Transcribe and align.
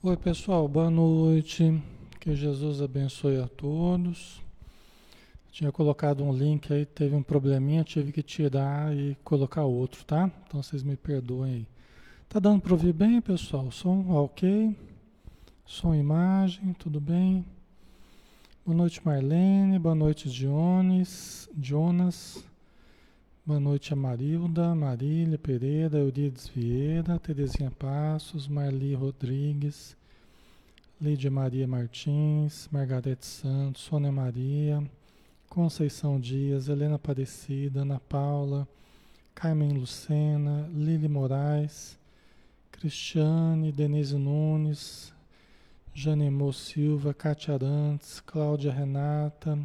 Oi, 0.00 0.16
pessoal, 0.16 0.68
boa 0.68 0.88
noite. 0.88 1.82
Que 2.20 2.32
Jesus 2.32 2.80
abençoe 2.80 3.40
a 3.40 3.48
todos. 3.48 4.40
Tinha 5.50 5.72
colocado 5.72 6.22
um 6.22 6.32
link 6.32 6.72
aí, 6.72 6.86
teve 6.86 7.16
um 7.16 7.22
probleminha, 7.22 7.82
tive 7.82 8.12
que 8.12 8.22
tirar 8.22 8.96
e 8.96 9.16
colocar 9.24 9.64
outro, 9.64 10.04
tá? 10.04 10.30
Então 10.46 10.62
vocês 10.62 10.84
me 10.84 10.94
perdoem 10.94 11.52
aí. 11.52 11.66
Tá 12.28 12.38
dando 12.38 12.62
para 12.62 12.74
ouvir 12.74 12.92
bem, 12.92 13.20
pessoal? 13.20 13.72
Som 13.72 14.08
ok? 14.10 14.72
Som 15.66 15.92
imagem, 15.96 16.72
tudo 16.74 17.00
bem? 17.00 17.44
Boa 18.64 18.78
noite, 18.78 19.04
Marlene. 19.04 19.80
Boa 19.80 19.96
noite, 19.96 20.30
Jones. 20.30 21.50
Jonas. 21.60 22.44
Boa 23.48 23.58
noite 23.58 23.94
a 23.94 23.96
Marilda, 23.96 24.74
Marília 24.74 25.38
Pereira, 25.38 25.96
Eurides 25.96 26.46
Vieira, 26.48 27.18
Terezinha 27.18 27.70
Passos, 27.70 28.46
Marli 28.46 28.94
Rodrigues, 28.94 29.96
Lídia 31.00 31.30
Maria 31.30 31.66
Martins, 31.66 32.68
Margarete 32.70 33.24
Santos, 33.24 33.80
Sônia 33.80 34.12
Maria, 34.12 34.84
Conceição 35.48 36.20
Dias, 36.20 36.68
Helena 36.68 36.96
Aparecida, 36.96 37.80
Ana 37.80 37.98
Paula, 37.98 38.68
Carmen 39.34 39.72
Lucena, 39.72 40.68
Lili 40.70 41.08
Moraes, 41.08 41.98
Cristiane, 42.70 43.72
Denise 43.72 44.14
Nunes, 44.18 45.10
Janemô 45.94 46.52
Silva, 46.52 47.14
Cátia 47.14 47.54
Arantes, 47.54 48.20
Cláudia 48.20 48.70
Renata, 48.70 49.58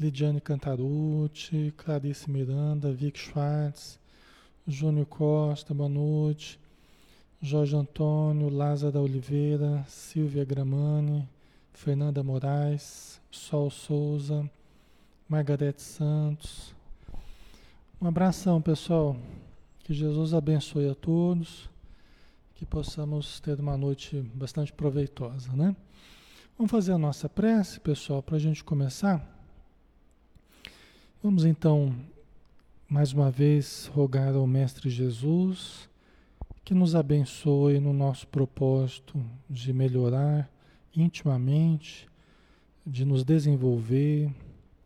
Lidiane 0.00 0.40
Cantarucci, 0.40 1.74
Clarice 1.76 2.30
Miranda, 2.30 2.92
Vic 2.92 3.18
Schwartz, 3.18 3.98
Júnior 4.64 5.06
Costa, 5.06 5.74
boa 5.74 5.88
noite. 5.88 6.56
Jorge 7.42 7.74
Antônio, 7.74 8.48
Lázara 8.48 9.00
Oliveira, 9.00 9.84
Silvia 9.88 10.44
Gramani, 10.44 11.28
Fernanda 11.72 12.22
Moraes, 12.22 13.20
Sol 13.28 13.70
Souza, 13.70 14.48
Margarete 15.28 15.82
Santos. 15.82 16.72
Um 18.00 18.06
abração, 18.06 18.62
pessoal. 18.62 19.16
Que 19.80 19.92
Jesus 19.92 20.32
abençoe 20.32 20.88
a 20.88 20.94
todos. 20.94 21.68
Que 22.54 22.64
possamos 22.64 23.40
ter 23.40 23.58
uma 23.58 23.76
noite 23.76 24.20
bastante 24.32 24.72
proveitosa, 24.72 25.52
né? 25.54 25.74
Vamos 26.56 26.70
fazer 26.70 26.92
a 26.92 26.98
nossa 26.98 27.28
prece, 27.28 27.80
pessoal, 27.80 28.22
para 28.22 28.36
a 28.36 28.40
gente 28.40 28.62
começar. 28.62 29.37
Vamos 31.20 31.44
então, 31.44 31.92
mais 32.88 33.12
uma 33.12 33.28
vez, 33.28 33.90
rogar 33.92 34.36
ao 34.36 34.46
Mestre 34.46 34.88
Jesus 34.88 35.90
que 36.64 36.72
nos 36.72 36.94
abençoe 36.94 37.80
no 37.80 37.92
nosso 37.92 38.24
propósito 38.28 39.20
de 39.50 39.72
melhorar 39.72 40.48
intimamente, 40.94 42.06
de 42.86 43.04
nos 43.04 43.24
desenvolver, 43.24 44.32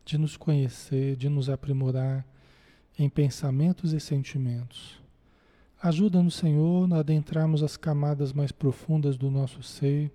de 0.06 0.16
nos 0.16 0.34
conhecer, 0.34 1.16
de 1.16 1.28
nos 1.28 1.50
aprimorar 1.50 2.26
em 2.98 3.10
pensamentos 3.10 3.92
e 3.92 4.00
sentimentos. 4.00 4.98
Ajuda-nos, 5.82 6.36
Senhor, 6.36 6.90
a 6.94 7.00
adentrarmos 7.00 7.62
as 7.62 7.76
camadas 7.76 8.32
mais 8.32 8.50
profundas 8.50 9.18
do 9.18 9.30
nosso 9.30 9.62
ser, 9.62 10.10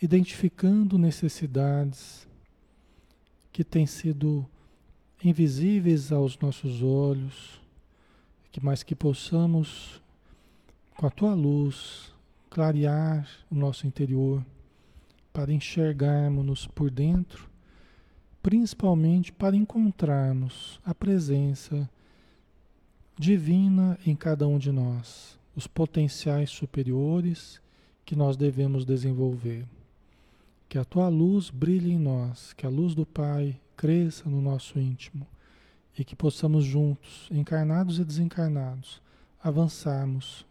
identificando 0.00 0.96
necessidades 0.96 2.28
que 3.52 3.64
têm 3.64 3.86
sido 3.86 4.48
invisíveis 5.24 6.10
aos 6.10 6.38
nossos 6.38 6.82
olhos, 6.82 7.60
que 8.50 8.62
mais 8.62 8.82
que 8.82 8.94
possamos, 8.94 10.02
com 10.96 11.06
a 11.06 11.10
tua 11.10 11.34
luz, 11.34 12.12
clarear 12.50 13.28
o 13.50 13.54
nosso 13.54 13.86
interior 13.86 14.44
para 15.32 15.52
enxergarmos-nos 15.52 16.66
por 16.66 16.90
dentro, 16.90 17.48
principalmente 18.42 19.32
para 19.32 19.56
encontrarmos 19.56 20.80
a 20.84 20.94
presença 20.94 21.88
divina 23.18 23.98
em 24.04 24.14
cada 24.14 24.46
um 24.46 24.58
de 24.58 24.72
nós, 24.72 25.38
os 25.54 25.66
potenciais 25.66 26.50
superiores 26.50 27.60
que 28.04 28.16
nós 28.16 28.36
devemos 28.36 28.84
desenvolver. 28.84 29.64
Que 30.68 30.78
a 30.78 30.84
tua 30.84 31.08
luz 31.08 31.50
brilhe 31.50 31.92
em 31.92 31.98
nós, 31.98 32.52
que 32.52 32.66
a 32.66 32.68
luz 32.68 32.94
do 32.94 33.06
Pai 33.06 33.58
cresça 33.82 34.30
no 34.30 34.40
nosso 34.40 34.78
íntimo 34.78 35.26
e 35.98 36.04
que 36.04 36.14
possamos 36.14 36.64
juntos, 36.64 37.26
encarnados 37.32 37.98
e 37.98 38.04
desencarnados, 38.04 39.02
avançarmos 39.42 40.46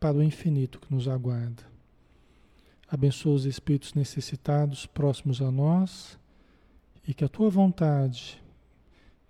para 0.00 0.16
o 0.16 0.22
infinito 0.24 0.80
que 0.80 0.92
nos 0.92 1.06
aguarda. 1.06 1.62
Abençoa 2.90 3.34
os 3.36 3.44
espíritos 3.44 3.94
necessitados 3.94 4.86
próximos 4.86 5.40
a 5.40 5.52
nós 5.52 6.18
e 7.06 7.14
que 7.14 7.24
a 7.24 7.28
tua 7.28 7.48
vontade 7.48 8.42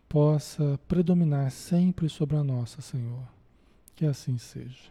possa 0.09 0.81
predominar 0.89 1.51
sempre 1.51 2.09
sobre 2.09 2.35
a 2.35 2.43
nossa, 2.43 2.81
Senhor. 2.81 3.29
Que 3.95 4.07
assim 4.07 4.39
seja. 4.39 4.91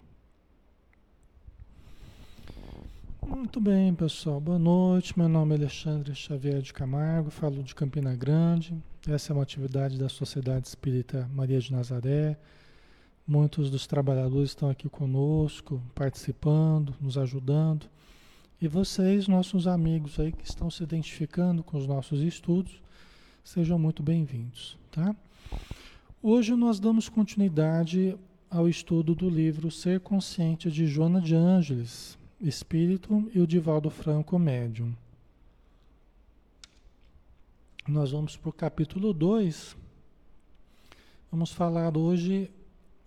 Muito 3.28 3.60
bem, 3.60 3.94
pessoal. 3.94 4.40
Boa 4.40 4.58
noite. 4.58 5.20
Meu 5.20 5.28
nome 5.28 5.54
é 5.54 5.58
Alexandre 5.58 6.16
Xavier 6.16 6.62
de 6.62 6.72
Camargo, 6.72 7.30
falo 7.30 7.62
de 7.62 7.76
Campina 7.76 8.16
Grande. 8.16 8.74
Essa 9.06 9.32
é 9.32 9.34
uma 9.34 9.44
atividade 9.44 10.00
da 10.00 10.08
Sociedade 10.08 10.66
Espírita 10.66 11.30
Maria 11.34 11.60
de 11.60 11.74
Nazaré. 11.74 12.38
Muitos 13.28 13.70
dos 13.70 13.86
trabalhadores 13.86 14.52
estão 14.52 14.70
aqui 14.70 14.88
conosco, 14.88 15.82
participando, 15.94 16.96
nos 17.02 17.18
ajudando. 17.18 17.88
E 18.62 18.68
vocês, 18.68 19.28
nossos 19.28 19.68
amigos 19.68 20.18
aí 20.22 20.32
que 20.32 20.46
estão 20.46 20.72
se 20.72 20.82
identificando 20.82 21.66
com 21.66 21.78
os 21.78 21.86
nossos 21.86 22.22
estudos, 22.22 22.82
sejam 23.44 23.78
muito 23.78 24.02
bem-vindos, 24.02 24.78
tá? 24.90 25.14
Hoje 26.24 26.56
nós 26.56 26.80
damos 26.80 27.10
continuidade 27.10 28.18
ao 28.50 28.70
estudo 28.70 29.14
do 29.14 29.30
livro 29.30 29.70
Ser 29.70 30.00
Consciente 30.00 30.72
de 30.72 30.88
Joana 30.88 31.20
de 31.20 31.36
Ângeles, 31.36 32.18
Espírito 32.40 33.30
e 33.34 33.40
o 33.40 33.48
Divaldo 33.48 33.90
Franco 33.90 34.38
Médium. 34.38 34.94
Nós 37.88 38.12
vamos 38.12 38.38
para 38.38 38.50
o 38.50 38.54
capítulo 38.54 39.12
2. 39.12 39.76
Vamos 41.32 41.52
falar 41.52 41.98
hoje 41.98 42.52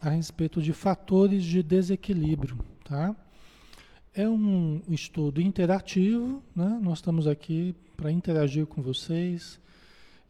a 0.00 0.10
respeito 0.10 0.60
de 0.60 0.72
fatores 0.72 1.44
de 1.44 1.62
desequilíbrio, 1.62 2.58
tá? 2.84 3.14
É 4.12 4.28
um 4.28 4.82
estudo 4.88 5.40
interativo, 5.40 6.42
né? 6.56 6.80
Nós 6.82 6.98
estamos 6.98 7.26
aqui 7.26 7.74
para 7.96 8.10
interagir 8.10 8.66
com 8.66 8.82
vocês. 8.82 9.60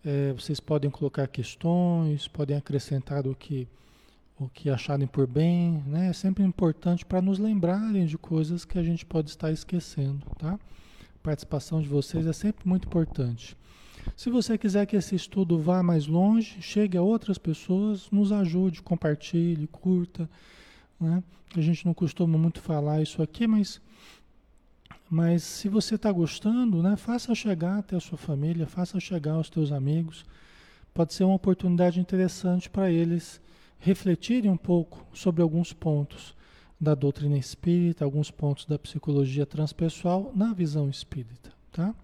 É, 0.04 0.32
vocês 0.32 0.60
podem 0.60 0.90
colocar 0.90 1.26
questões, 1.26 2.28
podem 2.28 2.56
acrescentar 2.56 3.26
o 3.26 3.34
que 3.34 3.66
o 4.40 4.48
que 4.48 4.70
acharem 4.70 5.06
por 5.06 5.26
bem, 5.26 5.84
né? 5.86 6.08
É 6.08 6.12
sempre 6.14 6.42
importante 6.42 7.04
para 7.04 7.20
nos 7.20 7.38
lembrarem 7.38 8.06
de 8.06 8.16
coisas 8.16 8.64
que 8.64 8.78
a 8.78 8.82
gente 8.82 9.04
pode 9.04 9.28
estar 9.28 9.52
esquecendo, 9.52 10.24
tá? 10.38 10.54
A 10.54 11.22
participação 11.22 11.82
de 11.82 11.88
vocês 11.88 12.26
é 12.26 12.32
sempre 12.32 12.66
muito 12.66 12.88
importante. 12.88 13.54
Se 14.16 14.30
você 14.30 14.56
quiser 14.56 14.86
que 14.86 14.96
esse 14.96 15.14
estudo 15.14 15.58
vá 15.58 15.82
mais 15.82 16.06
longe, 16.06 16.56
chegue 16.62 16.96
a 16.96 17.02
outras 17.02 17.36
pessoas, 17.36 18.10
nos 18.10 18.32
ajude, 18.32 18.80
compartilhe, 18.80 19.66
curta, 19.66 20.28
né? 20.98 21.22
A 21.54 21.60
gente 21.60 21.84
não 21.84 21.92
costuma 21.92 22.38
muito 22.38 22.62
falar 22.62 23.02
isso 23.02 23.22
aqui, 23.22 23.46
mas 23.46 23.78
mas 25.12 25.42
se 25.42 25.68
você 25.68 25.96
está 25.96 26.10
gostando, 26.12 26.80
né, 26.80 26.96
faça 26.96 27.34
chegar 27.34 27.78
até 27.78 27.96
a 27.96 28.00
sua 28.00 28.16
família, 28.16 28.64
faça 28.64 29.00
chegar 29.00 29.32
aos 29.32 29.50
teus 29.50 29.72
amigos. 29.72 30.24
Pode 30.94 31.12
ser 31.12 31.24
uma 31.24 31.34
oportunidade 31.34 31.98
interessante 31.98 32.70
para 32.70 32.92
eles 32.92 33.40
refletirem 33.80 34.50
um 34.50 34.56
pouco 34.56 35.04
sobre 35.12 35.42
alguns 35.42 35.72
pontos 35.72 36.36
da 36.78 36.94
doutrina 36.94 37.36
espírita, 37.36 38.04
alguns 38.04 38.30
pontos 38.30 38.64
da 38.66 38.78
psicologia 38.78 39.44
transpessoal 39.44 40.30
na 40.34 40.52
visão 40.52 40.88
espírita, 40.88 41.50
tá? 41.72 41.94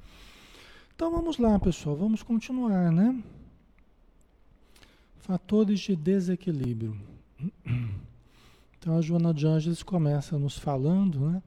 Então 0.95 1.11
vamos 1.11 1.39
lá, 1.39 1.59
pessoal, 1.59 1.95
vamos 1.95 2.23
continuar, 2.23 2.91
né? 2.91 3.23
Fatores 5.19 5.81
de 5.81 5.95
desequilíbrio. 5.95 6.97
Então 8.79 8.97
a 8.97 9.03
Joana 9.03 9.35
de 9.35 9.47
Ângeles 9.47 9.83
começa 9.83 10.39
nos 10.39 10.57
falando, 10.57 11.21
né? 11.29 11.43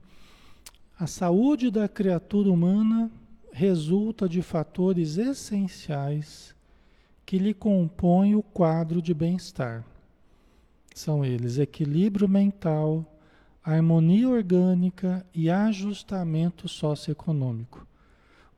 A 0.98 1.06
saúde 1.06 1.70
da 1.70 1.88
criatura 1.88 2.50
humana 2.50 3.10
resulta 3.52 4.28
de 4.28 4.42
fatores 4.42 5.16
essenciais 5.16 6.54
que 7.24 7.38
lhe 7.38 7.54
compõem 7.54 8.34
o 8.34 8.42
quadro 8.42 9.00
de 9.00 9.14
bem-estar. 9.14 9.84
São 10.94 11.24
eles 11.24 11.58
equilíbrio 11.58 12.28
mental, 12.28 13.04
harmonia 13.62 14.28
orgânica 14.28 15.24
e 15.34 15.48
ajustamento 15.48 16.68
socioeconômico. 16.68 17.86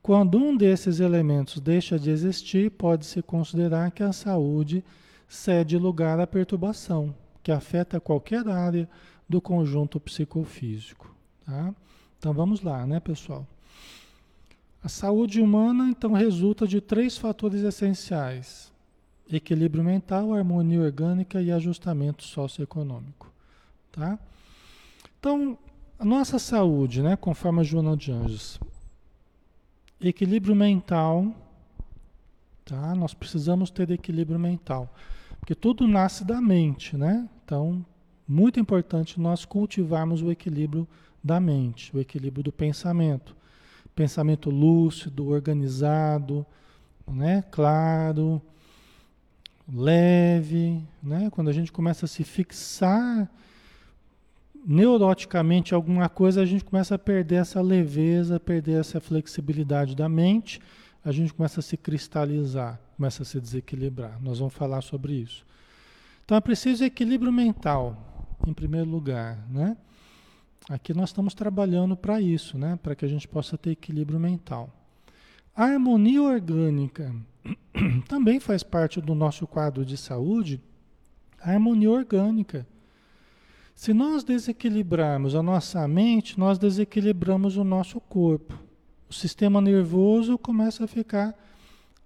Quando 0.01 0.37
um 0.37 0.57
desses 0.57 0.99
elementos 0.99 1.61
deixa 1.61 1.97
de 1.97 2.09
existir, 2.09 2.71
pode-se 2.71 3.21
considerar 3.21 3.91
que 3.91 4.03
a 4.03 4.11
saúde 4.11 4.83
cede 5.27 5.77
lugar 5.77 6.19
à 6.19 6.27
perturbação, 6.27 7.15
que 7.41 7.51
afeta 7.51 7.99
qualquer 7.99 8.47
área 8.47 8.89
do 9.29 9.39
conjunto 9.39 9.99
psicofísico. 9.99 11.15
Tá? 11.45 11.73
Então 12.19 12.33
vamos 12.33 12.61
lá, 12.61 12.85
né, 12.85 12.99
pessoal? 12.99 13.47
A 14.83 14.89
saúde 14.89 15.39
humana, 15.39 15.87
então, 15.89 16.11
resulta 16.11 16.67
de 16.67 16.81
três 16.81 17.17
fatores 17.17 17.61
essenciais: 17.61 18.72
equilíbrio 19.37 19.83
mental, 19.83 20.33
harmonia 20.33 20.81
orgânica 20.81 21.41
e 21.41 21.51
ajustamento 21.51 22.23
socioeconômico. 22.23 23.31
Tá? 23.91 24.17
Então, 25.19 25.57
a 25.97 26.05
nossa 26.05 26.39
saúde, 26.39 27.01
né, 27.01 27.15
conforme 27.15 27.61
a 27.61 27.63
Joana 27.63 27.95
de 27.95 28.11
Anjos, 28.11 28.59
equilíbrio 30.01 30.55
mental, 30.55 31.33
tá? 32.65 32.93
Nós 32.95 33.13
precisamos 33.13 33.69
ter 33.69 33.89
equilíbrio 33.91 34.39
mental, 34.39 34.93
porque 35.39 35.55
tudo 35.55 35.87
nasce 35.87 36.25
da 36.25 36.41
mente, 36.41 36.97
né? 36.97 37.29
Então, 37.45 37.85
muito 38.27 38.59
importante 38.59 39.19
nós 39.19 39.45
cultivarmos 39.45 40.21
o 40.21 40.31
equilíbrio 40.31 40.87
da 41.23 41.39
mente, 41.39 41.95
o 41.95 41.99
equilíbrio 41.99 42.43
do 42.43 42.51
pensamento. 42.51 43.35
Pensamento 43.95 44.49
lúcido, 44.49 45.27
organizado, 45.29 46.45
né? 47.07 47.43
claro, 47.51 48.41
leve, 49.71 50.83
né? 51.01 51.29
Quando 51.31 51.49
a 51.49 51.53
gente 51.53 51.71
começa 51.71 52.05
a 52.05 52.07
se 52.07 52.23
fixar 52.23 53.29
neuroticamente 54.65 55.73
alguma 55.73 56.07
coisa, 56.07 56.41
a 56.41 56.45
gente 56.45 56.63
começa 56.63 56.95
a 56.95 56.99
perder 56.99 57.35
essa 57.35 57.61
leveza, 57.61 58.39
perder 58.39 58.79
essa 58.79 58.99
flexibilidade 58.99 59.95
da 59.95 60.07
mente, 60.07 60.61
a 61.03 61.11
gente 61.11 61.33
começa 61.33 61.59
a 61.59 61.63
se 61.63 61.75
cristalizar, 61.75 62.79
começa 62.95 63.23
a 63.23 63.25
se 63.25 63.39
desequilibrar. 63.39 64.21
Nós 64.21 64.39
vamos 64.39 64.53
falar 64.53 64.81
sobre 64.81 65.13
isso. 65.13 65.45
Então 66.23 66.37
é 66.37 66.41
preciso 66.41 66.83
equilíbrio 66.83 67.31
mental, 67.31 68.37
em 68.47 68.53
primeiro 68.53 68.89
lugar, 68.89 69.45
né? 69.49 69.75
Aqui 70.69 70.93
nós 70.93 71.09
estamos 71.09 71.33
trabalhando 71.33 71.97
para 71.97 72.21
isso, 72.21 72.57
né? 72.57 72.79
Para 72.81 72.95
que 72.95 73.03
a 73.03 73.07
gente 73.07 73.27
possa 73.27 73.57
ter 73.57 73.71
equilíbrio 73.71 74.17
mental. 74.17 74.69
A 75.55 75.65
harmonia 75.65 76.21
orgânica 76.21 77.15
também 78.07 78.39
faz 78.39 78.63
parte 78.63 78.99
do 78.99 79.13
nosso 79.13 79.45
quadro 79.45 79.85
de 79.85 79.95
saúde. 79.95 80.59
A 81.39 81.51
harmonia 81.51 81.91
orgânica. 81.91 82.65
Se 83.75 83.93
nós 83.93 84.23
desequilibrarmos 84.23 85.35
a 85.35 85.43
nossa 85.43 85.87
mente, 85.87 86.39
nós 86.39 86.57
desequilibramos 86.57 87.55
o 87.57 87.63
nosso 87.63 87.99
corpo. 87.99 88.57
O 89.07 89.13
sistema 89.13 89.61
nervoso 89.61 90.39
começa 90.39 90.85
a 90.85 90.87
ficar 90.87 91.37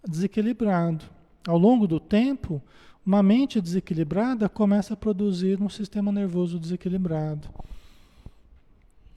desequilibrado. 0.05 1.05
Ao 1.47 1.57
longo 1.57 1.88
do 1.88 2.01
tempo, 2.01 2.61
uma 3.05 3.23
mente 3.23 3.61
desequilibrada 3.61 4.50
começa 4.50 4.93
a 4.93 4.97
produzir 4.97 5.61
um 5.61 5.69
sistema 5.69 6.11
nervoso 6.11 6.59
desequilibrado. 6.59 7.47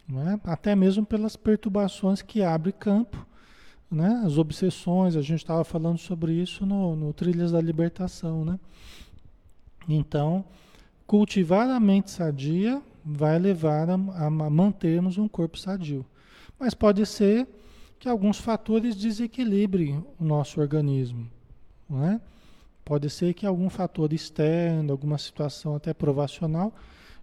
É? 0.09 0.41
Até 0.45 0.77
mesmo 0.77 1.05
pelas 1.05 1.35
perturbações 1.35 2.23
que 2.23 2.43
abre 2.43 2.73
campo, 2.73 3.27
né? 3.91 4.23
as 4.25 4.39
obsessões, 4.39 5.17
a 5.17 5.23
gente 5.23 5.41
estava 5.41 5.65
falando 5.65 5.99
sobre 5.99 6.33
isso 6.33 6.65
no, 6.65 6.95
no 6.95 7.13
Trilhas 7.13 7.51
da 7.51 7.61
Libertação. 7.61 8.45
Né? 8.45 8.59
Então, 9.89 10.45
cultivar 11.07 11.69
a 11.69 11.81
mente 11.81 12.11
sadia 12.11 12.81
vai 13.05 13.39
levar 13.39 13.91
a, 13.91 13.95
a 13.95 14.31
mantermos 14.31 15.19
um 15.19 15.27
corpo 15.27 15.59
sadio. 15.59 16.07
Mas 16.59 16.75
pode 16.75 17.05
ser 17.07 17.49
que 17.99 18.09
alguns 18.09 18.39
fatores 18.39 18.95
desequilibrem 18.95 20.05
o 20.19 20.25
nosso 20.25 20.61
organismo. 20.61 21.29
Não 21.89 22.05
é? 22.05 22.21
Pode 22.85 23.11
ser 23.11 23.35
que 23.35 23.45
algum 23.45 23.69
fator 23.69 24.13
externo, 24.13 24.93
alguma 24.93 25.19
situação 25.19 25.75
até 25.75 25.93
provacional, 25.93 26.73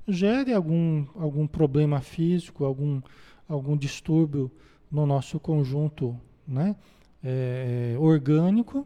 gere 0.07 0.53
algum, 0.53 1.05
algum 1.15 1.47
problema 1.47 1.99
físico, 1.99 2.63
algum, 2.63 3.01
algum 3.47 3.75
distúrbio 3.75 4.51
no 4.89 5.05
nosso 5.05 5.39
conjunto 5.39 6.19
né? 6.47 6.75
É, 7.23 7.93
é, 7.95 7.99
orgânico. 7.99 8.85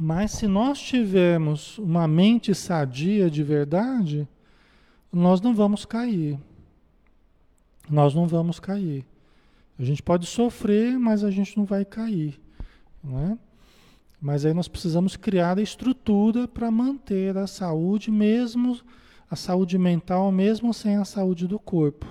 Mas 0.00 0.32
se 0.32 0.46
nós 0.46 0.80
tivermos 0.80 1.76
uma 1.78 2.06
mente 2.06 2.54
sadia 2.54 3.28
de 3.28 3.42
verdade, 3.42 4.28
nós 5.12 5.40
não 5.40 5.54
vamos 5.54 5.84
cair. 5.84 6.38
Nós 7.90 8.14
não 8.14 8.26
vamos 8.26 8.60
cair. 8.60 9.04
A 9.78 9.84
gente 9.84 10.02
pode 10.02 10.26
sofrer, 10.26 10.98
mas 10.98 11.24
a 11.24 11.30
gente 11.30 11.56
não 11.56 11.64
vai 11.64 11.84
cair. 11.84 12.40
Né? 13.02 13.38
Mas 14.20 14.44
aí 14.44 14.52
nós 14.52 14.68
precisamos 14.68 15.16
criar 15.16 15.58
a 15.58 15.62
estrutura 15.62 16.46
para 16.48 16.70
manter 16.70 17.36
a 17.36 17.46
saúde, 17.46 18.10
mesmo 18.10 18.80
a 19.30 19.36
saúde 19.36 19.78
mental, 19.78 20.32
mesmo 20.32 20.72
sem 20.74 20.96
a 20.96 21.04
saúde 21.04 21.46
do 21.46 21.58
corpo. 21.58 22.06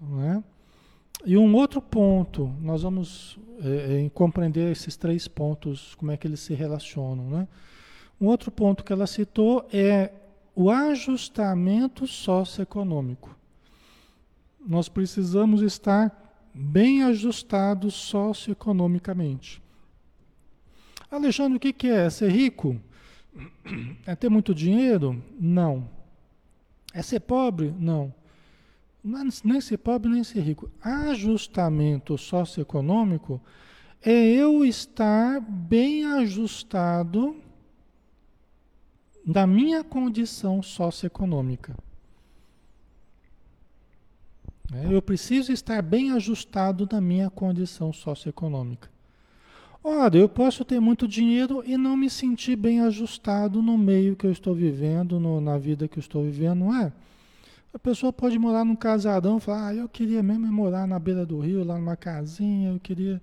Né? 0.00 0.42
E 1.24 1.36
um 1.36 1.54
outro 1.54 1.82
ponto, 1.82 2.54
nós 2.60 2.82
vamos 2.82 3.38
é, 3.60 4.04
é, 4.04 4.10
compreender 4.10 4.70
esses 4.70 4.96
três 4.96 5.26
pontos, 5.26 5.94
como 5.96 6.12
é 6.12 6.16
que 6.16 6.26
eles 6.26 6.40
se 6.40 6.54
relacionam. 6.54 7.28
Né? 7.28 7.48
Um 8.20 8.26
outro 8.26 8.50
ponto 8.50 8.84
que 8.84 8.92
ela 8.92 9.06
citou 9.06 9.68
é 9.72 10.12
o 10.54 10.70
ajustamento 10.70 12.06
socioeconômico. 12.06 13.36
Nós 14.64 14.88
precisamos 14.88 15.62
estar 15.62 16.50
bem 16.52 17.04
ajustados 17.04 17.94
socioeconomicamente. 17.94 19.62
Alexandre, 21.10 21.56
o 21.56 21.60
que, 21.60 21.72
que 21.72 21.88
é? 21.88 22.10
Ser 22.10 22.30
rico? 22.30 22.80
É 24.04 24.14
ter 24.14 24.28
muito 24.28 24.54
dinheiro? 24.54 25.22
Não. 25.38 25.88
É 26.92 27.02
ser 27.02 27.20
pobre? 27.20 27.74
Não. 27.78 28.12
Nem 29.02 29.60
ser 29.60 29.78
pobre, 29.78 30.10
nem 30.10 30.24
ser 30.24 30.40
rico. 30.40 30.70
Ajustamento 30.82 32.18
socioeconômico 32.18 33.40
é 34.02 34.12
eu 34.12 34.64
estar 34.64 35.40
bem 35.40 36.04
ajustado 36.04 37.36
da 39.24 39.46
minha 39.46 39.84
condição 39.84 40.62
socioeconômica. 40.62 41.76
É, 44.72 44.94
eu 44.94 45.00
preciso 45.00 45.52
estar 45.52 45.80
bem 45.82 46.12
ajustado 46.12 46.86
da 46.86 47.00
minha 47.00 47.30
condição 47.30 47.92
socioeconômica. 47.92 48.90
Ora, 49.82 50.16
eu 50.16 50.28
posso 50.28 50.64
ter 50.64 50.80
muito 50.80 51.08
dinheiro 51.08 51.62
e 51.64 51.76
não 51.76 51.96
me 51.96 52.10
sentir 52.10 52.56
bem 52.56 52.80
ajustado 52.80 53.62
no 53.62 53.78
meio 53.78 54.16
que 54.16 54.26
eu 54.26 54.32
estou 54.32 54.54
vivendo, 54.54 55.18
no, 55.18 55.40
na 55.40 55.56
vida 55.56 55.88
que 55.88 55.98
eu 55.98 56.00
estou 56.00 56.24
vivendo, 56.24 56.58
não 56.58 56.76
é? 56.76 56.92
A 57.78 57.80
pessoa 57.80 58.12
pode 58.12 58.36
morar 58.40 58.64
num 58.64 58.74
casarão 58.74 59.36
e 59.36 59.40
falar, 59.40 59.68
ah, 59.68 59.74
eu 59.74 59.88
queria 59.88 60.20
mesmo 60.20 60.46
é 60.46 60.50
morar 60.50 60.84
na 60.84 60.98
beira 60.98 61.24
do 61.24 61.38
rio, 61.38 61.62
lá 61.62 61.78
numa 61.78 61.96
casinha, 61.96 62.72
eu 62.72 62.80
queria. 62.80 63.22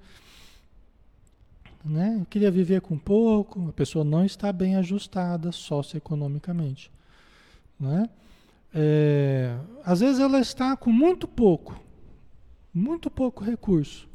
Né? 1.83 2.19
Eu 2.21 2.25
queria 2.25 2.49
viver 2.49 2.79
com 2.79 2.97
pouco. 2.97 3.67
A 3.67 3.73
pessoa 3.73 4.05
não 4.05 4.23
está 4.23 4.53
bem 4.53 4.77
ajustada 4.77 5.51
socioeconomicamente. 5.51 6.89
Né? 7.77 8.09
É, 8.73 9.59
às 9.83 9.99
vezes 9.99 10.21
ela 10.21 10.39
está 10.39 10.77
com 10.77 10.89
muito 10.89 11.27
pouco, 11.27 11.77
muito 12.73 13.11
pouco 13.11 13.43
recurso. 13.43 14.07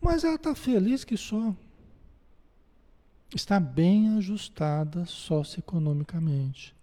Mas 0.00 0.24
ela 0.24 0.36
está 0.36 0.54
feliz 0.54 1.04
que 1.04 1.16
só. 1.18 1.54
Está 3.34 3.60
bem 3.60 4.16
ajustada 4.16 5.04
socioeconomicamente. 5.04 6.77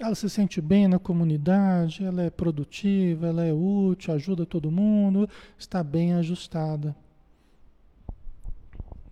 Ela 0.00 0.14
se 0.14 0.30
sente 0.30 0.62
bem 0.62 0.88
na 0.88 0.98
comunidade, 0.98 2.02
ela 2.02 2.22
é 2.22 2.30
produtiva, 2.30 3.26
ela 3.26 3.44
é 3.44 3.52
útil, 3.52 4.14
ajuda 4.14 4.46
todo 4.46 4.70
mundo, 4.70 5.28
está 5.58 5.84
bem 5.84 6.14
ajustada. 6.14 6.96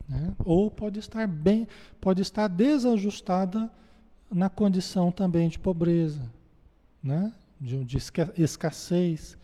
Né? 0.08 0.34
Ou 0.42 0.70
pode 0.70 0.98
estar 0.98 1.26
bem, 1.28 1.68
pode 2.00 2.22
estar 2.22 2.48
desajustada 2.48 3.70
na 4.30 4.48
condição 4.48 5.12
também 5.12 5.50
de 5.50 5.58
pobreza, 5.58 6.22
né? 7.02 7.34
de, 7.60 7.84
de 7.84 7.98
escassez 8.38 9.36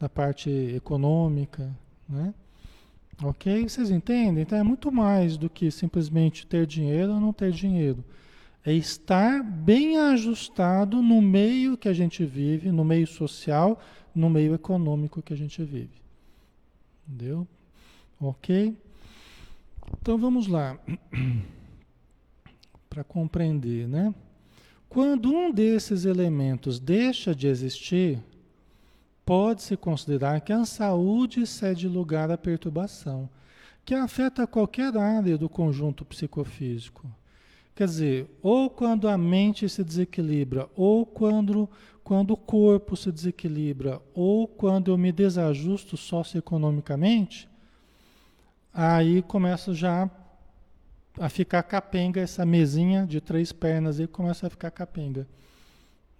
da 0.00 0.08
parte 0.08 0.50
econômica, 0.50 1.70
né? 2.08 2.34
Ok? 3.22 3.68
Vocês 3.68 3.88
entendem? 3.88 4.42
Então 4.42 4.58
é 4.58 4.64
muito 4.64 4.90
mais 4.90 5.36
do 5.36 5.48
que 5.48 5.70
simplesmente 5.70 6.44
ter 6.44 6.66
dinheiro 6.66 7.12
ou 7.12 7.20
não 7.20 7.32
ter 7.32 7.52
dinheiro. 7.52 8.04
É 8.64 8.72
estar 8.72 9.42
bem 9.42 9.98
ajustado 9.98 11.02
no 11.02 11.20
meio 11.20 11.76
que 11.76 11.88
a 11.88 11.92
gente 11.92 12.24
vive, 12.24 12.70
no 12.70 12.84
meio 12.84 13.06
social, 13.06 13.80
no 14.14 14.30
meio 14.30 14.54
econômico 14.54 15.20
que 15.20 15.32
a 15.32 15.36
gente 15.36 15.62
vive. 15.64 16.00
Entendeu? 17.06 17.46
Ok? 18.20 18.76
Então 20.00 20.16
vamos 20.16 20.46
lá. 20.46 20.78
Para 22.88 23.02
compreender, 23.02 23.88
né? 23.88 24.14
Quando 24.88 25.34
um 25.34 25.50
desses 25.50 26.04
elementos 26.04 26.78
deixa 26.78 27.34
de 27.34 27.46
existir, 27.46 28.22
pode-se 29.24 29.76
considerar 29.76 30.40
que 30.42 30.52
a 30.52 30.64
saúde 30.66 31.46
cede 31.46 31.88
lugar 31.88 32.30
à 32.30 32.36
perturbação, 32.36 33.28
que 33.84 33.94
afeta 33.94 34.46
qualquer 34.46 34.96
área 34.96 35.38
do 35.38 35.48
conjunto 35.48 36.04
psicofísico. 36.04 37.10
Quer 37.74 37.86
dizer, 37.86 38.30
ou 38.42 38.68
quando 38.68 39.08
a 39.08 39.16
mente 39.16 39.68
se 39.68 39.82
desequilibra, 39.82 40.68
ou 40.76 41.06
quando, 41.06 41.68
quando 42.04 42.32
o 42.32 42.36
corpo 42.36 42.96
se 42.96 43.10
desequilibra, 43.10 44.00
ou 44.14 44.46
quando 44.46 44.90
eu 44.90 44.98
me 44.98 45.10
desajusto 45.10 45.96
socioeconomicamente, 45.96 47.48
aí 48.72 49.22
começa 49.22 49.72
já 49.72 50.10
a 51.18 51.28
ficar 51.28 51.62
capenga 51.62 52.20
essa 52.20 52.44
mesinha 52.44 53.06
de 53.06 53.20
três 53.20 53.52
pernas 53.52 54.00
aí 54.00 54.06
começa 54.06 54.46
a 54.46 54.50
ficar 54.50 54.70
capenga, 54.70 55.26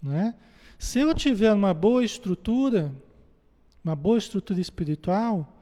né? 0.03 0.35
Se 0.79 0.99
eu 0.99 1.15
tiver 1.15 1.53
uma 1.53 1.73
boa 1.73 2.05
estrutura, 2.05 2.93
uma 3.85 3.95
boa 3.95 4.19
estrutura 4.19 4.61
espiritual, 4.61 5.61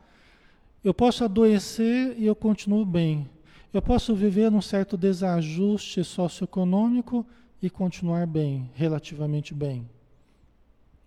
eu 0.82 0.94
posso 0.94 1.23
adoecer 1.25 2.14
e 2.18 2.26
eu 2.26 2.35
continuo 2.35 2.87
bem. 2.87 3.28
Eu 3.72 3.80
posso 3.80 4.14
viver 4.14 4.50
num 4.50 4.60
certo 4.60 4.96
desajuste 4.96 6.02
socioeconômico 6.02 7.24
e 7.62 7.70
continuar 7.70 8.26
bem, 8.26 8.68
relativamente 8.74 9.54
bem. 9.54 9.88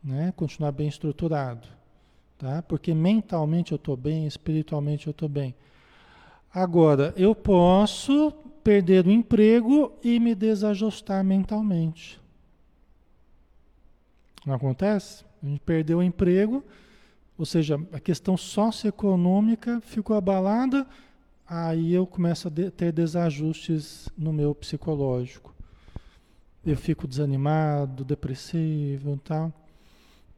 Né? 0.02 0.32
Continuar 0.36 0.72
bem 0.72 0.88
estruturado. 0.88 1.68
Tá? 2.38 2.62
Porque 2.62 2.94
mentalmente 2.94 3.74
eu 3.74 3.76
estou 3.76 3.98
bem, 3.98 4.26
espiritualmente 4.26 5.08
eu 5.08 5.12
estou 5.12 5.28
bem. 5.28 5.54
Agora, 6.54 7.14
eu 7.18 7.36
posso 7.36 8.32
perder 8.64 9.08
o 9.08 9.12
emprego 9.12 9.92
e 10.02 10.20
me 10.20 10.34
desajustar 10.34 11.24
mentalmente. 11.24 12.22
Não 14.46 14.54
acontece? 14.54 15.26
A 15.42 15.46
gente 15.46 15.62
perdeu 15.62 15.98
o 15.98 16.04
emprego, 16.04 16.64
ou 17.38 17.46
seja, 17.46 17.80
a 17.92 18.00
questão 18.00 18.38
socioeconômica 18.38 19.82
ficou 19.82 20.16
abalada, 20.16 20.88
aí 21.48 21.94
eu 21.94 22.06
começo 22.06 22.48
a 22.48 22.52
ter 22.52 22.92
desajustes 22.92 24.10
no 24.18 24.32
meu 24.32 24.56
psicológico. 24.56 25.54
Eu 26.66 26.78
fico 26.78 27.08
desanimado, 27.08 28.06
depressivo 28.06 29.16
e 29.16 29.20
tal. 29.20 29.54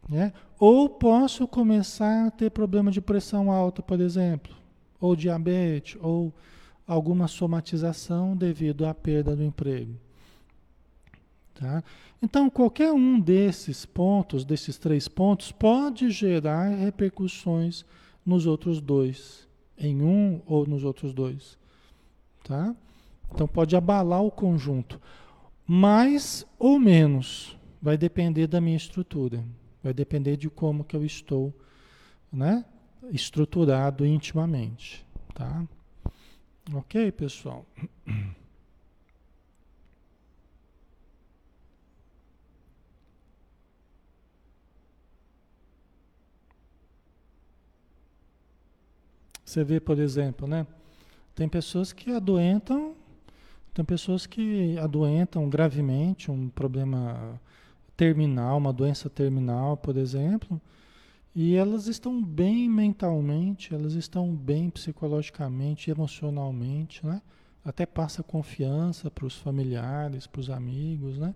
Né? 0.10 0.34
Ou 0.60 0.90
posso 0.90 1.48
começar 1.48 2.28
a 2.28 2.32
ter 2.32 2.50
problema 2.52 2.92
de 2.92 3.02
pressão 3.02 3.52
alta, 3.52 3.82
por 3.82 4.00
exemplo, 4.00 4.56
ou 5.00 5.16
diabetes, 5.16 5.98
ou 6.02 6.34
alguma 6.88 7.28
somatização 7.28 8.36
devido 8.36 8.86
à 8.86 8.94
perda 8.94 9.36
do 9.36 9.44
emprego. 9.44 9.96
Tá? 11.54 11.84
Então, 12.22 12.50
qualquer 12.50 12.92
um 12.92 13.20
desses 13.20 13.86
pontos, 13.86 14.44
desses 14.44 14.78
três 14.78 15.08
pontos, 15.08 15.52
pode 15.52 16.10
gerar 16.10 16.70
repercussões 16.70 17.86
nos 18.26 18.46
outros 18.46 18.82
dois 18.82 19.45
em 19.78 20.02
um 20.02 20.42
ou 20.46 20.66
nos 20.66 20.84
outros 20.84 21.14
dois. 21.14 21.58
Tá? 22.44 22.76
Então 23.34 23.48
pode 23.48 23.76
abalar 23.76 24.24
o 24.24 24.32
conjunto. 24.32 25.02
Mais 25.68 26.46
ou 26.60 26.80
menos 26.80 27.58
vai 27.82 27.98
depender 27.98 28.48
da 28.48 28.62
minha 28.62 28.78
estrutura. 28.78 29.44
Vai 29.84 29.94
depender 29.94 30.38
de 30.38 30.50
como 30.50 30.84
que 30.84 30.96
eu 30.96 31.06
estou, 31.06 31.54
né? 32.32 32.66
Estruturado 33.12 34.06
intimamente, 34.06 35.06
tá? 35.34 35.64
OK, 36.74 37.12
pessoal? 37.12 37.66
Você 49.56 49.64
vê, 49.64 49.80
por 49.80 49.98
exemplo, 50.00 50.46
né? 50.46 50.68
Tem 51.34 51.48
pessoas 51.48 51.94
que 51.94 52.12
adoentam, 52.12 52.94
tem 53.74 53.86
pessoas 53.86 54.26
que 54.26 54.78
adoentam 54.78 55.48
gravemente, 55.50 56.30
um 56.30 56.50
problema 56.50 57.40
terminal, 57.96 58.58
uma 58.58 58.74
doença 58.74 59.10
terminal, 59.10 59.78
por 59.78 59.96
exemplo, 59.96 60.60
e 61.34 61.56
elas 61.56 61.88
estão 61.88 62.22
bem 62.22 62.68
mentalmente, 62.68 63.74
elas 63.74 63.94
estão 63.94 64.36
bem 64.36 64.70
psicologicamente, 64.70 65.90
emocionalmente, 65.90 67.06
né? 67.06 67.22
Até 67.64 67.86
passa 67.86 68.22
confiança 68.22 69.10
para 69.10 69.26
os 69.26 69.38
familiares, 69.38 70.28
para 70.28 70.42
os 70.42 70.50
amigos, 70.50 71.18
né? 71.18 71.34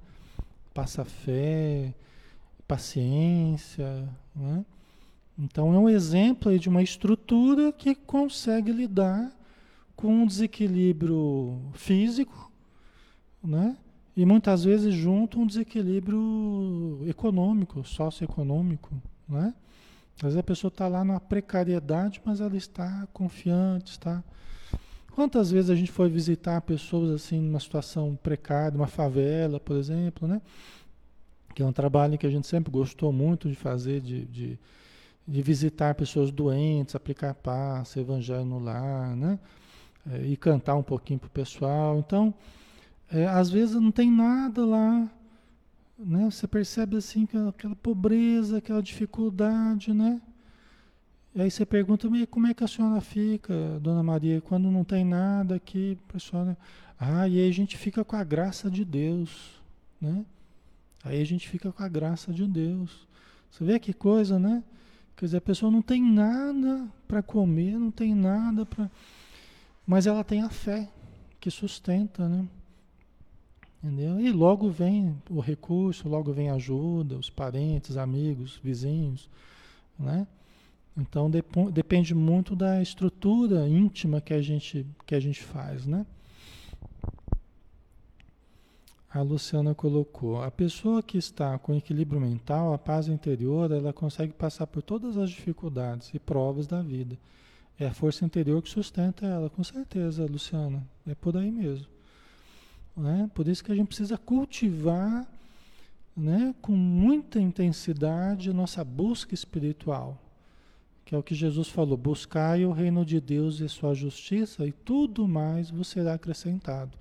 Passa 0.74 1.06
fé, 1.06 1.94
paciência, 2.68 4.10
né? 4.36 4.66
Então 5.40 5.74
é 5.74 5.80
um 5.80 5.88
exemplo 5.88 6.60
de 6.60 6.68
uma 6.68 6.84
estrutura 6.84 7.72
que 7.72 7.96
consegue 7.96 8.74
lidar 8.74 9.32
com 9.96 10.14
um 10.14 10.28
desequilíbrio 10.28 11.62
físico, 11.74 12.52
né? 13.42 13.78
E 14.18 14.26
muitas 14.26 14.66
vezes 14.66 14.94
junto 14.94 15.40
um 15.40 15.48
desequilíbrio 15.48 17.00
econômico, 17.08 17.86
socioeconômico, 17.86 18.94
né? 19.30 19.54
Às 20.18 20.24
vezes 20.24 20.38
a 20.38 20.44
pessoa 20.44 20.68
está 20.68 20.90
lá 20.90 21.06
na 21.06 21.22
precariedade, 21.22 22.22
mas 22.26 22.42
ela 22.42 22.58
está 22.58 23.08
confiante, 23.14 23.92
está. 23.92 24.22
Quantas 25.14 25.52
vezes 25.52 25.70
a 25.70 25.76
gente 25.76 25.92
foi 25.92 26.10
visitar 26.10 26.60
pessoas 26.62 27.12
assim 27.12 27.40
numa 27.40 27.62
situação 27.62 28.20
precária, 28.22 28.76
uma 28.76 28.88
favela, 28.88 29.58
por 29.58 29.78
exemplo, 29.78 30.28
né? 30.28 30.42
Que 31.56 31.62
é 31.62 31.66
um 31.66 31.72
trabalho 31.72 32.18
que 32.18 32.28
a 32.28 32.30
gente 32.30 32.46
sempre 32.46 32.70
gostou 32.70 33.14
muito 33.14 33.48
de 33.48 33.56
fazer, 33.56 34.02
de, 34.02 34.26
de 34.26 34.60
de 35.30 35.44
visitar 35.44 35.94
pessoas 35.94 36.32
doentes, 36.32 36.96
aplicar 36.96 37.36
paz, 37.36 37.96
evangelho 37.96 38.46
no 38.46 38.58
lar, 38.58 39.16
né? 39.16 39.40
É, 40.12 40.26
e 40.26 40.36
cantar 40.36 40.76
um 40.76 40.82
pouquinho 40.82 41.20
para 41.20 41.28
o 41.28 41.32
pessoal. 41.32 42.00
Então, 42.00 42.34
é, 43.12 43.28
às 43.28 43.50
vezes 43.50 43.76
não 43.76 43.92
tem 43.92 44.10
nada 44.12 44.66
lá, 44.66 45.08
né? 45.98 46.30
Você 46.32 46.48
percebe 46.48 46.98
assim 46.98 47.26
aquela, 47.26 47.50
aquela 47.50 47.76
pobreza, 47.76 48.58
aquela 48.58 48.82
dificuldade, 48.82 49.94
né? 49.94 50.20
E 51.36 51.42
aí 51.42 51.52
você 51.52 51.64
pergunta, 51.64 52.10
mas 52.10 52.26
como 52.30 52.48
é 52.48 52.54
que 52.56 52.64
a 52.64 52.68
senhora 52.68 53.00
fica, 53.00 53.80
Dona 53.80 54.02
Maria, 54.02 54.42
quando 54.42 54.72
não 54.72 54.84
tem 54.84 55.06
nada 55.06 55.56
aqui, 55.56 55.96
pessoal, 56.12 56.44
né? 56.44 56.58
Ah, 57.00 57.28
e 57.28 57.40
aí 57.40 57.48
a 57.48 57.54
gente 57.54 57.78
fica 57.78 58.04
com 58.04 58.16
a 58.16 58.24
graça 58.24 58.70
de 58.70 58.84
Deus, 58.84 59.62
né? 60.02 60.26
Aí 61.04 61.22
a 61.22 61.26
gente 61.26 61.48
fica 61.48 61.72
com 61.72 61.84
a 61.84 61.88
graça 61.88 62.34
de 62.34 62.48
Deus. 62.48 63.08
Você 63.52 63.64
vê 63.64 63.80
que 63.80 63.94
coisa, 63.94 64.40
né? 64.40 64.64
Quer 65.20 65.26
dizer, 65.26 65.38
a 65.40 65.42
pessoa 65.42 65.70
não 65.70 65.82
tem 65.82 66.02
nada 66.02 66.88
para 67.06 67.22
comer, 67.22 67.78
não 67.78 67.92
tem 67.92 68.16
nada 68.16 68.66
para. 68.66 68.90
Mas 69.86 70.08
ela 70.08 70.24
tem 70.24 70.42
a 70.44 70.50
fé 70.50 70.90
que 71.42 71.52
sustenta, 71.52 72.30
né? 72.30 72.48
Entendeu? 73.84 74.18
E 74.22 74.32
logo 74.32 74.70
vem 74.70 75.22
o 75.30 75.42
recurso, 75.42 76.08
logo 76.08 76.32
vem 76.32 76.50
ajuda, 76.50 77.18
os 77.18 77.30
parentes, 77.30 77.98
amigos, 77.98 78.62
vizinhos, 78.64 79.30
né? 80.00 80.26
Então 80.96 81.30
dep 81.30 81.70
depende 81.74 82.16
muito 82.16 82.56
da 82.56 82.82
estrutura 82.82 83.68
íntima 83.68 84.22
que 84.22 84.34
a 84.34 84.42
gente, 84.42 84.88
que 85.06 85.16
a 85.16 85.20
gente 85.20 85.44
faz, 85.44 85.86
né? 85.86 86.06
A 89.12 89.22
Luciana 89.22 89.74
colocou: 89.74 90.42
a 90.42 90.52
pessoa 90.52 91.02
que 91.02 91.18
está 91.18 91.58
com 91.58 91.76
equilíbrio 91.76 92.22
mental, 92.22 92.74
a 92.74 92.78
paz 92.78 93.08
interior, 93.08 93.72
ela 93.72 93.92
consegue 93.92 94.34
passar 94.34 94.68
por 94.68 94.84
todas 94.84 95.18
as 95.18 95.32
dificuldades 95.32 96.12
e 96.14 96.20
provas 96.20 96.68
da 96.68 96.82
vida. 96.82 97.18
É 97.80 97.88
a 97.88 97.94
força 97.94 98.24
interior 98.24 98.62
que 98.62 98.70
sustenta 98.70 99.26
ela, 99.26 99.50
com 99.50 99.64
certeza, 99.64 100.26
Luciana. 100.26 100.86
É 101.08 101.16
por 101.16 101.36
aí 101.38 101.50
mesmo. 101.50 101.88
Né? 102.96 103.32
Por 103.34 103.48
isso 103.48 103.64
que 103.64 103.72
a 103.72 103.76
gente 103.76 103.88
precisa 103.88 104.18
cultivar 104.18 105.26
né, 106.16 106.54
com 106.62 106.74
muita 106.74 107.40
intensidade 107.40 108.50
a 108.50 108.54
nossa 108.54 108.84
busca 108.84 109.34
espiritual. 109.34 110.22
Que 111.06 111.16
é 111.16 111.18
o 111.18 111.24
que 111.24 111.34
Jesus 111.34 111.70
falou: 111.70 111.98
buscai 111.98 112.64
o 112.64 112.72
reino 112.72 113.04
de 113.04 113.20
Deus 113.20 113.60
e 113.60 113.70
sua 113.70 113.96
justiça, 113.96 114.68
e 114.68 114.72
tudo 114.72 115.28
mais 115.28 115.72
vos 115.72 115.88
será 115.88 116.14
acrescentado. 116.14 116.96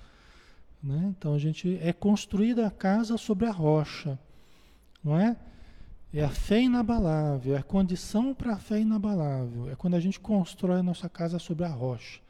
Né? 0.82 1.14
Então 1.16 1.34
a 1.34 1.38
gente 1.38 1.78
é 1.82 1.92
construída 1.92 2.66
a 2.66 2.70
casa 2.70 3.16
sobre 3.16 3.46
a 3.46 3.50
rocha, 3.50 4.18
não 5.02 5.18
é? 5.18 5.36
É 6.12 6.24
a 6.24 6.30
fé 6.30 6.62
inabalável, 6.62 7.54
é 7.54 7.58
a 7.58 7.62
condição 7.62 8.32
para 8.32 8.54
a 8.54 8.58
fé 8.58 8.80
inabalável. 8.80 9.70
É 9.70 9.74
quando 9.74 9.94
a 9.94 10.00
gente 10.00 10.18
constrói 10.18 10.80
a 10.80 10.82
nossa 10.82 11.08
casa 11.08 11.38
sobre 11.38 11.64
a 11.64 11.68
rocha. 11.68 12.20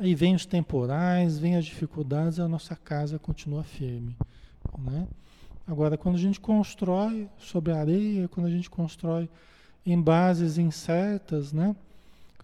Aí 0.00 0.14
vem 0.14 0.34
os 0.34 0.44
temporais, 0.44 1.38
vem 1.38 1.56
as 1.56 1.64
dificuldades, 1.64 2.38
a 2.38 2.48
nossa 2.48 2.76
casa 2.76 3.18
continua 3.18 3.62
firme, 3.62 4.16
né? 4.78 5.06
Agora, 5.66 5.96
quando 5.96 6.16
a 6.16 6.18
gente 6.18 6.38
constrói 6.38 7.28
sobre 7.38 7.72
a 7.72 7.80
areia, 7.80 8.28
quando 8.28 8.46
a 8.46 8.50
gente 8.50 8.70
constrói 8.70 9.28
em 9.84 10.00
bases 10.00 10.58
incertas, 10.58 11.52
né? 11.52 11.74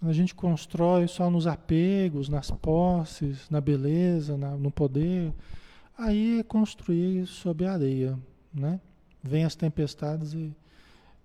Quando 0.02 0.10
a 0.10 0.14
gente 0.14 0.34
constrói 0.34 1.06
só 1.06 1.30
nos 1.30 1.46
apegos, 1.46 2.28
nas 2.28 2.50
posses, 2.50 3.48
na 3.48 3.60
beleza, 3.60 4.36
na, 4.36 4.56
no 4.56 4.68
poder, 4.68 5.32
aí 5.96 6.40
é 6.40 6.42
construir 6.42 7.24
sob 7.24 7.64
a 7.64 7.74
areia, 7.74 8.18
né? 8.52 8.80
Vêm 9.22 9.44
as 9.44 9.54
tempestades 9.54 10.32
e, 10.32 10.52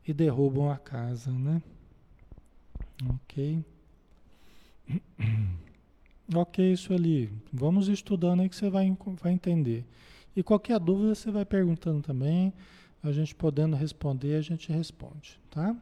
e 0.08 0.14
derrubam 0.14 0.70
a 0.70 0.78
casa, 0.78 1.32
né? 1.32 1.60
Ok. 3.10 3.66
Ok, 6.36 6.74
isso 6.74 6.94
ali. 6.94 7.32
Vamos 7.54 7.88
estudando 7.88 8.42
aí 8.42 8.50
que 8.50 8.56
você 8.56 8.70
vai, 8.70 8.96
vai 9.24 9.32
entender. 9.32 9.86
E 10.36 10.44
qualquer 10.44 10.78
dúvida 10.78 11.16
você 11.16 11.32
vai 11.32 11.46
perguntando 11.46 12.02
também. 12.02 12.54
A 13.02 13.14
gente 13.14 13.34
podendo 13.34 13.78
responder, 13.78 14.36
a 14.36 14.42
gente 14.42 14.70
responde, 14.70 15.40
tá? 15.50 15.74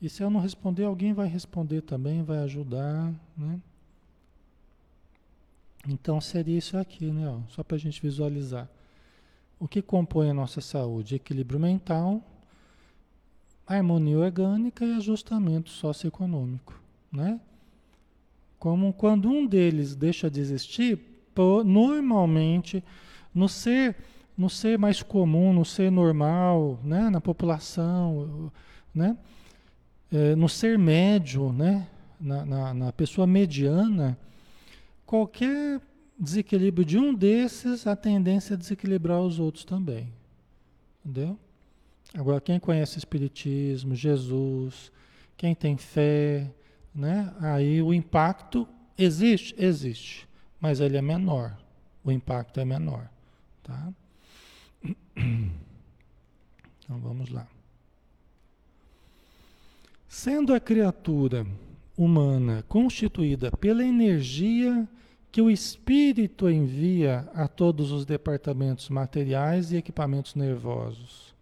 E 0.00 0.08
se 0.08 0.22
eu 0.22 0.30
não 0.30 0.40
responder, 0.40 0.84
alguém 0.84 1.12
vai 1.12 1.26
responder 1.26 1.80
também, 1.82 2.22
vai 2.22 2.38
ajudar, 2.38 3.12
né? 3.36 3.60
Então 5.88 6.20
seria 6.20 6.58
isso 6.58 6.76
aqui, 6.76 7.10
né? 7.10 7.28
Ó, 7.28 7.38
só 7.48 7.62
para 7.62 7.76
a 7.76 7.78
gente 7.78 8.02
visualizar. 8.02 8.68
O 9.58 9.66
que 9.66 9.80
compõe 9.80 10.30
a 10.30 10.34
nossa 10.34 10.60
saúde? 10.60 11.14
Equilíbrio 11.14 11.58
mental, 11.58 12.22
harmonia 13.66 14.18
orgânica 14.18 14.84
e 14.84 14.94
ajustamento 14.94 15.70
socioeconômico, 15.70 16.78
né? 17.10 17.40
Como 18.58 18.92
quando 18.92 19.28
um 19.28 19.46
deles 19.46 19.94
deixa 19.94 20.30
de 20.30 20.40
existir, 20.40 21.00
normalmente 21.64 22.82
no 23.34 23.48
ser 23.48 23.96
no 24.36 24.50
ser 24.50 24.78
mais 24.78 25.02
comum, 25.02 25.52
no 25.52 25.64
ser 25.64 25.90
normal, 25.90 26.78
né, 26.84 27.08
na 27.08 27.20
população, 27.22 28.52
né, 28.94 29.16
é, 30.12 30.34
no 30.36 30.48
ser 30.48 30.78
médio, 30.78 31.52
né, 31.52 31.88
na, 32.20 32.44
na, 32.44 32.74
na 32.74 32.92
pessoa 32.92 33.26
mediana, 33.26 34.18
qualquer 35.04 35.80
desequilíbrio 36.18 36.84
de 36.84 36.98
um 36.98 37.14
desses, 37.14 37.86
a 37.86 37.94
tendência 37.94 38.54
é 38.54 38.56
desequilibrar 38.56 39.20
os 39.20 39.38
outros 39.38 39.64
também. 39.64 40.12
Entendeu? 41.04 41.38
Agora, 42.14 42.40
quem 42.40 42.58
conhece 42.58 42.98
Espiritismo, 42.98 43.94
Jesus, 43.94 44.90
quem 45.36 45.54
tem 45.54 45.76
fé, 45.76 46.50
né? 46.94 47.32
Aí 47.40 47.82
o 47.82 47.92
impacto 47.92 48.66
existe? 48.96 49.54
Existe. 49.58 50.26
Mas 50.58 50.80
ele 50.80 50.96
é 50.96 51.02
menor. 51.02 51.56
O 52.02 52.10
impacto 52.10 52.58
é 52.58 52.64
menor. 52.64 53.08
Tá? 53.62 53.92
Então 56.78 57.00
vamos 57.00 57.30
lá. 57.30 57.48
Sendo 60.18 60.54
a 60.54 60.58
criatura 60.58 61.46
humana 61.94 62.64
constituída 62.70 63.50
pela 63.50 63.84
energia 63.84 64.88
que 65.30 65.42
o 65.42 65.50
espírito 65.50 66.48
envia 66.48 67.28
a 67.34 67.46
todos 67.46 67.92
os 67.92 68.06
departamentos 68.06 68.88
materiais 68.88 69.70
e 69.70 69.76
equipamentos 69.76 70.34
nervosos. 70.34 71.34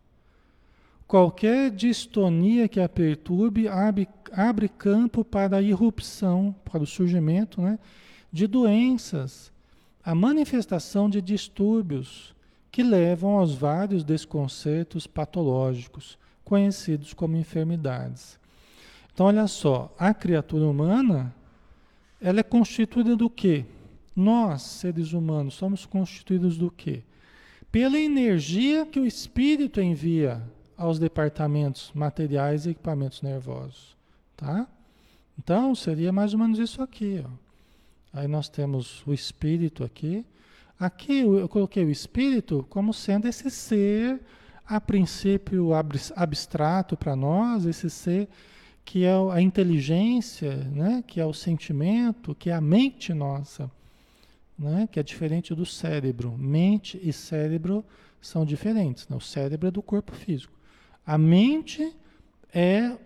Qualquer 1.06 1.70
distonia 1.70 2.66
que 2.66 2.80
a 2.80 2.88
perturbe 2.88 3.68
abre, 3.68 4.08
abre 4.32 4.68
campo 4.68 5.24
para 5.24 5.58
a 5.58 5.62
irrupção, 5.62 6.52
para 6.64 6.82
o 6.82 6.86
surgimento 6.86 7.62
né, 7.62 7.78
de 8.32 8.48
doenças, 8.48 9.52
a 10.02 10.16
manifestação 10.16 11.08
de 11.08 11.22
distúrbios 11.22 12.34
que 12.72 12.82
levam 12.82 13.38
aos 13.38 13.54
vários 13.54 14.02
desconcertos 14.02 15.06
patológicos, 15.06 16.18
conhecidos 16.44 17.14
como 17.14 17.36
enfermidades. 17.36 18.42
Então, 19.14 19.26
olha 19.26 19.46
só, 19.46 19.94
a 19.96 20.12
criatura 20.12 20.66
humana, 20.66 21.32
ela 22.20 22.40
é 22.40 22.42
constituída 22.42 23.14
do 23.14 23.30
quê? 23.30 23.64
Nós, 24.14 24.62
seres 24.62 25.12
humanos, 25.12 25.54
somos 25.54 25.86
constituídos 25.86 26.58
do 26.58 26.68
quê? 26.68 27.04
Pela 27.70 27.96
energia 27.96 28.84
que 28.84 28.98
o 28.98 29.06
espírito 29.06 29.80
envia 29.80 30.42
aos 30.76 30.98
departamentos 30.98 31.92
materiais 31.94 32.66
e 32.66 32.70
equipamentos 32.70 33.22
nervosos, 33.22 33.96
tá? 34.36 34.66
Então, 35.38 35.76
seria 35.76 36.12
mais 36.12 36.32
ou 36.32 36.40
menos 36.40 36.58
isso 36.58 36.82
aqui, 36.82 37.24
ó. 37.24 37.30
Aí 38.18 38.26
nós 38.26 38.48
temos 38.48 39.06
o 39.06 39.14
espírito 39.14 39.84
aqui. 39.84 40.26
Aqui 40.78 41.20
eu 41.20 41.48
coloquei 41.48 41.84
o 41.84 41.90
espírito 41.90 42.66
como 42.68 42.92
sendo 42.92 43.28
esse 43.28 43.48
ser, 43.48 44.20
a 44.66 44.80
princípio 44.80 45.70
abstrato 46.16 46.96
para 46.96 47.14
nós, 47.14 47.64
esse 47.64 47.88
ser 47.88 48.28
que 48.84 49.04
é 49.04 49.12
a 49.32 49.40
inteligência, 49.40 50.56
né? 50.56 51.02
que 51.06 51.20
é 51.20 51.26
o 51.26 51.32
sentimento, 51.32 52.34
que 52.34 52.50
é 52.50 52.52
a 52.52 52.60
mente 52.60 53.12
nossa 53.14 53.70
né? 54.58 54.88
que 54.90 54.98
é 54.98 55.02
diferente 55.02 55.54
do 55.54 55.66
cérebro. 55.66 56.36
Mente 56.38 56.98
e 57.02 57.12
cérebro 57.12 57.84
são 58.20 58.44
diferentes. 58.44 59.08
Né? 59.08 59.16
O 59.16 59.20
cérebro 59.20 59.68
é 59.68 59.70
do 59.70 59.82
corpo 59.82 60.12
físico. 60.12 60.52
A 61.06 61.18
mente 61.18 61.94
é 62.52 62.96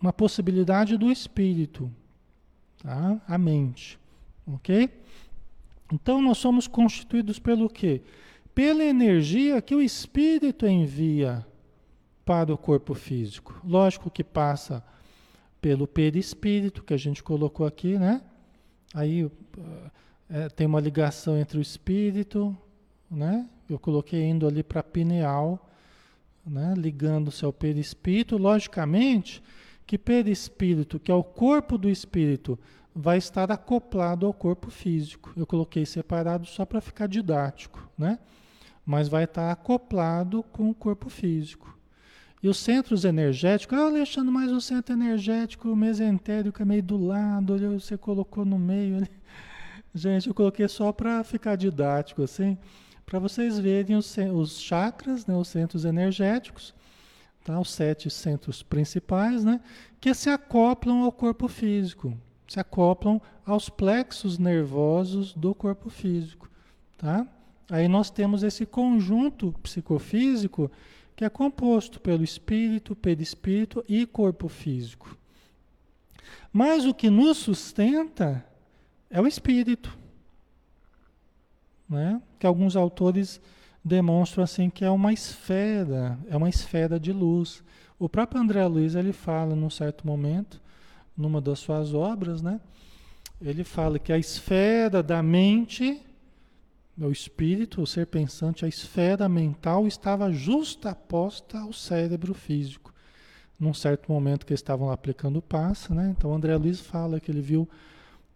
uma 0.00 0.12
possibilidade 0.12 0.96
do 0.96 1.10
espírito. 1.10 1.90
Tá? 2.82 3.20
A 3.26 3.36
mente. 3.36 3.98
Ok? 4.46 4.88
Então 5.92 6.22
nós 6.22 6.38
somos 6.38 6.66
constituídos 6.66 7.38
pelo 7.38 7.68
quê? 7.68 8.02
Pela 8.54 8.84
energia 8.84 9.62
que 9.62 9.74
o 9.74 9.82
espírito 9.82 10.66
envia 10.66 11.46
para 12.24 12.52
o 12.52 12.58
corpo 12.58 12.94
físico. 12.94 13.60
Lógico 13.64 14.10
que 14.10 14.24
passa 14.24 14.82
pelo 15.62 15.86
perispírito, 15.86 16.82
que 16.82 16.92
a 16.92 16.96
gente 16.98 17.22
colocou 17.22 17.64
aqui, 17.64 17.96
né? 17.96 18.20
Aí 18.92 19.30
é, 20.28 20.48
tem 20.48 20.66
uma 20.66 20.80
ligação 20.80 21.38
entre 21.38 21.56
o 21.56 21.62
espírito, 21.62 22.54
né? 23.08 23.48
Eu 23.70 23.78
coloquei 23.78 24.24
indo 24.24 24.46
ali 24.46 24.64
para 24.64 24.82
pineal, 24.82 25.70
né? 26.44 26.74
Ligando-se 26.76 27.44
ao 27.44 27.52
perispírito. 27.52 28.36
Logicamente 28.36 29.40
que 29.86 29.96
perispírito, 29.96 30.98
que 30.98 31.12
é 31.12 31.14
o 31.14 31.22
corpo 31.22 31.78
do 31.78 31.88
espírito, 31.88 32.58
vai 32.92 33.18
estar 33.18 33.50
acoplado 33.52 34.26
ao 34.26 34.34
corpo 34.34 34.68
físico. 34.68 35.32
Eu 35.36 35.46
coloquei 35.46 35.86
separado 35.86 36.44
só 36.44 36.66
para 36.66 36.80
ficar 36.80 37.06
didático, 37.06 37.88
né? 37.96 38.18
Mas 38.84 39.08
vai 39.08 39.24
estar 39.24 39.52
acoplado 39.52 40.42
com 40.42 40.68
o 40.68 40.74
corpo 40.74 41.08
físico. 41.08 41.78
E 42.42 42.48
os 42.48 42.58
centros 42.58 43.04
energéticos, 43.04 43.78
ah, 43.78 43.86
Alexandre, 43.86 44.32
mas 44.32 44.50
o 44.50 44.60
centro 44.60 44.92
energético, 44.94 45.68
o 45.68 45.76
mesentérico 45.76 46.60
é 46.60 46.64
meio 46.64 46.82
do 46.82 46.96
lado, 46.96 47.56
você 47.78 47.96
colocou 47.96 48.44
no 48.44 48.58
meio. 48.58 49.06
Gente, 49.94 50.26
eu 50.26 50.34
coloquei 50.34 50.66
só 50.66 50.90
para 50.90 51.22
ficar 51.22 51.54
didático, 51.54 52.22
assim, 52.22 52.58
para 53.06 53.20
vocês 53.20 53.58
verem 53.60 53.94
os, 53.94 54.16
os 54.34 54.58
chakras, 54.58 55.24
né, 55.24 55.36
os 55.36 55.48
centros 55.48 55.84
energéticos, 55.84 56.74
tá, 57.44 57.60
os 57.60 57.70
sete 57.70 58.10
centros 58.10 58.60
principais, 58.60 59.44
né, 59.44 59.60
que 60.00 60.12
se 60.12 60.28
acoplam 60.28 61.04
ao 61.04 61.12
corpo 61.12 61.46
físico, 61.46 62.12
se 62.48 62.58
acoplam 62.58 63.20
aos 63.46 63.68
plexos 63.68 64.36
nervosos 64.36 65.32
do 65.32 65.54
corpo 65.54 65.88
físico. 65.88 66.50
Tá? 66.98 67.24
Aí 67.70 67.86
nós 67.86 68.10
temos 68.10 68.42
esse 68.42 68.66
conjunto 68.66 69.54
psicofísico 69.62 70.70
que 71.14 71.24
é 71.24 71.28
composto 71.28 72.00
pelo 72.00 72.24
espírito, 72.24 72.96
perispírito 72.96 73.84
e 73.88 74.06
corpo 74.06 74.48
físico. 74.48 75.16
Mas 76.52 76.84
o 76.84 76.94
que 76.94 77.08
nos 77.10 77.38
sustenta 77.38 78.44
é 79.10 79.20
o 79.20 79.26
espírito. 79.26 79.96
Né? 81.88 82.20
Que 82.38 82.46
alguns 82.46 82.76
autores 82.76 83.40
demonstram 83.84 84.44
assim 84.44 84.70
que 84.70 84.84
é 84.84 84.90
uma 84.90 85.12
esfera, 85.12 86.18
é 86.28 86.36
uma 86.36 86.48
esfera 86.48 86.98
de 86.98 87.12
luz. 87.12 87.62
O 87.98 88.08
próprio 88.08 88.40
André 88.40 88.66
Luiz 88.66 88.94
ele 88.94 89.12
fala 89.12 89.54
num 89.54 89.70
certo 89.70 90.06
momento, 90.06 90.60
numa 91.16 91.40
das 91.40 91.58
suas 91.58 91.92
obras, 91.92 92.40
né? 92.42 92.60
Ele 93.40 93.64
fala 93.64 93.98
que 93.98 94.12
a 94.12 94.18
esfera 94.18 95.02
da 95.02 95.22
mente, 95.22 96.00
o 96.98 97.10
espírito, 97.10 97.82
o 97.82 97.86
ser 97.86 98.06
pensante, 98.06 98.64
a 98.64 98.68
esfera 98.68 99.28
mental 99.28 99.86
estava 99.86 100.32
justaposta 100.32 101.58
ao 101.58 101.72
cérebro 101.72 102.34
físico. 102.34 102.92
Num 103.58 103.72
certo 103.72 104.10
momento 104.12 104.44
que 104.44 104.52
eles 104.52 104.60
estavam 104.60 104.90
aplicando 104.90 105.38
o 105.38 105.42
passe, 105.42 105.92
né? 105.92 106.14
Então 106.16 106.34
André 106.34 106.56
Luiz 106.56 106.80
fala 106.80 107.20
que 107.20 107.30
ele 107.30 107.40
viu 107.40 107.68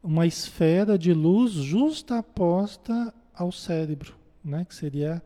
uma 0.02 0.24
esfera 0.24 0.96
de 0.96 1.12
luz 1.12 1.52
justaposta 1.52 3.12
ao 3.34 3.50
cérebro, 3.50 4.14
né? 4.42 4.64
que 4.64 4.74
seria 4.74 5.20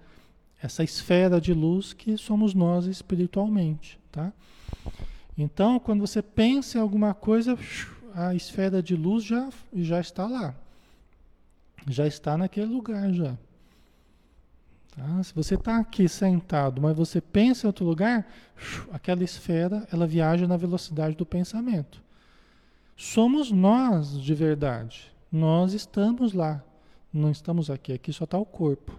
essa 0.62 0.82
esfera 0.82 1.40
de 1.40 1.52
luz 1.52 1.92
que 1.92 2.16
somos 2.16 2.54
nós 2.54 2.86
espiritualmente. 2.86 4.00
Tá? 4.10 4.32
Então, 5.36 5.78
quando 5.78 6.00
você 6.00 6.22
pensa 6.22 6.78
em 6.78 6.80
alguma 6.80 7.14
coisa, 7.14 7.58
a 8.14 8.34
esfera 8.34 8.82
de 8.82 8.96
luz 8.96 9.24
já, 9.24 9.48
já 9.74 10.00
está 10.00 10.26
lá. 10.26 10.54
Já 11.88 12.06
está 12.06 12.36
naquele 12.36 12.66
lugar 12.66 13.12
já. 13.12 13.36
Tá? 14.94 15.22
Se 15.22 15.34
você 15.34 15.54
está 15.54 15.78
aqui 15.78 16.08
sentado, 16.08 16.80
mas 16.80 16.96
você 16.96 17.20
pensa 17.20 17.66
em 17.66 17.68
outro 17.68 17.84
lugar, 17.84 18.26
aquela 18.92 19.22
esfera 19.24 19.86
ela 19.92 20.06
viaja 20.06 20.46
na 20.46 20.56
velocidade 20.56 21.16
do 21.16 21.24
pensamento 21.24 22.02
somos 23.00 23.50
nós 23.50 24.20
de 24.20 24.34
verdade. 24.34 25.10
Nós 25.32 25.72
estamos 25.72 26.34
lá. 26.34 26.62
Não 27.10 27.30
estamos 27.30 27.70
aqui, 27.70 27.94
aqui 27.94 28.12
só 28.12 28.24
está 28.24 28.36
o 28.36 28.44
corpo. 28.44 28.92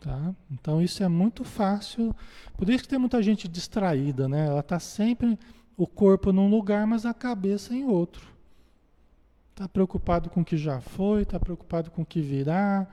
Tá? 0.00 0.34
Então 0.50 0.80
isso 0.80 1.02
é 1.02 1.08
muito 1.08 1.44
fácil. 1.44 2.16
Por 2.56 2.68
isso 2.70 2.84
que 2.84 2.88
tem 2.88 2.98
muita 2.98 3.22
gente 3.22 3.46
distraída, 3.46 4.26
né? 4.26 4.46
Ela 4.46 4.60
está 4.60 4.80
sempre 4.80 5.38
o 5.76 5.86
corpo 5.86 6.32
num 6.32 6.48
lugar, 6.48 6.86
mas 6.86 7.04
a 7.04 7.12
cabeça 7.12 7.74
em 7.74 7.84
outro. 7.84 8.26
Está 9.58 9.68
preocupado 9.68 10.30
com 10.30 10.42
o 10.42 10.44
que 10.44 10.56
já 10.56 10.80
foi, 10.80 11.22
está 11.22 11.40
preocupado 11.40 11.90
com 11.90 12.02
o 12.02 12.06
que 12.06 12.20
virá, 12.20 12.86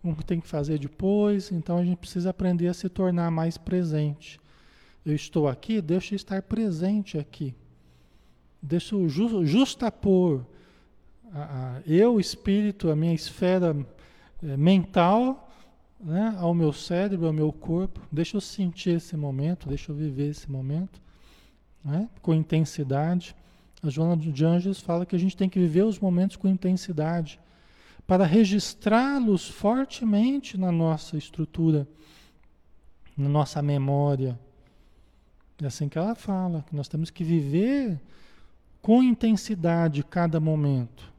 com 0.00 0.12
o 0.12 0.14
que 0.14 0.24
tem 0.24 0.40
que 0.40 0.46
fazer 0.46 0.78
depois. 0.78 1.50
Então 1.50 1.78
a 1.78 1.84
gente 1.84 1.96
precisa 1.96 2.30
aprender 2.30 2.68
a 2.68 2.74
se 2.74 2.88
tornar 2.88 3.28
mais 3.32 3.58
presente. 3.58 4.40
Eu 5.04 5.16
estou 5.16 5.48
aqui, 5.48 5.80
deixa 5.80 6.14
eu 6.14 6.16
estar 6.16 6.40
presente 6.42 7.18
aqui. 7.18 7.52
Deixa 8.62 8.94
eu 8.94 9.08
justapor 9.08 10.46
a, 11.32 11.40
a, 11.78 11.80
eu, 11.84 12.20
espírito, 12.20 12.88
a 12.88 12.94
minha 12.94 13.14
esfera 13.14 13.76
é, 14.44 14.56
mental, 14.56 15.50
né, 15.98 16.36
ao 16.38 16.54
meu 16.54 16.72
cérebro, 16.72 17.26
ao 17.26 17.32
meu 17.32 17.52
corpo. 17.52 18.00
Deixa 18.12 18.36
eu 18.36 18.40
sentir 18.40 18.90
esse 18.90 19.16
momento, 19.16 19.68
deixa 19.68 19.90
eu 19.90 19.96
viver 19.96 20.30
esse 20.30 20.48
momento 20.48 21.02
né, 21.84 22.08
com 22.20 22.32
intensidade. 22.32 23.34
A 23.82 23.90
Joana 23.90 24.16
de 24.16 24.44
Anjos 24.44 24.78
fala 24.78 25.04
que 25.04 25.16
a 25.16 25.18
gente 25.18 25.36
tem 25.36 25.48
que 25.48 25.58
viver 25.58 25.82
os 25.82 25.98
momentos 25.98 26.36
com 26.36 26.46
intensidade 26.46 27.40
para 28.06 28.24
registrá-los 28.24 29.48
fortemente 29.48 30.56
na 30.56 30.70
nossa 30.70 31.16
estrutura, 31.16 31.86
na 33.16 33.28
nossa 33.28 33.60
memória. 33.60 34.38
É 35.60 35.66
assim 35.66 35.88
que 35.88 35.98
ela 35.98 36.14
fala, 36.14 36.64
que 36.68 36.76
nós 36.76 36.86
temos 36.86 37.10
que 37.10 37.24
viver 37.24 38.00
com 38.80 39.02
intensidade 39.02 40.04
cada 40.04 40.38
momento. 40.38 41.12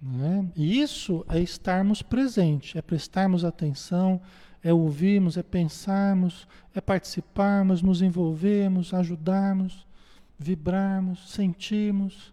Né? 0.00 0.44
E 0.56 0.80
isso 0.80 1.24
é 1.28 1.38
estarmos 1.38 2.02
presentes, 2.02 2.74
é 2.74 2.82
prestarmos 2.82 3.44
atenção, 3.44 4.20
é 4.62 4.72
ouvirmos, 4.72 5.36
é 5.36 5.42
pensarmos, 5.42 6.48
é 6.74 6.80
participarmos, 6.80 7.80
nos 7.80 8.02
envolvermos, 8.02 8.92
ajudarmos 8.92 9.86
vibrarmos, 10.38 11.30
sentirmos. 11.32 12.32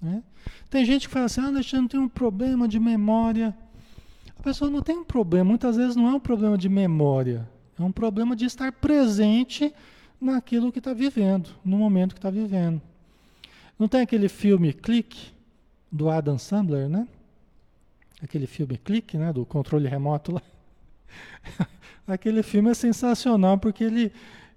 Né? 0.00 0.22
Tem 0.70 0.84
gente 0.84 1.08
que 1.08 1.12
fala 1.12 1.26
assim, 1.26 1.40
ah, 1.40 1.46
Alexandre, 1.46 1.88
tem 1.88 2.00
um 2.00 2.08
problema 2.08 2.68
de 2.68 2.78
memória. 2.78 3.56
A 4.38 4.42
pessoa 4.42 4.70
não 4.70 4.82
tem 4.82 4.96
um 4.96 5.04
problema, 5.04 5.44
muitas 5.44 5.76
vezes 5.76 5.96
não 5.96 6.08
é 6.08 6.14
um 6.14 6.20
problema 6.20 6.56
de 6.56 6.68
memória, 6.68 7.48
é 7.78 7.82
um 7.82 7.90
problema 7.90 8.36
de 8.36 8.44
estar 8.44 8.70
presente 8.70 9.74
naquilo 10.20 10.70
que 10.70 10.78
está 10.78 10.92
vivendo, 10.92 11.50
no 11.64 11.76
momento 11.76 12.14
que 12.14 12.18
está 12.18 12.30
vivendo. 12.30 12.80
Não 13.78 13.88
tem 13.88 14.00
aquele 14.00 14.28
filme 14.28 14.72
Clique, 14.72 15.32
do 15.90 16.10
Adam 16.10 16.38
Sandler, 16.38 16.88
né? 16.88 17.06
Aquele 18.22 18.46
filme 18.46 18.76
Clique, 18.76 19.16
né? 19.16 19.32
Do 19.32 19.44
controle 19.46 19.88
remoto 19.88 20.32
lá. 20.32 20.42
aquele 22.06 22.42
filme 22.42 22.70
é 22.70 22.74
sensacional 22.74 23.58
porque 23.58 23.84
ele 23.84 24.12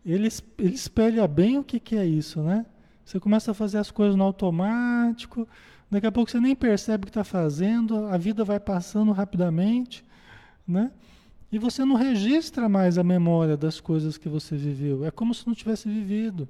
ele, 0.06 0.30
ele 0.58 0.74
espelha 0.74 1.28
bem 1.28 1.58
o 1.58 1.64
que, 1.64 1.80
que 1.80 1.96
é 1.96 2.06
isso, 2.06 2.42
né? 2.42 2.66
Você 3.06 3.20
começa 3.20 3.52
a 3.52 3.54
fazer 3.54 3.78
as 3.78 3.92
coisas 3.92 4.16
no 4.16 4.24
automático, 4.24 5.48
daqui 5.90 6.08
a 6.08 6.12
pouco 6.12 6.32
você 6.32 6.40
nem 6.40 6.56
percebe 6.56 7.04
o 7.04 7.06
que 7.06 7.10
está 7.10 7.24
fazendo, 7.24 8.06
a 8.06 8.18
vida 8.18 8.44
vai 8.44 8.60
passando 8.60 9.12
rapidamente, 9.12 10.04
né? 10.68 10.92
E 11.52 11.60
você 11.60 11.84
não 11.84 11.96
registra 11.96 12.70
mais 12.70 12.98
a 12.98 13.04
memória 13.04 13.58
das 13.58 13.82
coisas 13.82 14.18
que 14.18 14.30
você 14.30 14.56
viveu. 14.56 15.04
É 15.04 15.12
como 15.12 15.34
se 15.34 15.46
não 15.46 15.54
tivesse 15.54 15.90
vivido. 15.90 16.48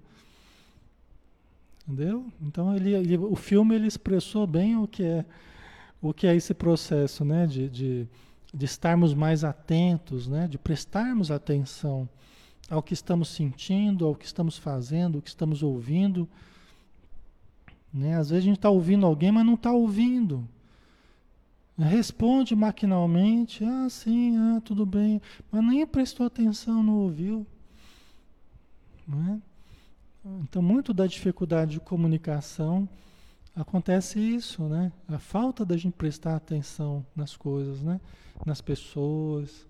Entendeu? 1.87 2.27
Então 2.39 2.75
ele, 2.75 2.93
ele, 2.93 3.17
o 3.17 3.35
filme 3.35 3.73
ele 3.73 3.87
expressou 3.87 4.45
bem 4.45 4.77
o 4.77 4.87
que 4.87 5.03
é 5.03 5.25
o 5.99 6.13
que 6.13 6.25
é 6.25 6.35
esse 6.35 6.53
processo, 6.53 7.25
né? 7.25 7.47
De, 7.47 7.67
de, 7.67 8.07
de 8.53 8.65
estarmos 8.65 9.13
mais 9.13 9.43
atentos, 9.43 10.27
né? 10.27 10.47
De 10.47 10.59
prestarmos 10.59 11.31
atenção 11.31 12.07
ao 12.71 12.81
que 12.81 12.93
estamos 12.93 13.27
sentindo, 13.27 14.05
ao 14.05 14.15
que 14.15 14.25
estamos 14.25 14.57
fazendo, 14.57 15.17
ao 15.17 15.21
que 15.21 15.29
estamos 15.29 15.61
ouvindo. 15.61 16.27
Né? 17.93 18.15
Às 18.15 18.29
vezes 18.29 18.45
a 18.45 18.47
gente 18.47 18.57
está 18.57 18.69
ouvindo 18.69 19.05
alguém, 19.05 19.31
mas 19.31 19.45
não 19.45 19.55
está 19.55 19.71
ouvindo. 19.73 20.47
Responde 21.77 22.55
maquinalmente, 22.55 23.63
ah, 23.65 23.89
sim, 23.89 24.37
ah, 24.37 24.61
tudo 24.63 24.85
bem, 24.85 25.21
mas 25.51 25.63
nem 25.63 25.85
prestou 25.85 26.25
atenção, 26.25 26.81
não 26.81 26.93
ouviu. 26.99 27.45
Né? 29.07 29.41
Então, 30.43 30.61
muito 30.61 30.93
da 30.93 31.07
dificuldade 31.07 31.71
de 31.71 31.79
comunicação 31.79 32.87
acontece 33.55 34.19
isso, 34.19 34.63
né? 34.63 34.91
A 35.07 35.17
falta 35.17 35.65
da 35.65 35.75
gente 35.75 35.93
prestar 35.93 36.35
atenção 36.35 37.05
nas 37.15 37.35
coisas, 37.35 37.81
né? 37.81 37.99
Nas 38.45 38.61
pessoas. 38.61 39.67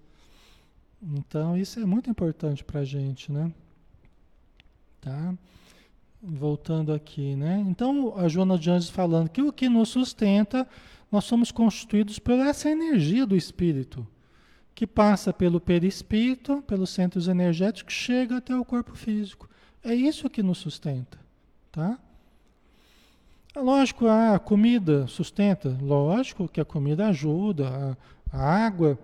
Então, 1.02 1.58
isso 1.58 1.80
é 1.80 1.86
muito 1.86 2.10
importante 2.10 2.64
para 2.64 2.82
a 2.82 2.86
gente, 2.86 3.32
né? 3.32 3.52
Tá? 5.00 5.34
Voltando 6.22 6.94
aqui, 6.94 7.36
né? 7.36 7.64
Então, 7.68 8.14
a 8.16 8.28
Joana 8.28 8.58
de 8.58 8.70
Anjos 8.70 8.90
falando 8.90 9.30
que 9.30 9.42
o 9.42 9.52
que 9.52 9.68
nos 9.68 9.90
sustenta, 9.90 10.68
nós 11.12 11.24
somos 11.24 11.52
constituídos 11.52 12.20
por 12.20 12.34
essa 12.34 12.70
energia 12.70 13.26
do 13.26 13.36
espírito, 13.36 14.08
que 14.76 14.86
passa 14.86 15.34
pelo 15.34 15.60
perispírito, 15.60 16.62
pelos 16.68 16.92
centros 16.92 17.28
energéticos, 17.28 17.94
chega 17.94 18.38
até 18.38 18.56
o 18.56 18.64
corpo 18.64 18.96
físico. 18.96 19.50
É 19.84 19.96
isso 19.96 20.30
que 20.30 20.44
nos 20.44 20.60
sustenta, 20.60 21.20
tá? 21.72 21.98
Lógico, 23.56 24.08
a 24.08 24.40
comida 24.40 25.08
sustenta, 25.08 25.76
lógico 25.82 26.48
que 26.48 26.62
a 26.62 26.66
comida 26.66 27.08
ajuda, 27.08 27.98
a, 28.32 28.38
a 28.38 28.66
água 28.66 28.98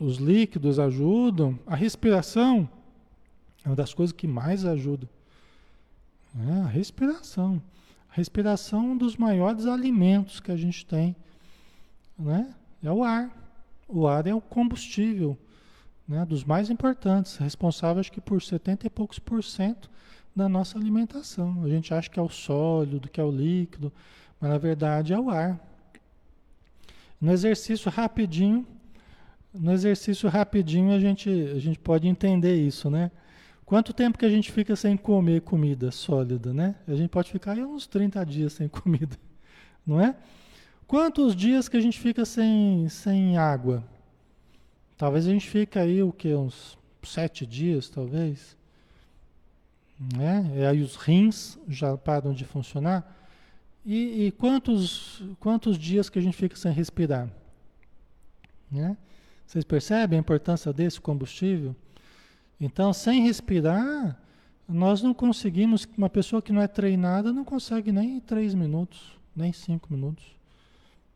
os 0.00 0.16
líquidos 0.16 0.78
ajudam, 0.78 1.58
a 1.66 1.76
respiração 1.76 2.68
é 3.64 3.68
uma 3.68 3.76
das 3.76 3.94
coisas 3.94 4.12
que 4.12 4.26
mais 4.26 4.64
ajuda. 4.64 5.08
É 6.48 6.60
a 6.60 6.66
respiração. 6.66 7.62
A 8.10 8.14
respiração 8.14 8.80
é 8.80 8.92
um 8.92 8.96
dos 8.96 9.16
maiores 9.16 9.66
alimentos 9.66 10.40
que 10.40 10.52
a 10.52 10.56
gente 10.56 10.84
tem. 10.84 11.16
Né? 12.18 12.54
É 12.82 12.90
o 12.90 13.02
ar. 13.02 13.30
O 13.88 14.06
ar 14.06 14.26
é 14.26 14.34
o 14.34 14.40
combustível 14.40 15.38
né? 16.06 16.24
dos 16.24 16.44
mais 16.44 16.70
importantes, 16.70 17.36
responsável 17.36 18.00
acho 18.00 18.12
que 18.12 18.20
por 18.20 18.42
70 18.42 18.86
e 18.86 18.90
poucos 18.90 19.18
por 19.18 19.42
cento 19.42 19.90
da 20.34 20.48
nossa 20.48 20.76
alimentação. 20.76 21.62
A 21.62 21.68
gente 21.68 21.94
acha 21.94 22.10
que 22.10 22.18
é 22.18 22.22
o 22.22 22.28
sólido, 22.28 23.08
que 23.08 23.20
é 23.20 23.24
o 23.24 23.30
líquido, 23.30 23.92
mas 24.40 24.50
na 24.50 24.58
verdade 24.58 25.12
é 25.12 25.18
o 25.18 25.30
ar. 25.30 25.58
No 27.20 27.32
exercício 27.32 27.90
rapidinho, 27.90 28.66
no 29.54 29.72
exercício 29.72 30.28
rapidinho 30.28 30.92
a 30.92 30.98
gente, 30.98 31.30
a 31.30 31.58
gente 31.58 31.78
pode 31.78 32.08
entender 32.08 32.56
isso, 32.56 32.90
né? 32.90 33.10
Quanto 33.64 33.94
tempo 33.94 34.18
que 34.18 34.26
a 34.26 34.30
gente 34.30 34.52
fica 34.52 34.76
sem 34.76 34.96
comer 34.96 35.40
comida 35.40 35.90
sólida, 35.90 36.52
né? 36.52 36.74
A 36.86 36.94
gente 36.94 37.08
pode 37.08 37.30
ficar 37.30 37.52
aí 37.52 37.64
uns 37.64 37.86
30 37.86 38.24
dias 38.26 38.52
sem 38.52 38.66
comida, 38.68 39.16
não 39.86 40.00
é? 40.00 40.16
Quantos 40.86 41.34
dias 41.34 41.68
que 41.68 41.76
a 41.76 41.80
gente 41.80 41.98
fica 41.98 42.24
sem, 42.24 42.88
sem 42.88 43.38
água? 43.38 43.82
Talvez 44.98 45.26
a 45.26 45.30
gente 45.30 45.48
fique 45.48 45.78
aí 45.78 46.02
o 46.02 46.12
que 46.12 46.34
uns 46.34 46.78
sete 47.02 47.46
dias, 47.46 47.88
talvez. 47.88 48.56
Né? 49.98 50.52
E 50.56 50.64
aí 50.64 50.82
os 50.82 50.96
rins 50.96 51.58
já 51.68 51.96
param 51.96 52.34
de 52.34 52.44
funcionar. 52.44 53.16
E, 53.84 54.26
e 54.26 54.32
quantos, 54.32 55.22
quantos 55.40 55.78
dias 55.78 56.08
que 56.10 56.18
a 56.18 56.22
gente 56.22 56.36
fica 56.36 56.56
sem 56.56 56.72
respirar? 56.72 57.28
Né? 58.70 58.96
Vocês 59.46 59.64
percebem 59.64 60.18
a 60.18 60.20
importância 60.20 60.72
desse 60.72 61.00
combustível? 61.00 61.74
Então, 62.60 62.92
sem 62.92 63.22
respirar, 63.22 64.18
nós 64.68 65.02
não 65.02 65.12
conseguimos. 65.12 65.86
Uma 65.96 66.08
pessoa 66.08 66.40
que 66.40 66.52
não 66.52 66.62
é 66.62 66.68
treinada 66.68 67.32
não 67.32 67.44
consegue 67.44 67.92
nem 67.92 68.20
três 68.20 68.54
minutos, 68.54 69.18
nem 69.34 69.52
cinco 69.52 69.92
minutos. 69.92 70.24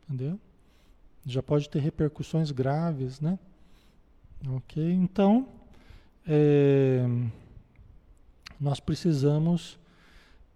Entendeu? 0.07 0.39
Já 1.25 1.43
pode 1.43 1.69
ter 1.69 1.79
repercussões 1.79 2.51
graves, 2.51 3.19
né? 3.19 3.37
Ok? 4.47 4.81
Então, 4.93 5.47
é, 6.25 7.05
nós 8.59 8.79
precisamos 8.79 9.79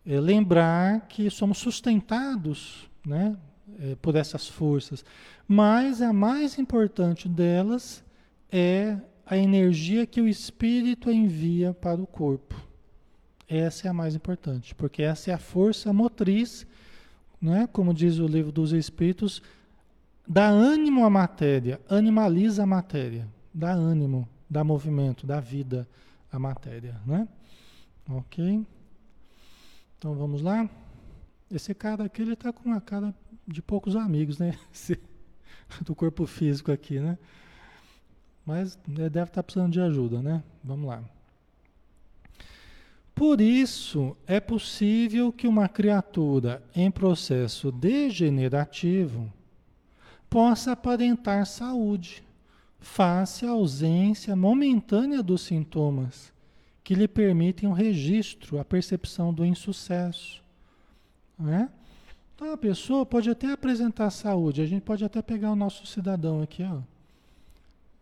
é, 0.06 0.20
lembrar 0.20 1.08
que 1.08 1.30
somos 1.30 1.58
sustentados, 1.58 2.90
né? 3.06 3.38
É, 3.80 3.96
por 3.96 4.16
essas 4.16 4.48
forças. 4.48 5.04
Mas 5.48 6.02
a 6.02 6.12
mais 6.14 6.58
importante 6.58 7.28
delas 7.28 8.04
é 8.52 8.98
a 9.26 9.38
energia 9.38 10.06
que 10.06 10.22
o 10.22 10.28
espírito 10.28 11.10
envia 11.10 11.74
para 11.74 12.02
o 12.02 12.08
corpo. 12.08 12.56
Essa 13.48 13.88
é 13.88 13.90
a 13.90 13.94
mais 13.94 14.16
importante, 14.16 14.74
porque 14.74 15.04
essa 15.04 15.32
é 15.32 15.34
a 15.34 15.38
força 15.38 15.92
motriz, 15.94 16.66
né? 17.42 17.68
como 17.72 17.94
diz 17.94 18.18
o 18.20 18.26
livro 18.26 18.52
dos 18.52 18.72
Espíritos, 18.72 19.42
dá 20.28 20.48
ânimo 20.48 21.06
à 21.06 21.10
matéria, 21.10 21.80
animaliza 21.90 22.64
a 22.64 22.66
matéria, 22.66 23.28
dá 23.54 23.72
ânimo, 23.72 24.28
dá 24.50 24.64
movimento, 24.64 25.28
dá 25.28 25.40
vida 25.40 25.88
à 26.32 26.40
matéria. 26.40 27.00
Né? 27.06 27.28
Ok? 28.10 28.66
Então 29.98 30.16
vamos 30.16 30.42
lá? 30.42 30.70
Esse 31.52 31.74
cara 31.74 32.06
aqui, 32.06 32.22
ele 32.22 32.34
está 32.34 32.52
com 32.52 32.68
uma 32.68 32.82
cara 32.82 33.14
de 33.48 33.62
poucos 33.62 33.96
amigos, 33.96 34.38
né? 34.38 34.58
Do 35.82 35.96
corpo 35.96 36.26
físico 36.26 36.72
aqui, 36.72 37.00
né? 37.00 37.18
Mas 38.46 38.78
ele 38.88 39.10
deve 39.10 39.30
estar 39.30 39.42
tá 39.42 39.44
precisando 39.44 39.72
de 39.72 39.80
ajuda, 39.80 40.22
né? 40.22 40.44
Vamos 40.64 40.88
lá. 40.88 41.04
Por 43.16 43.40
isso, 43.40 44.18
é 44.26 44.40
possível 44.40 45.32
que 45.32 45.48
uma 45.48 45.70
criatura 45.70 46.64
em 46.76 46.90
processo 46.90 47.72
degenerativo 47.72 49.32
possa 50.30 50.72
aparentar 50.72 51.46
saúde, 51.46 52.24
face 52.80 53.46
à 53.46 53.52
ausência 53.52 54.36
momentânea 54.36 55.24
dos 55.24 55.42
sintomas 55.42 56.34
que 56.84 56.96
lhe 56.96 57.08
permitem 57.08 57.70
o 57.70 57.74
registro, 57.74 58.60
a 58.60 58.66
percepção 58.66 59.34
do 59.34 59.46
insucesso. 59.46 60.44
Né? 61.40 61.70
Então 62.44 62.52
a 62.52 62.58
pessoa 62.58 63.06
pode 63.06 63.30
até 63.30 63.54
apresentar 63.54 64.10
saúde, 64.10 64.62
a 64.62 64.66
gente 64.66 64.82
pode 64.82 65.06
até 65.06 65.22
pegar 65.22 65.50
o 65.50 65.56
nosso 65.56 65.88
cidadão 65.88 66.42
aqui, 66.42 66.62
ó. 66.62 66.82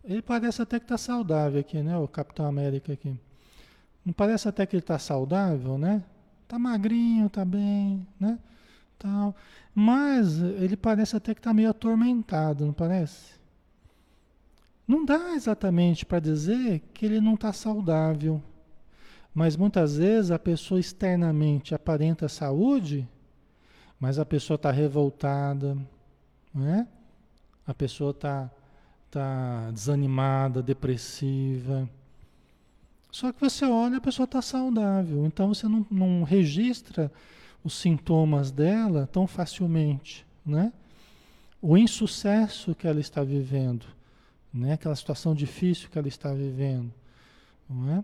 Ele 0.03 0.19
parece 0.19 0.63
até 0.63 0.79
que 0.79 0.85
está 0.85 0.97
saudável 0.97 1.59
aqui, 1.59 1.83
né? 1.83 1.95
O 1.99 2.07
Capitão 2.07 2.47
América 2.47 2.91
aqui. 2.91 3.15
Não 4.03 4.11
parece 4.11 4.47
até 4.47 4.65
que 4.65 4.75
ele 4.75 4.81
está 4.81 4.97
saudável, 4.97 5.77
né? 5.77 6.03
Está 6.41 6.57
magrinho, 6.57 7.27
está 7.27 7.45
bem, 7.45 8.07
né? 8.19 8.39
Tal. 8.97 9.35
Mas 9.75 10.39
ele 10.39 10.75
parece 10.75 11.15
até 11.15 11.35
que 11.35 11.39
está 11.39 11.53
meio 11.53 11.69
atormentado, 11.69 12.65
não 12.65 12.73
parece? 12.73 13.35
Não 14.87 15.05
dá 15.05 15.35
exatamente 15.35 16.03
para 16.03 16.19
dizer 16.19 16.81
que 16.95 17.05
ele 17.05 17.21
não 17.21 17.35
está 17.35 17.53
saudável. 17.53 18.41
Mas 19.35 19.55
muitas 19.55 19.97
vezes 19.97 20.31
a 20.31 20.39
pessoa 20.39 20.79
externamente 20.79 21.75
aparenta 21.75 22.27
saúde, 22.27 23.07
mas 24.01 24.19
a 24.19 24.25
pessoa 24.25 24.55
está 24.55 24.69
revoltada, 24.69 25.77
né? 26.53 26.85
A 27.65 27.73
pessoa 27.73 28.11
está 28.11 28.51
tá 29.09 29.71
desanimada, 29.71 30.61
depressiva 30.61 31.87
só 33.11 33.31
que 33.33 33.41
você 33.41 33.65
olha, 33.65 33.97
a 33.97 34.01
pessoa 34.01 34.23
está 34.23 34.41
saudável, 34.41 35.25
então 35.25 35.53
você 35.53 35.67
não, 35.67 35.85
não 35.91 36.23
registra 36.23 37.11
os 37.61 37.73
sintomas 37.73 38.51
dela 38.51 39.07
tão 39.11 39.27
facilmente, 39.27 40.25
né? 40.45 40.71
O 41.61 41.77
insucesso 41.77 42.73
que 42.73 42.87
ela 42.87 43.01
está 43.01 43.21
vivendo, 43.21 43.85
né? 44.53 44.73
Aquela 44.73 44.95
situação 44.95 45.35
difícil 45.35 45.89
que 45.89 45.97
ela 45.97 46.07
está 46.07 46.33
vivendo, 46.33 46.91
não 47.69 47.91
é? 47.91 48.03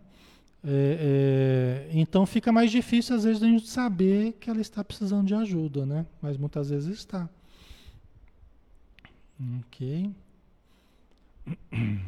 É, 0.69 1.87
é, 1.89 1.97
então 1.97 2.25
fica 2.25 2.51
mais 2.51 2.69
difícil 2.69 3.15
às 3.15 3.23
vezes 3.23 3.41
a 3.41 3.45
gente 3.45 3.69
saber 3.69 4.33
que 4.33 4.49
ela 4.49 4.59
está 4.59 4.83
precisando 4.83 5.25
de 5.25 5.33
ajuda, 5.33 5.85
né? 5.85 6.05
Mas 6.21 6.35
muitas 6.35 6.69
vezes 6.69 6.97
está. 6.97 7.29
Ok. 9.59 10.13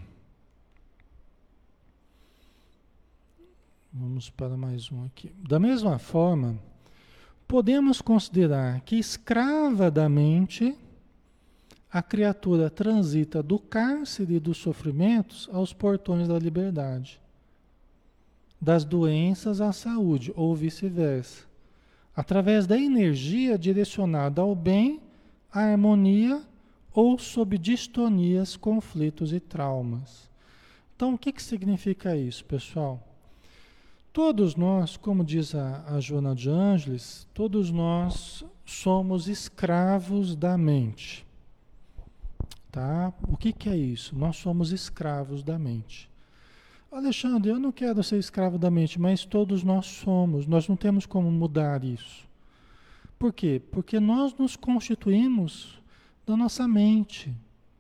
Vamos 3.94 4.30
para 4.30 4.58
mais 4.58 4.92
um 4.92 5.06
aqui. 5.06 5.32
Da 5.38 5.58
mesma 5.58 5.98
forma, 5.98 6.60
podemos 7.48 8.02
considerar 8.02 8.82
que 8.82 8.98
escrava 8.98 9.90
da 9.90 10.10
mente, 10.10 10.78
a 11.90 12.02
criatura 12.02 12.70
transita 12.70 13.42
do 13.42 13.58
cárcere 13.58 14.38
dos 14.38 14.58
sofrimentos 14.58 15.50
aos 15.54 15.72
portões 15.72 16.28
da 16.28 16.38
liberdade, 16.38 17.22
das 18.62 18.84
doenças 18.84 19.62
à 19.62 19.72
saúde, 19.72 20.34
ou 20.36 20.56
vice-versa, 20.56 21.44
através 22.16 22.68
da 22.68 22.78
energia 22.78 23.58
direcionada 23.58 24.42
ao 24.42 24.54
bem, 24.54 25.00
à 25.52 25.62
harmonia 25.62 26.42
ou 26.94 27.18
sob 27.18 27.58
distonias, 27.58 28.58
conflitos 28.58 29.32
e 29.32 29.40
traumas. 29.40 30.30
Então, 30.96 31.14
o 31.14 31.18
que, 31.18 31.32
que 31.32 31.42
significa 31.42 32.16
isso, 32.16 32.44
pessoal? 32.44 33.02
Todos 34.12 34.56
nós, 34.56 34.98
como 34.98 35.24
diz 35.24 35.56
a, 35.56 35.86
a 35.88 36.00
Joana 36.02 36.36
de 36.36 36.50
Ângeles, 36.50 37.28
todos 37.34 37.72
nós 37.72 38.44
somos 38.66 39.30
escravos 39.30 40.36
da 40.36 40.58
mente. 40.58 41.26
Tá? 42.72 43.14
O 43.28 43.38
que, 43.38 43.54
que 43.54 43.70
é 43.70 43.78
isso? 43.78 44.18
Nós 44.18 44.36
somos 44.36 44.72
escravos 44.72 45.42
da 45.42 45.58
mente. 45.58 46.10
Alexandre, 46.92 47.52
eu 47.52 47.60
não 47.60 47.72
quero 47.72 48.04
ser 48.04 48.18
escravo 48.18 48.58
da 48.58 48.72
mente, 48.72 49.00
mas 49.00 49.24
todos 49.24 49.64
nós 49.64 49.86
somos. 49.86 50.48
Nós 50.48 50.68
não 50.68 50.76
temos 50.76 51.06
como 51.06 51.32
mudar 51.32 51.84
isso. 51.84 52.28
Por 53.18 53.32
quê? 53.32 53.62
Porque 53.72 54.00
nós 54.00 54.34
nos 54.34 54.56
constituímos 54.56 55.80
da 56.26 56.36
nossa 56.36 56.68
mente. 56.68 57.32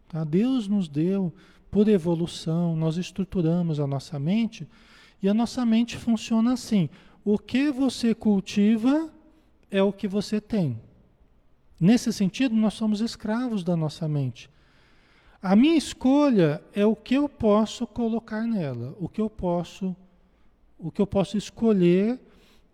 Tá? 0.08 0.24
Deus 0.24 0.67
nos 0.67 0.88
deu 0.88 1.34
por 1.72 1.88
evolução, 1.88 2.76
nós 2.76 2.98
estruturamos 2.98 3.80
a 3.80 3.88
nossa 3.88 4.19
mente 4.19 4.67
e 5.22 5.30
a 5.30 5.34
nossa 5.34 5.65
mente 5.65 5.98
funciona 5.98 6.54
assim: 6.54 6.89
o 7.24 7.38
que 7.38 7.72
você 7.72 8.13
cultiva 8.13 9.12
é 9.72 9.82
o 9.82 9.93
que 9.93 10.08
você 10.08 10.39
tem. 10.39 10.80
Nesse 11.80 12.12
sentido, 12.12 12.56
nós 12.56 12.74
somos 12.74 13.02
escravos 13.02 13.63
da 13.63 13.76
nossa 13.76 14.08
mente. 14.08 14.50
A 15.41 15.56
minha 15.56 15.78
escolha 15.78 16.62
é 16.73 16.86
o 16.86 16.93
que 16.93 17.15
eu 17.15 17.30
posso 17.30 17.88
colocar 17.88 18.41
nela, 18.41 18.93
o 18.99 19.08
que 19.08 19.21
eu 19.21 19.30
posso, 19.30 19.95
o 20.78 20.91
que 20.91 21.02
eu 21.02 21.08
posso 21.08 21.38
escolher 21.38 22.19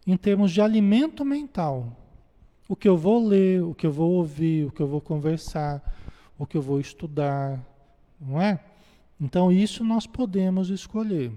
em 0.08 0.18
termos 0.18 0.52
de 0.52 0.62
alimento 0.62 1.24
mental. 1.24 1.96
O 2.68 2.76
que 2.76 2.90
eu 2.90 2.98
vou 2.98 3.24
ler, 3.24 3.62
o 3.62 3.76
que 3.76 3.86
eu 3.86 3.92
vou 3.92 4.14
ouvir, 4.14 4.66
o 4.66 4.72
que 4.72 4.82
eu 4.82 4.88
vou 4.88 5.00
conversar, 5.00 5.96
o 6.40 6.48
que 6.48 6.58
eu 6.58 6.62
vou 6.62 6.80
estudar, 6.80 7.64
não 8.20 8.42
é? 8.42 8.60
Então 9.22 9.52
isso 9.52 9.84
nós 9.84 10.08
podemos 10.08 10.72
escolher. 10.72 11.32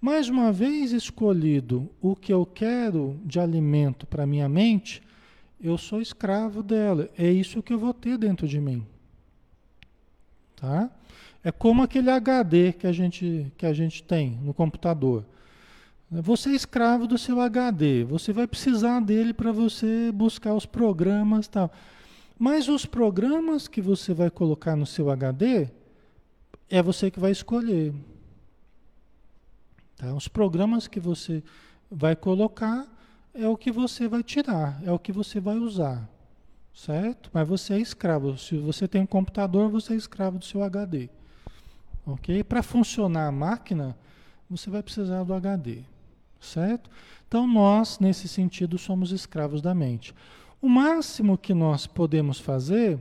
Mais 0.00 0.30
uma 0.30 0.50
vez 0.50 0.92
escolhido 0.92 1.90
o 2.00 2.16
que 2.16 2.32
eu 2.32 2.46
quero 2.46 3.20
de 3.22 3.38
alimento 3.38 4.06
para 4.06 4.26
minha 4.26 4.48
mente, 4.48 5.02
eu 5.60 5.76
sou 5.76 6.00
escravo 6.00 6.62
dela. 6.62 7.10
É 7.18 7.30
isso 7.30 7.62
que 7.62 7.74
eu 7.74 7.78
vou 7.78 7.92
ter 7.92 8.16
dentro 8.16 8.48
de 8.48 8.58
mim. 8.58 8.86
Tá? 10.60 10.90
É 11.42 11.52
como 11.52 11.82
aquele 11.82 12.10
HD 12.10 12.72
que 12.72 12.86
a 12.86 12.92
gente, 12.92 13.52
que 13.56 13.64
a 13.64 13.72
gente 13.72 14.02
tem 14.02 14.38
no 14.42 14.52
computador. 14.52 15.24
Você 16.10 16.50
é 16.50 16.54
escravo 16.54 17.06
do 17.06 17.18
seu 17.18 17.40
HD, 17.40 18.02
você 18.04 18.32
vai 18.32 18.46
precisar 18.46 19.00
dele 19.00 19.34
para 19.34 19.52
você 19.52 20.10
buscar 20.12 20.54
os 20.54 20.64
programas 20.64 21.46
tal. 21.48 21.70
Mas 22.38 22.68
os 22.68 22.86
programas 22.86 23.68
que 23.68 23.82
você 23.82 24.14
vai 24.14 24.30
colocar 24.30 24.74
no 24.74 24.86
seu 24.86 25.10
HD, 25.10 25.68
é 26.70 26.82
você 26.82 27.10
que 27.10 27.18
vai 27.18 27.30
escolher. 27.30 27.92
Tá? 29.96 30.14
Os 30.14 30.28
programas 30.28 30.86
que 30.86 31.00
você 31.00 31.42
vai 31.90 32.14
colocar 32.14 32.86
é 33.34 33.48
o 33.48 33.56
que 33.56 33.70
você 33.70 34.06
vai 34.06 34.22
tirar, 34.22 34.80
é 34.84 34.92
o 34.92 34.98
que 34.98 35.12
você 35.12 35.40
vai 35.40 35.56
usar. 35.56 36.08
Certo? 36.78 37.28
Mas 37.32 37.48
você 37.48 37.74
é 37.74 37.80
escravo. 37.80 38.38
Se 38.38 38.56
você 38.56 38.86
tem 38.86 39.02
um 39.02 39.06
computador, 39.06 39.68
você 39.68 39.94
é 39.94 39.96
escravo 39.96 40.38
do 40.38 40.44
seu 40.44 40.62
HD. 40.62 41.08
Ok? 42.06 42.44
Para 42.44 42.62
funcionar 42.62 43.26
a 43.26 43.32
máquina, 43.32 43.98
você 44.48 44.70
vai 44.70 44.80
precisar 44.80 45.24
do 45.24 45.34
HD. 45.34 45.80
Certo? 46.38 46.88
Então 47.26 47.48
nós, 47.48 47.98
nesse 47.98 48.28
sentido, 48.28 48.78
somos 48.78 49.10
escravos 49.10 49.60
da 49.60 49.74
mente. 49.74 50.14
O 50.62 50.68
máximo 50.68 51.36
que 51.36 51.52
nós 51.52 51.84
podemos 51.84 52.38
fazer 52.38 53.00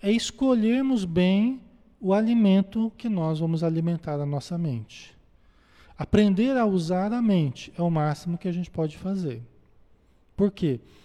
é 0.00 0.12
escolhermos 0.12 1.04
bem 1.04 1.60
o 2.00 2.14
alimento 2.14 2.92
que 2.96 3.08
nós 3.08 3.40
vamos 3.40 3.64
alimentar 3.64 4.20
a 4.20 4.26
nossa 4.26 4.56
mente. 4.56 5.18
Aprender 5.98 6.56
a 6.56 6.64
usar 6.64 7.12
a 7.12 7.20
mente 7.20 7.72
é 7.76 7.82
o 7.82 7.90
máximo 7.90 8.38
que 8.38 8.46
a 8.46 8.52
gente 8.52 8.70
pode 8.70 8.96
fazer. 8.96 9.42
Por 10.36 10.52
quê? 10.52 10.78
Porque 10.78 11.00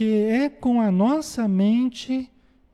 é 0.00 0.48
com 0.48 0.80
a 0.80 0.90
nossa 0.90 1.46
mente 1.46 2.30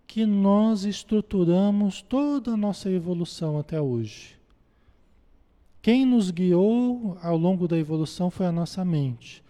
que 0.06 0.24
nós 0.24 0.84
estruturamos 0.84 2.02
toda 2.02 2.52
a 2.52 2.56
nossa 2.56 2.90
evolução 2.90 3.58
até 3.58 3.80
hoje. 3.80 4.36
Quem 5.80 6.06
nos 6.06 6.30
guiou 6.30 7.18
ao 7.20 7.36
longo 7.36 7.66
da 7.66 7.76
evolução 7.76 8.30
foi 8.30 8.46
a 8.46 8.52
nossa 8.52 8.84
mente. 8.84 9.42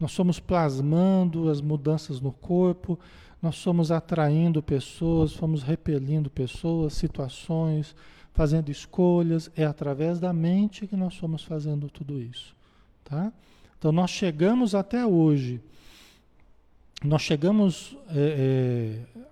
Nós 0.00 0.10
somos 0.10 0.40
plasmando 0.40 1.48
as 1.48 1.60
mudanças 1.60 2.20
no 2.20 2.32
corpo, 2.32 2.98
nós 3.40 3.54
somos 3.56 3.92
atraindo 3.92 4.60
pessoas, 4.60 5.32
fomos 5.32 5.62
repelindo 5.62 6.28
pessoas, 6.28 6.94
situações, 6.94 7.94
fazendo 8.32 8.70
escolhas, 8.70 9.48
é 9.54 9.64
através 9.64 10.18
da 10.18 10.32
mente 10.32 10.86
que 10.86 10.96
nós 10.96 11.14
somos 11.14 11.44
fazendo 11.44 11.88
tudo 11.88 12.20
isso. 12.20 12.54
Tá? 13.04 13.32
Então 13.78 13.92
nós 13.92 14.10
chegamos 14.10 14.74
até 14.74 15.06
hoje, 15.06 15.60
nós 17.06 17.22
chegamos 17.22 17.96
é, 18.08 19.04
é, 19.16 19.22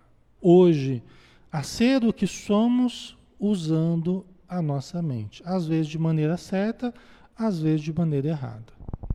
hoje 0.41 1.03
a 1.51 1.63
ser 1.63 2.05
o 2.05 2.13
que 2.13 2.27
somos 2.27 3.17
usando 3.39 4.25
a 4.49 4.63
nossa 4.63 5.03
mente. 5.03 5.43
Às 5.45 5.67
vezes 5.67 5.89
de 5.89 5.99
maneira 5.99 6.37
certa, 6.37 6.95
às 7.37 7.59
vezes 7.59 7.83
de 7.83 7.93
maneira 7.93 8.29
errada. 8.29 8.73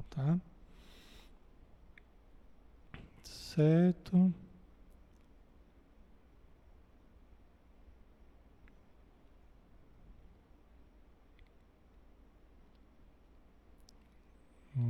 Tá? 0.09 0.37
Certo. 3.23 4.33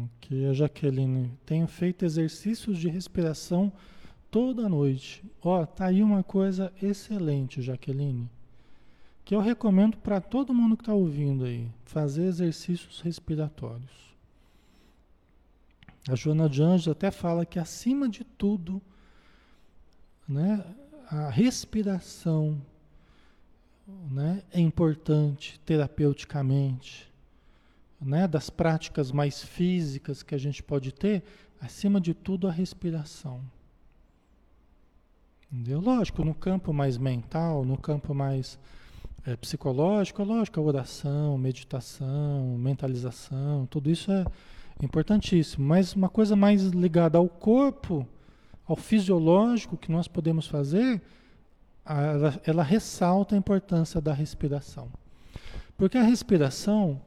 Aqui 0.06 0.46
a 0.46 0.54
Jaqueline. 0.54 1.32
Tenho 1.46 1.68
feito 1.68 2.06
exercícios 2.06 2.78
de 2.78 2.90
respiração 2.90 3.72
toda 4.30 4.70
noite. 4.70 5.24
Ó, 5.42 5.66
tá 5.66 5.86
aí 5.86 6.04
uma 6.04 6.24
coisa 6.24 6.72
excelente, 6.82 7.62
Jaqueline. 7.62 8.30
Que 9.26 9.36
eu 9.36 9.40
recomendo 9.40 9.98
para 9.98 10.22
todo 10.22 10.54
mundo 10.54 10.78
que 10.78 10.84
está 10.84 10.94
ouvindo 10.94 11.46
aí. 11.46 11.68
Fazer 11.86 12.26
exercícios 12.26 13.02
respiratórios. 13.02 14.16
A 16.08 16.16
Joana 16.16 16.50
de 16.50 16.62
Anjos 16.62 16.88
até 16.88 17.12
fala 17.12 17.46
que 17.46 17.60
acima 17.60 18.08
de 18.08 18.24
tudo, 18.24 18.82
né, 20.28 20.64
a 21.10 21.30
respiração 21.30 22.60
né, 24.10 24.44
é 24.52 24.60
importante 24.60 25.60
terapeuticamente 25.66 27.09
né, 28.02 28.28
das 28.28 28.50
práticas 28.50 29.12
mais 29.12 29.44
físicas 29.44 30.24
que 30.24 30.34
a 30.34 30.38
gente 30.38 30.64
pode 30.64 30.94
ter, 30.94 31.24
acima 31.60 32.00
de 32.00 32.14
tudo 32.14 32.48
a 32.48 32.52
respiração. 32.52 33.42
Entendeu? 35.52 35.80
Lógico, 35.80 36.24
no 36.24 36.34
campo 36.34 36.72
mais 36.72 36.98
mental, 36.98 37.66
no 37.66 37.78
campo 37.78 38.14
mais 38.14 38.60
é, 39.26 39.36
psicológico, 39.36 40.24
lógico, 40.24 40.60
a 40.60 40.64
oração, 40.64 41.38
meditação, 41.38 42.58
mentalização, 42.58 43.66
tudo 43.66 43.90
isso 43.90 44.12
é 44.12 44.26
importantíssimo. 44.82 45.66
Mas 45.66 45.94
uma 45.94 46.08
coisa 46.08 46.36
mais 46.36 46.64
ligada 46.68 47.18
ao 47.18 47.28
corpo, 47.28 48.08
ao 48.66 48.76
fisiológico 48.76 49.76
que 49.76 49.92
nós 49.92 50.08
podemos 50.08 50.48
fazer, 50.48 51.02
ela, 51.86 52.40
ela 52.46 52.64
ressalta 52.64 53.36
a 53.36 53.38
importância 53.38 54.00
da 54.00 54.14
respiração. 54.14 54.88
Porque 55.76 55.98
a 55.98 56.04
respiração 56.04 57.02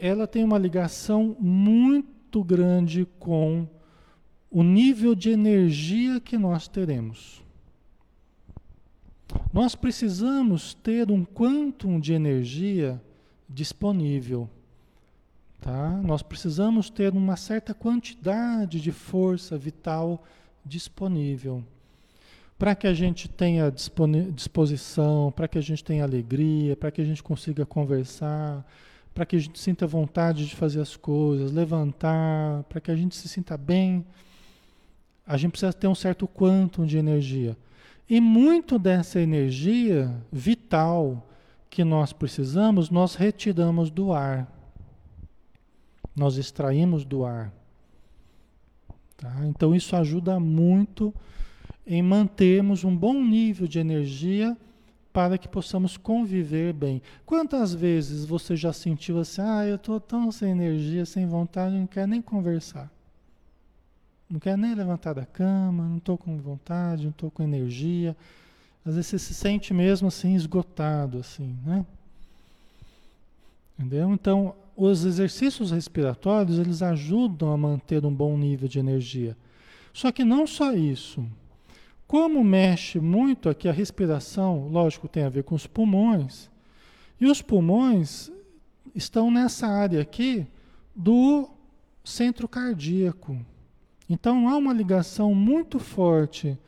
ela 0.00 0.26
tem 0.26 0.42
uma 0.42 0.56
ligação 0.56 1.36
muito 1.38 2.42
grande 2.42 3.06
com 3.18 3.68
o 4.50 4.62
nível 4.62 5.14
de 5.14 5.30
energia 5.30 6.18
que 6.18 6.38
nós 6.38 6.66
teremos. 6.66 7.44
Nós 9.52 9.74
precisamos 9.74 10.72
ter 10.72 11.10
um 11.10 11.24
quantum 11.24 12.00
de 12.00 12.14
energia 12.14 13.00
disponível. 13.48 14.48
Tá? 15.60 15.90
Nós 16.02 16.22
precisamos 16.22 16.88
ter 16.88 17.12
uma 17.12 17.36
certa 17.36 17.74
quantidade 17.74 18.80
de 18.80 18.90
força 18.90 19.58
vital 19.58 20.24
disponível. 20.64 21.62
Para 22.58 22.74
que 22.74 22.86
a 22.86 22.94
gente 22.94 23.28
tenha 23.28 23.70
disposição, 24.34 25.30
para 25.30 25.46
que 25.46 25.58
a 25.58 25.62
gente 25.62 25.84
tenha 25.84 26.04
alegria, 26.04 26.74
para 26.74 26.90
que 26.90 27.00
a 27.00 27.04
gente 27.04 27.22
consiga 27.22 27.66
conversar, 27.66 28.66
para 29.14 29.26
que 29.26 29.36
a 29.36 29.38
gente 29.38 29.58
sinta 29.58 29.86
vontade 29.86 30.46
de 30.46 30.54
fazer 30.54 30.80
as 30.80 30.96
coisas, 30.96 31.52
levantar, 31.52 32.62
para 32.64 32.80
que 32.80 32.90
a 32.90 32.96
gente 32.96 33.16
se 33.16 33.28
sinta 33.28 33.56
bem, 33.56 34.04
a 35.26 35.36
gente 35.36 35.52
precisa 35.52 35.72
ter 35.72 35.88
um 35.88 35.94
certo 35.94 36.26
quantum 36.26 36.84
de 36.84 36.96
energia. 36.98 37.56
E 38.08 38.20
muito 38.20 38.78
dessa 38.78 39.20
energia 39.20 40.12
vital 40.32 41.26
que 41.68 41.84
nós 41.84 42.12
precisamos, 42.12 42.90
nós 42.90 43.14
retiramos 43.14 43.90
do 43.90 44.12
ar. 44.12 44.50
Nós 46.16 46.36
extraímos 46.36 47.04
do 47.04 47.24
ar. 47.24 47.52
Tá? 49.16 49.32
Então 49.46 49.74
isso 49.74 49.94
ajuda 49.94 50.40
muito 50.40 51.14
em 51.86 52.02
mantermos 52.02 52.84
um 52.84 52.96
bom 52.96 53.22
nível 53.24 53.68
de 53.68 53.78
energia 53.78 54.56
para 55.12 55.36
que 55.36 55.48
possamos 55.48 55.96
conviver 55.96 56.72
bem. 56.72 57.02
Quantas 57.26 57.74
vezes 57.74 58.24
você 58.24 58.54
já 58.56 58.72
sentiu 58.72 59.18
assim, 59.18 59.42
ah, 59.42 59.66
eu 59.66 59.76
estou 59.76 60.00
tão 60.00 60.30
sem 60.30 60.50
energia, 60.50 61.04
sem 61.04 61.26
vontade, 61.26 61.74
não 61.74 61.86
quero 61.86 62.08
nem 62.08 62.22
conversar. 62.22 62.90
Não 64.28 64.38
quero 64.38 64.58
nem 64.58 64.74
levantar 64.74 65.12
da 65.12 65.26
cama, 65.26 65.88
não 65.88 65.96
estou 65.98 66.16
com 66.16 66.38
vontade, 66.38 67.02
não 67.02 67.10
estou 67.10 67.30
com 67.30 67.42
energia. 67.42 68.16
Às 68.84 68.94
vezes 68.94 69.08
você 69.08 69.18
se 69.18 69.34
sente 69.34 69.74
mesmo 69.74 70.06
assim, 70.06 70.34
esgotado, 70.34 71.18
assim, 71.18 71.56
né? 71.64 71.84
Entendeu? 73.76 74.12
Então, 74.12 74.54
os 74.76 75.04
exercícios 75.04 75.70
respiratórios, 75.70 76.58
eles 76.58 76.80
ajudam 76.80 77.52
a 77.52 77.56
manter 77.56 78.04
um 78.06 78.14
bom 78.14 78.36
nível 78.38 78.68
de 78.68 78.78
energia. 78.78 79.36
Só 79.92 80.12
que 80.12 80.24
não 80.24 80.46
só 80.46 80.72
isso. 80.72 81.26
Como 82.10 82.42
mexe 82.42 82.98
muito 82.98 83.48
aqui 83.48 83.68
a 83.68 83.72
respiração, 83.72 84.66
lógico, 84.66 85.06
tem 85.06 85.22
a 85.22 85.28
ver 85.28 85.44
com 85.44 85.54
os 85.54 85.68
pulmões, 85.68 86.50
e 87.20 87.26
os 87.26 87.40
pulmões 87.40 88.32
estão 88.92 89.30
nessa 89.30 89.68
área 89.68 90.00
aqui 90.00 90.44
do 90.92 91.48
centro 92.02 92.48
cardíaco. 92.48 93.38
Então 94.08 94.48
há 94.48 94.56
uma 94.56 94.72
ligação 94.72 95.32
muito 95.36 95.78
forte 95.78 96.58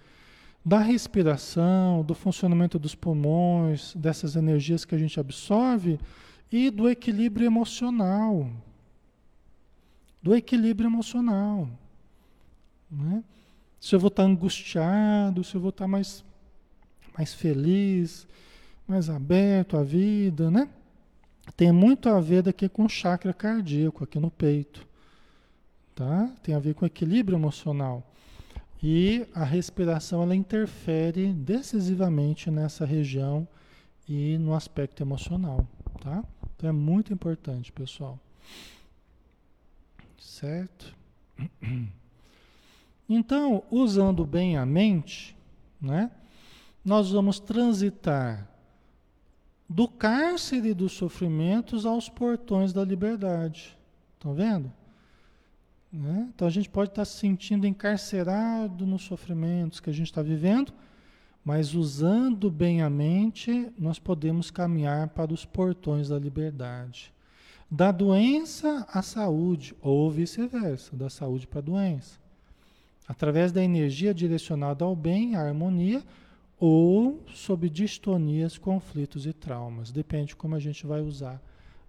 da 0.65 0.79
respiração, 0.79 2.05
do 2.05 2.15
funcionamento 2.15 2.79
dos 2.79 2.95
pulmões, 2.95 3.97
dessas 3.97 4.37
energias 4.37 4.85
que 4.85 4.95
a 4.95 4.99
gente 4.99 5.19
absorve 5.19 5.99
e 6.53 6.71
do 6.71 6.89
equilíbrio 6.89 7.47
emocional. 7.47 8.49
Do 10.23 10.37
equilíbrio 10.37 10.87
emocional. 10.87 11.69
Né? 12.89 13.25
Se 13.83 13.97
eu 13.97 13.99
vou 13.99 14.07
estar 14.07 14.23
angustiado, 14.23 15.43
se 15.43 15.57
eu 15.57 15.61
vou 15.61 15.71
estar 15.71 15.89
mais, 15.89 16.25
mais 17.19 17.35
feliz, 17.35 18.29
mais 18.87 19.11
aberto 19.11 19.77
à 19.77 19.83
vida, 19.83 20.53
né? 20.53 20.69
Tem 21.57 21.73
muito 21.73 22.09
a 22.09 22.21
ver 22.21 22.45
daqui 22.45 22.69
com 22.69 22.85
o 22.85 22.89
chakra 22.89 23.35
cardíaco, 23.35 24.05
aqui 24.05 24.21
no 24.21 24.31
peito. 24.31 24.87
Tá? 25.97 26.33
Tem 26.45 26.55
a 26.55 26.61
ver 26.61 26.75
com 26.75 26.87
equilíbrio 26.87 27.37
emocional. 27.37 28.09
E 28.81 29.27
a 29.35 29.43
respiração 29.43 30.23
ela 30.23 30.37
interfere 30.37 31.33
decisivamente 31.33 32.53
nessa 32.53 32.87
região 32.87 33.49
e 34.09 34.39
no 34.39 34.55
aspecto 34.55 35.03
emocional, 35.03 35.67
tá? 36.01 36.23
Então 36.55 36.71
é 36.71 36.73
muito 36.73 37.13
importante, 37.13 37.73
pessoal. 37.73 38.17
Certo? 40.17 40.97
Então, 43.15 43.63
usando 43.71 44.25
bem 44.25 44.57
a 44.57 44.65
mente, 44.65 45.37
né, 45.79 46.11
nós 46.83 47.11
vamos 47.11 47.39
transitar 47.39 48.49
do 49.69 49.87
cárcere 49.87 50.73
dos 50.73 50.93
sofrimentos 50.93 51.85
aos 51.85 52.09
portões 52.09 52.73
da 52.73 52.83
liberdade. 52.83 53.77
Estão 54.15 54.33
vendo? 54.33 54.73
Né? 55.93 56.31
Então 56.35 56.49
a 56.49 56.51
gente 56.51 56.71
pode 56.71 56.91
estar 56.91 57.05
se 57.05 57.19
sentindo 57.19 57.67
encarcerado 57.67 58.87
nos 58.87 59.03
sofrimentos 59.03 59.79
que 59.79 59.91
a 59.91 59.93
gente 59.93 60.07
está 60.07 60.23
vivendo, 60.23 60.73
mas 61.45 61.75
usando 61.75 62.51
bem 62.51 62.81
a 62.81 62.89
mente, 62.89 63.71
nós 63.79 63.99
podemos 63.99 64.51
caminhar 64.51 65.09
para 65.09 65.35
os 65.35 65.45
portões 65.45 66.09
da 66.09 66.19
liberdade. 66.19 67.13
Da 67.71 67.93
doença 67.93 68.87
à 68.91 69.03
saúde, 69.03 69.77
ou 69.83 70.11
vice-versa, 70.11 70.97
da 70.97 71.11
saúde 71.11 71.47
para 71.47 71.59
a 71.59 71.63
doença 71.63 72.22
através 73.13 73.53
da 73.53 73.63
energia 73.63 74.15
direcionada 74.15 74.87
ao 74.87 74.97
bem, 74.97 75.37
à 75.37 75.43
harmonia, 75.43 76.03
ou 76.59 77.23
sob 77.35 77.69
distonias, 77.69 78.57
conflitos 78.57 79.27
e 79.27 79.35
traumas. 79.35 79.93
Depende 79.93 80.29
de 80.29 80.37
como 80.37 80.55
a 80.55 80.59
gente 80.59 80.87
vai 80.87 81.03
usar 81.03 81.39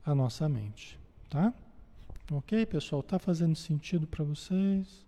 a 0.06 0.14
nossa 0.14 0.50
mente, 0.50 1.00
tá? 1.30 1.54
Ok, 2.30 2.66
pessoal? 2.66 3.02
Tá 3.02 3.18
fazendo 3.18 3.56
sentido 3.56 4.06
para 4.06 4.26
vocês? 4.26 5.06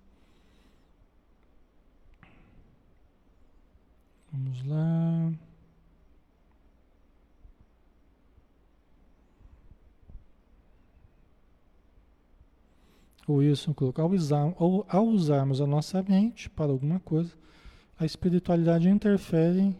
Vamos 4.31 4.65
lá. 4.65 5.33
O 13.27 13.35
Wilson 13.35 13.73
colocou, 13.73 14.05
ao, 14.05 14.11
usar, 14.11 14.53
ao 14.87 15.07
usarmos 15.07 15.59
a 15.59 15.65
nossa 15.65 16.03
mente 16.03 16.49
para 16.49 16.71
alguma 16.71 16.99
coisa, 16.99 17.33
a 17.97 18.05
espiritualidade 18.05 18.87
interfere 18.87 19.75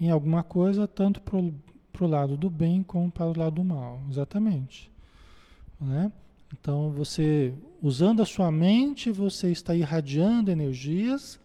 em 0.00 0.10
alguma 0.10 0.42
coisa, 0.42 0.88
tanto 0.88 1.20
para 1.20 2.04
o 2.04 2.08
lado 2.08 2.36
do 2.36 2.50
bem 2.50 2.82
como 2.82 3.10
para 3.10 3.26
o 3.26 3.38
lado 3.38 3.56
do 3.56 3.64
mal. 3.64 4.02
Exatamente. 4.10 4.90
Né? 5.80 6.10
Então, 6.52 6.90
você, 6.90 7.54
usando 7.82 8.22
a 8.22 8.26
sua 8.26 8.50
mente, 8.50 9.10
você 9.10 9.50
está 9.50 9.74
irradiando 9.74 10.50
energias 10.50 11.38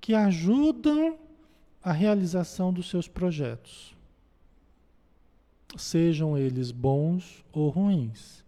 que 0.00 0.14
ajudam 0.14 1.18
a 1.82 1.92
realização 1.92 2.72
dos 2.72 2.88
seus 2.88 3.06
projetos. 3.06 3.94
Sejam 5.76 6.36
eles 6.36 6.70
bons 6.70 7.44
ou 7.52 7.68
ruins. 7.68 8.44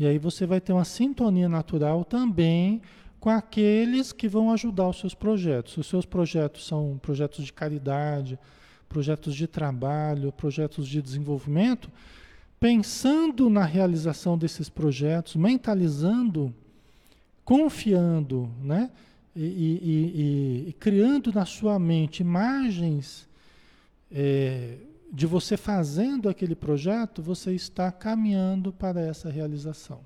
E 0.00 0.06
aí 0.06 0.18
você 0.18 0.46
vai 0.46 0.62
ter 0.62 0.72
uma 0.72 0.84
sintonia 0.84 1.46
natural 1.46 2.06
também 2.06 2.80
com 3.20 3.28
aqueles 3.28 4.12
que 4.12 4.26
vão 4.26 4.50
ajudar 4.50 4.88
os 4.88 4.98
seus 4.98 5.14
projetos. 5.14 5.76
Os 5.76 5.86
seus 5.86 6.06
projetos 6.06 6.66
são 6.66 6.98
projetos 7.02 7.44
de 7.44 7.52
caridade, 7.52 8.38
projetos 8.88 9.34
de 9.36 9.46
trabalho, 9.46 10.32
projetos 10.32 10.88
de 10.88 11.02
desenvolvimento. 11.02 11.90
Pensando 12.58 13.50
na 13.50 13.64
realização 13.64 14.38
desses 14.38 14.70
projetos, 14.70 15.36
mentalizando 15.36 16.52
confiando, 17.44 18.48
né? 18.62 18.90
E, 19.34 19.42
e, 19.42 19.44
e, 19.44 20.68
e, 20.68 20.72
criando 20.74 21.32
na 21.32 21.44
sua 21.44 21.78
mente 21.78 22.20
imagens 22.20 23.28
é, 24.10 24.76
de 25.12 25.26
você 25.26 25.56
fazendo 25.56 26.28
aquele 26.28 26.54
projeto, 26.54 27.22
você 27.22 27.52
está 27.52 27.90
caminhando 27.90 28.72
para 28.72 29.00
essa 29.00 29.30
realização. 29.30 30.00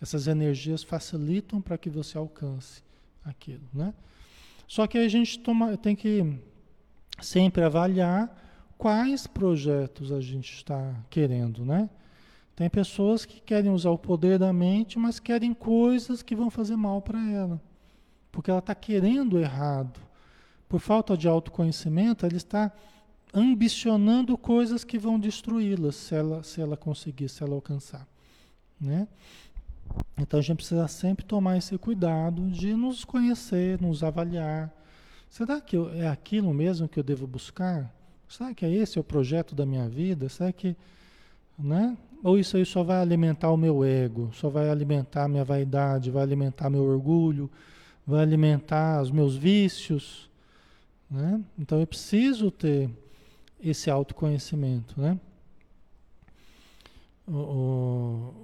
Essas 0.00 0.26
energias 0.26 0.82
facilitam 0.82 1.60
para 1.60 1.76
que 1.76 1.90
você 1.90 2.16
alcance 2.16 2.82
aquilo, 3.24 3.68
né? 3.72 3.92
Só 4.66 4.86
que 4.86 4.96
a 4.98 5.08
gente 5.08 5.38
toma, 5.40 5.76
tem 5.76 5.96
que 5.96 6.38
sempre 7.20 7.62
avaliar 7.64 8.34
quais 8.78 9.26
projetos 9.26 10.12
a 10.12 10.20
gente 10.20 10.54
está 10.54 10.94
querendo, 11.10 11.64
né? 11.64 11.90
Tem 12.54 12.68
pessoas 12.70 13.24
que 13.24 13.40
querem 13.40 13.70
usar 13.70 13.90
o 13.90 13.98
poder 13.98 14.38
da 14.38 14.52
mente, 14.52 14.98
mas 14.98 15.18
querem 15.18 15.52
coisas 15.52 16.22
que 16.22 16.36
vão 16.36 16.50
fazer 16.50 16.76
mal 16.76 17.02
para 17.02 17.18
ela. 17.30 17.60
Porque 18.30 18.50
ela 18.50 18.60
está 18.60 18.74
querendo 18.74 19.38
errado. 19.38 19.98
Por 20.68 20.78
falta 20.78 21.16
de 21.16 21.26
autoconhecimento, 21.26 22.24
ela 22.24 22.36
está 22.36 22.72
ambicionando 23.32 24.36
coisas 24.36 24.84
que 24.84 24.98
vão 24.98 25.18
destruí-la 25.18 25.92
se 25.92 26.14
ela, 26.14 26.42
se 26.42 26.60
ela 26.60 26.76
conseguir, 26.76 27.28
se 27.28 27.42
ela 27.42 27.54
alcançar. 27.54 28.06
Né? 28.80 29.06
Então 30.18 30.38
a 30.38 30.42
gente 30.42 30.56
precisa 30.56 30.86
sempre 30.88 31.24
tomar 31.24 31.56
esse 31.56 31.76
cuidado 31.78 32.48
de 32.50 32.74
nos 32.74 33.04
conhecer, 33.04 33.80
nos 33.80 34.02
avaliar. 34.02 34.72
Será 35.28 35.60
que 35.60 35.76
eu, 35.76 35.92
é 35.94 36.08
aquilo 36.08 36.52
mesmo 36.52 36.88
que 36.88 36.98
eu 36.98 37.04
devo 37.04 37.26
buscar? 37.26 37.92
Será 38.28 38.54
que 38.54 38.64
é 38.64 38.72
esse 38.72 38.98
o 38.98 39.04
projeto 39.04 39.54
da 39.54 39.64
minha 39.64 39.88
vida? 39.88 40.28
Será 40.28 40.52
que, 40.52 40.76
né? 41.58 41.96
Ou 42.22 42.38
isso 42.38 42.56
aí 42.56 42.66
só 42.66 42.82
vai 42.82 43.00
alimentar 43.00 43.50
o 43.50 43.56
meu 43.56 43.84
ego, 43.84 44.30
só 44.34 44.48
vai 44.50 44.68
alimentar 44.68 45.24
a 45.24 45.28
minha 45.28 45.44
vaidade, 45.44 46.10
vai 46.10 46.22
alimentar 46.22 46.68
meu 46.68 46.84
orgulho, 46.84 47.50
vai 48.06 48.22
alimentar 48.22 49.00
os 49.00 49.10
meus 49.10 49.36
vícios, 49.36 50.28
né? 51.10 51.40
Então 51.58 51.80
eu 51.80 51.86
preciso 51.86 52.50
ter 52.50 52.90
esse 53.62 53.90
autoconhecimento, 53.90 55.00
né? 55.00 55.18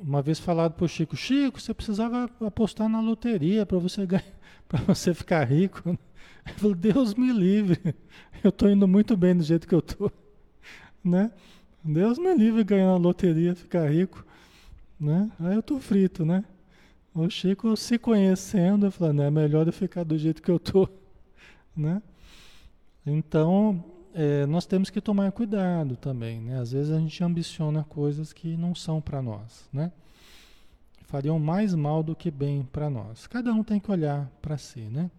uma 0.03 0.23
vez 0.23 0.39
falado 0.39 0.75
para 0.75 0.85
o 0.85 0.89
Chico, 0.89 1.17
Chico, 1.17 1.61
você 1.61 1.75
precisava 1.75 2.31
apostar 2.41 2.89
na 2.89 3.01
loteria 3.01 3.67
para 3.67 3.79
você 3.79 4.07
ganhar, 4.07 4.25
para 4.69 4.81
você 4.85 5.13
ficar 5.13 5.45
rico. 5.45 5.99
Ele 6.47 6.55
falou, 6.55 6.77
Deus 6.77 7.15
me 7.15 7.33
livre, 7.33 7.95
eu 8.45 8.51
estou 8.51 8.71
indo 8.71 8.87
muito 8.87 9.17
bem 9.17 9.37
do 9.37 9.43
jeito 9.43 9.67
que 9.67 9.75
eu 9.75 9.81
estou, 9.81 10.13
né? 11.03 11.33
Deus 11.83 12.19
me 12.19 12.33
livre 12.35 12.63
ganhar 12.63 12.87
na 12.87 12.97
loteria, 12.97 13.55
ficar 13.55 13.91
rico, 13.91 14.25
né? 14.99 15.31
Aí 15.41 15.55
eu 15.57 15.63
tô 15.63 15.81
frito, 15.81 16.25
né? 16.25 16.45
O 17.13 17.29
Chico 17.29 17.77
se 17.77 17.99
conhecendo, 17.99 18.91
falando, 18.91 19.23
é 19.23 19.31
melhor 19.31 19.67
eu 19.67 19.73
ficar 19.73 20.05
do 20.05 20.17
jeito 20.17 20.43
que 20.43 20.51
eu 20.51 20.59
tô, 20.59 20.89
né? 21.77 22.01
Então, 23.05 23.85
é, 24.19 24.47
nós 24.47 24.65
temos 24.65 24.89
que 24.89 24.99
tomar 24.99 25.31
cuidado 25.31 25.95
também, 25.95 26.41
né? 26.41 26.59
Às 26.59 26.73
vezes 26.73 26.91
a 26.91 26.99
gente 26.99 27.23
ambiciona 27.23 27.85
coisas 27.85 28.33
que 28.33 28.57
não 28.57 28.75
são 28.75 28.99
para 28.99 29.21
nós, 29.21 29.69
né? 29.71 29.93
Fariam 31.03 31.39
mais 31.39 31.75
mal 31.75 32.03
do 32.03 32.17
que 32.17 32.31
bem 32.31 32.67
para 32.73 32.89
nós. 32.89 33.27
Cada 33.27 33.53
um 33.53 33.63
tem 33.63 33.79
que 33.79 33.91
olhar 33.91 34.27
para 34.41 34.57
si, 34.57 34.81
né? 34.81 35.11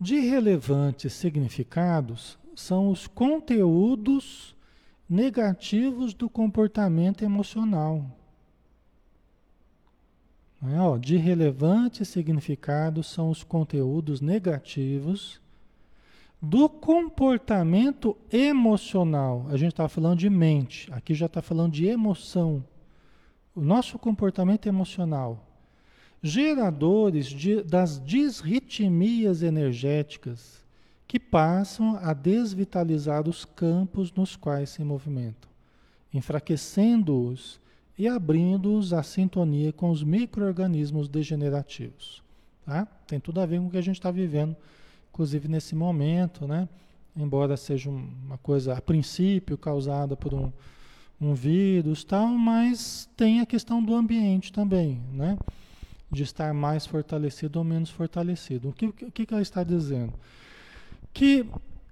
De 0.00 0.20
relevantes 0.20 1.14
significados, 1.14 2.38
são 2.54 2.90
os 2.90 3.08
conteúdos 3.08 4.54
negativos 5.08 6.14
do 6.14 6.30
comportamento 6.30 7.24
emocional. 7.24 8.06
É, 10.62 10.78
ó, 10.78 10.96
de 10.96 11.16
relevante 11.16 12.04
significado 12.04 13.02
são 13.02 13.30
os 13.30 13.42
conteúdos 13.42 14.20
negativos 14.20 15.39
do 16.40 16.68
comportamento 16.68 18.16
emocional. 18.32 19.46
A 19.50 19.56
gente 19.56 19.72
estava 19.72 19.88
falando 19.88 20.18
de 20.18 20.30
mente, 20.30 20.90
aqui 20.92 21.14
já 21.14 21.26
está 21.26 21.42
falando 21.42 21.72
de 21.72 21.86
emoção. 21.86 22.64
O 23.54 23.60
nosso 23.60 23.98
comportamento 23.98 24.66
emocional. 24.66 25.46
Geradores 26.22 27.26
de, 27.26 27.62
das 27.62 28.02
disritmias 28.02 29.42
energéticas 29.42 30.64
que 31.06 31.18
passam 31.18 31.96
a 31.96 32.12
desvitalizar 32.12 33.28
os 33.28 33.44
campos 33.44 34.12
nos 34.12 34.36
quais 34.36 34.70
se 34.70 34.84
movimentam, 34.84 35.50
enfraquecendo-os 36.14 37.60
e 37.98 38.06
abrindo-os 38.06 38.92
à 38.92 39.02
sintonia 39.02 39.72
com 39.72 39.90
os 39.90 40.04
micro-organismos 40.04 41.08
degenerativos. 41.08 42.22
Tá? 42.64 42.86
Tem 43.06 43.18
tudo 43.18 43.40
a 43.40 43.46
ver 43.46 43.58
com 43.58 43.66
o 43.66 43.70
que 43.70 43.78
a 43.78 43.82
gente 43.82 43.96
está 43.96 44.10
vivendo, 44.10 44.56
inclusive 45.20 45.48
nesse 45.48 45.74
momento, 45.74 46.46
né? 46.46 46.66
embora 47.14 47.54
seja 47.54 47.90
uma 47.90 48.38
coisa 48.38 48.72
a 48.72 48.80
princípio 48.80 49.58
causada 49.58 50.16
por 50.16 50.32
um, 50.32 50.50
um 51.20 51.34
vírus, 51.34 52.02
tal, 52.04 52.28
mas 52.28 53.06
tem 53.18 53.40
a 53.40 53.44
questão 53.44 53.82
do 53.82 53.94
ambiente 53.94 54.50
também, 54.50 54.98
né? 55.12 55.36
de 56.10 56.22
estar 56.22 56.54
mais 56.54 56.86
fortalecido 56.86 57.58
ou 57.58 57.64
menos 57.66 57.90
fortalecido. 57.90 58.70
O 58.70 58.72
que, 58.72 58.86
o 58.86 58.92
que 58.94 59.26
ela 59.30 59.42
está 59.42 59.62
dizendo? 59.62 60.14
que 61.12 61.44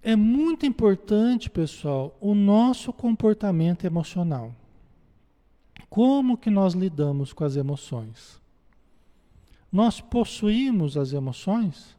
é 0.03 0.17
muito 0.17 0.65
importante, 0.65 1.51
pessoal, 1.51 2.17
o 2.21 2.35
nosso 2.35 2.95
comportamento 2.95 3.85
emocional. 3.85 4.55
Como 5.91 6.39
que 6.39 6.49
nós 6.49 6.73
lidamos 6.73 7.35
com 7.35 7.45
as 7.45 7.57
emoções? 7.57 8.41
Nós 9.71 10.01
possuímos 10.01 10.97
as 10.97 11.13
emoções 11.13 11.98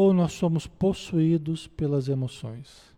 ou 0.00 0.14
nós 0.14 0.32
somos 0.32 0.66
possuídos 0.66 1.66
pelas 1.66 2.08
emoções? 2.08 2.90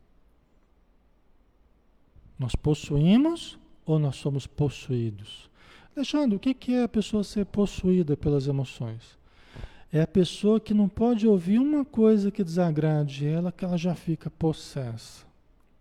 Nós 2.38 2.54
possuímos 2.54 3.58
ou 3.84 3.98
nós 3.98 4.14
somos 4.14 4.46
possuídos? 4.46 5.50
Alexandre, 5.96 6.36
o 6.36 6.38
que 6.38 6.72
é 6.72 6.84
a 6.84 6.88
pessoa 6.88 7.24
ser 7.24 7.44
possuída 7.46 8.16
pelas 8.16 8.46
emoções? 8.46 9.18
É 9.92 10.00
a 10.00 10.06
pessoa 10.06 10.60
que 10.60 10.72
não 10.72 10.88
pode 10.88 11.26
ouvir 11.26 11.58
uma 11.58 11.84
coisa 11.84 12.30
que 12.30 12.44
desagrade 12.44 13.26
ela, 13.26 13.50
que 13.50 13.64
ela 13.64 13.76
já 13.76 13.96
fica 13.96 14.30
possessa. 14.30 15.24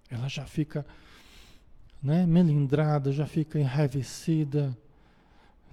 Ela 0.10 0.28
já 0.28 0.48
fica 0.48 0.84
né, 2.02 2.26
melindrada, 2.26 3.12
já 3.12 3.28
fica 3.28 3.60
enraivecida, 3.60 4.76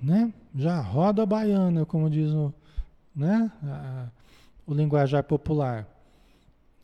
né? 0.01 0.30
Já 0.55 0.78
roda 0.78 1.22
a 1.22 1.26
baiana, 1.26 1.86
como 1.86 2.11
diz 2.11 2.32
o, 2.32 2.53
né, 3.16 3.51
a, 3.64 4.09
o 4.68 4.74
linguajar 4.74 5.24
popular. 5.24 5.88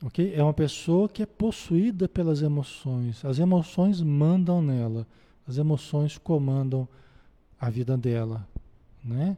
Okay? 0.02 0.34
É 0.34 0.42
uma 0.42 0.54
pessoa 0.54 1.06
que 1.06 1.22
é 1.22 1.26
possuída 1.26 2.08
pelas 2.08 2.40
emoções. 2.40 3.22
As 3.22 3.38
emoções 3.38 4.00
mandam 4.00 4.62
nela. 4.62 5.06
As 5.46 5.58
emoções 5.58 6.16
comandam 6.16 6.88
a 7.60 7.68
vida 7.68 7.96
dela, 7.96 8.48
né? 9.04 9.36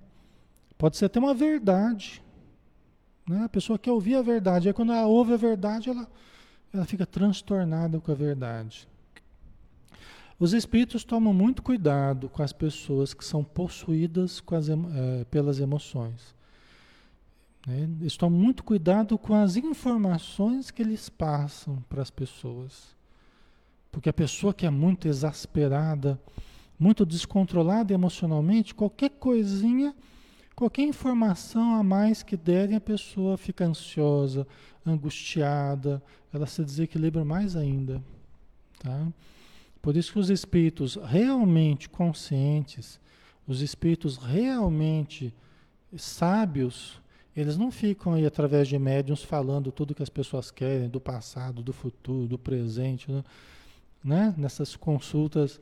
Pode 0.79 0.97
ser 0.97 1.07
até 1.07 1.19
uma 1.19 1.35
verdade. 1.35 2.23
Né? 3.29 3.43
A 3.45 3.49
pessoa 3.49 3.79
quer 3.79 3.91
ouvir 3.91 4.15
a 4.15 4.23
verdade. 4.23 4.69
Aí 4.69 4.75
quando 4.75 4.93
ela 4.93 5.07
ouve 5.09 5.33
a 5.33 5.37
verdade, 5.37 5.91
ela, 5.91 6.09
ela 6.73 6.85
fica 6.85 7.05
transtornada 7.05 7.99
com 7.99 8.13
a 8.13 8.15
verdade. 8.15 8.89
Os 10.39 10.53
espíritos 10.53 11.03
tomam 11.03 11.33
muito 11.33 11.63
cuidado 11.63 12.29
com 12.29 12.43
as 12.43 12.53
pessoas 12.53 13.13
que 13.13 13.25
são 13.25 13.43
possuídas 13.43 14.41
as, 14.55 14.69
é, 14.69 15.25
pelas 15.31 15.59
emoções. 15.59 16.36
Né? 17.67 17.89
Eles 18.01 18.17
tomam 18.17 18.39
muito 18.39 18.63
cuidado 18.63 19.19
com 19.19 19.35
as 19.35 19.57
informações 19.57 20.71
que 20.71 20.83
eles 20.83 21.09
passam 21.09 21.83
para 21.89 22.03
as 22.03 22.11
pessoas. 22.11 22.95
Porque 23.91 24.09
a 24.09 24.13
pessoa 24.13 24.55
que 24.55 24.67
é 24.67 24.71
muito 24.71 25.09
exasperada, 25.09 26.21
muito 26.79 27.05
descontrolada 27.05 27.93
emocionalmente, 27.93 28.75
qualquer 28.75 29.11
coisinha 29.11 29.95
Qualquer 30.57 30.85
informação 30.85 31.75
a 31.75 31.83
mais 31.83 32.23
que 32.23 32.35
derem, 32.35 32.77
a 32.77 32.81
pessoa 32.81 33.37
fica 33.37 33.67
ansiosa, 33.67 34.47
angustiada, 34.87 36.03
ela 36.33 36.47
se 36.47 36.65
desequilibra 36.65 37.27
mais 37.27 37.55
ainda. 37.55 38.03
Tá? 38.79 39.07
Por 39.83 39.99
isso 39.99 40.15
que 40.15 40.19
os 40.19 40.31
espíritos 40.31 40.97
realmente 40.97 41.91
conscientes, 41.91 42.99
os 43.47 43.61
espíritos 43.61 44.17
realmente 44.17 45.33
sábios, 45.95 47.03
eles 47.37 47.57
não 47.57 47.71
ficam 47.71 48.15
aí 48.15 48.25
através 48.25 48.67
de 48.67 48.79
médiums 48.79 49.23
falando 49.23 49.71
tudo 49.71 49.95
que 49.95 50.03
as 50.03 50.09
pessoas 50.09 50.51
querem, 50.51 50.89
do 50.89 51.01
passado, 51.01 51.63
do 51.63 51.73
futuro, 51.73 52.27
do 52.27 52.39
presente, 52.39 53.11
né? 53.11 53.25
né? 54.03 54.35
Nessas 54.37 54.75
consultas 54.75 55.61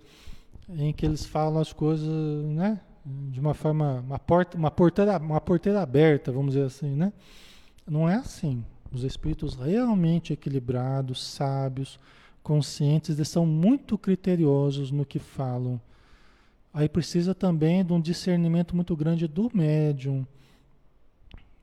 em 0.69 0.93
que 0.93 1.05
eles 1.05 1.27
falam 1.27 1.61
as 1.61 1.73
coisas, 1.73 2.09
né? 2.45 2.81
de 3.05 3.39
uma 3.39 3.53
forma, 3.53 4.01
uma 4.01 4.19
porta, 4.19 4.57
uma 4.57 4.71
porteira, 4.71 5.19
uma 5.19 5.41
porteira 5.41 5.83
aberta, 5.83 6.33
vamos 6.33 6.55
dizer 6.55 6.67
assim, 6.67 6.95
né? 6.95 7.13
Não 7.87 8.09
é 8.09 8.15
assim. 8.15 8.65
Os 8.91 9.05
espíritos 9.05 9.55
realmente 9.57 10.33
equilibrados, 10.33 11.23
sábios, 11.23 11.99
conscientes, 12.43 13.17
eles 13.17 13.29
são 13.29 13.45
muito 13.45 13.99
criteriosos 13.99 14.91
no 14.91 15.05
que 15.05 15.19
falam 15.19 15.81
Aí 16.75 16.89
precisa 16.89 17.33
também 17.37 17.85
de 17.85 17.93
um 17.93 18.01
discernimento 18.01 18.75
muito 18.75 18.97
grande 18.97 19.29
do 19.29 19.49
médium. 19.55 20.27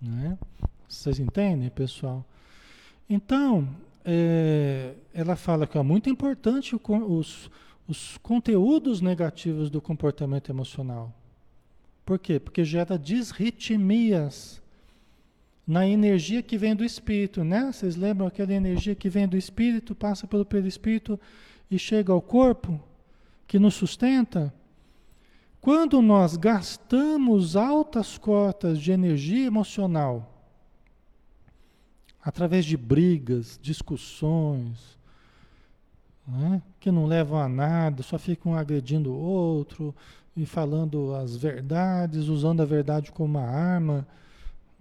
Né? 0.02 0.38
Vocês 0.88 1.20
entendem, 1.20 1.70
pessoal? 1.70 2.26
Então, 3.10 3.68
é, 4.04 4.94
ela 5.14 5.36
fala 5.36 5.68
que 5.68 5.78
é 5.78 5.84
muito 5.84 6.10
importante 6.10 6.76
os, 6.76 7.52
os 7.88 8.18
conteúdos 8.18 9.02
negativos 9.02 9.70
do 9.70 9.82
comportamento 9.82 10.50
emocional. 10.50 11.14
Por 12.06 12.18
quê? 12.18 12.40
Porque 12.40 12.64
gera 12.64 12.98
disritmias 12.98 14.62
na 15.66 15.88
energia 15.88 16.42
que 16.42 16.58
vem 16.58 16.76
do 16.76 16.84
espírito, 16.84 17.44
né? 17.44 17.72
Vocês 17.72 17.96
lembram 17.96 18.28
aquela 18.28 18.54
energia 18.54 18.96
que 18.96 19.10
vem 19.10 19.28
do 19.28 19.38
espírito, 19.38 19.94
passa 19.94 20.28
pelo 20.28 20.44
perispírito 20.44 21.20
e 21.70 21.78
chega 21.78 22.12
ao 22.12 22.22
corpo, 22.22 22.80
que 23.48 23.60
nos 23.60 23.76
sustenta? 23.76 24.54
Quando 25.62 26.02
nós 26.02 26.36
gastamos 26.36 27.56
altas 27.56 28.18
cotas 28.18 28.82
de 28.82 28.92
energia 28.92 29.46
emocional, 29.46 30.44
através 32.20 32.66
de 32.66 32.76
brigas, 32.76 33.60
discussões, 33.62 34.98
né, 36.28 36.64
que 36.80 36.90
não 36.90 37.06
levam 37.06 37.40
a 37.40 37.48
nada, 37.48 38.02
só 38.02 38.18
ficam 38.18 38.56
agredindo 38.56 39.12
o 39.12 39.16
outro 39.16 39.94
e 40.36 40.48
falando 40.48 41.14
as 41.14 41.36
verdades, 41.36 42.28
usando 42.28 42.62
a 42.62 42.66
verdade 42.66 43.12
como 43.12 43.38
uma 43.38 43.48
arma. 43.48 44.08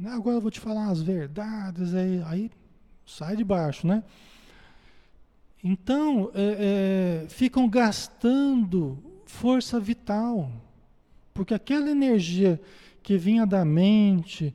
Agora 0.07 0.37
eu 0.37 0.41
vou 0.41 0.51
te 0.51 0.61
falar 0.61 0.89
as 0.89 1.03
verdades, 1.03 1.95
aí, 1.95 2.23
aí 2.25 2.51
sai 3.05 3.37
de 3.37 3.45
baixo, 3.45 3.87
né? 3.87 4.03
Então, 5.63 6.31
é, 6.33 7.25
é, 7.25 7.29
ficam 7.29 7.69
gastando 7.69 8.97
força 9.27 9.79
vital, 9.79 10.51
porque 11.33 11.55
aquela 11.55 11.91
energia 11.91 12.61
que 13.03 13.17
vinha 13.17 13.47
da 13.47 13.65
mente, 13.65 14.55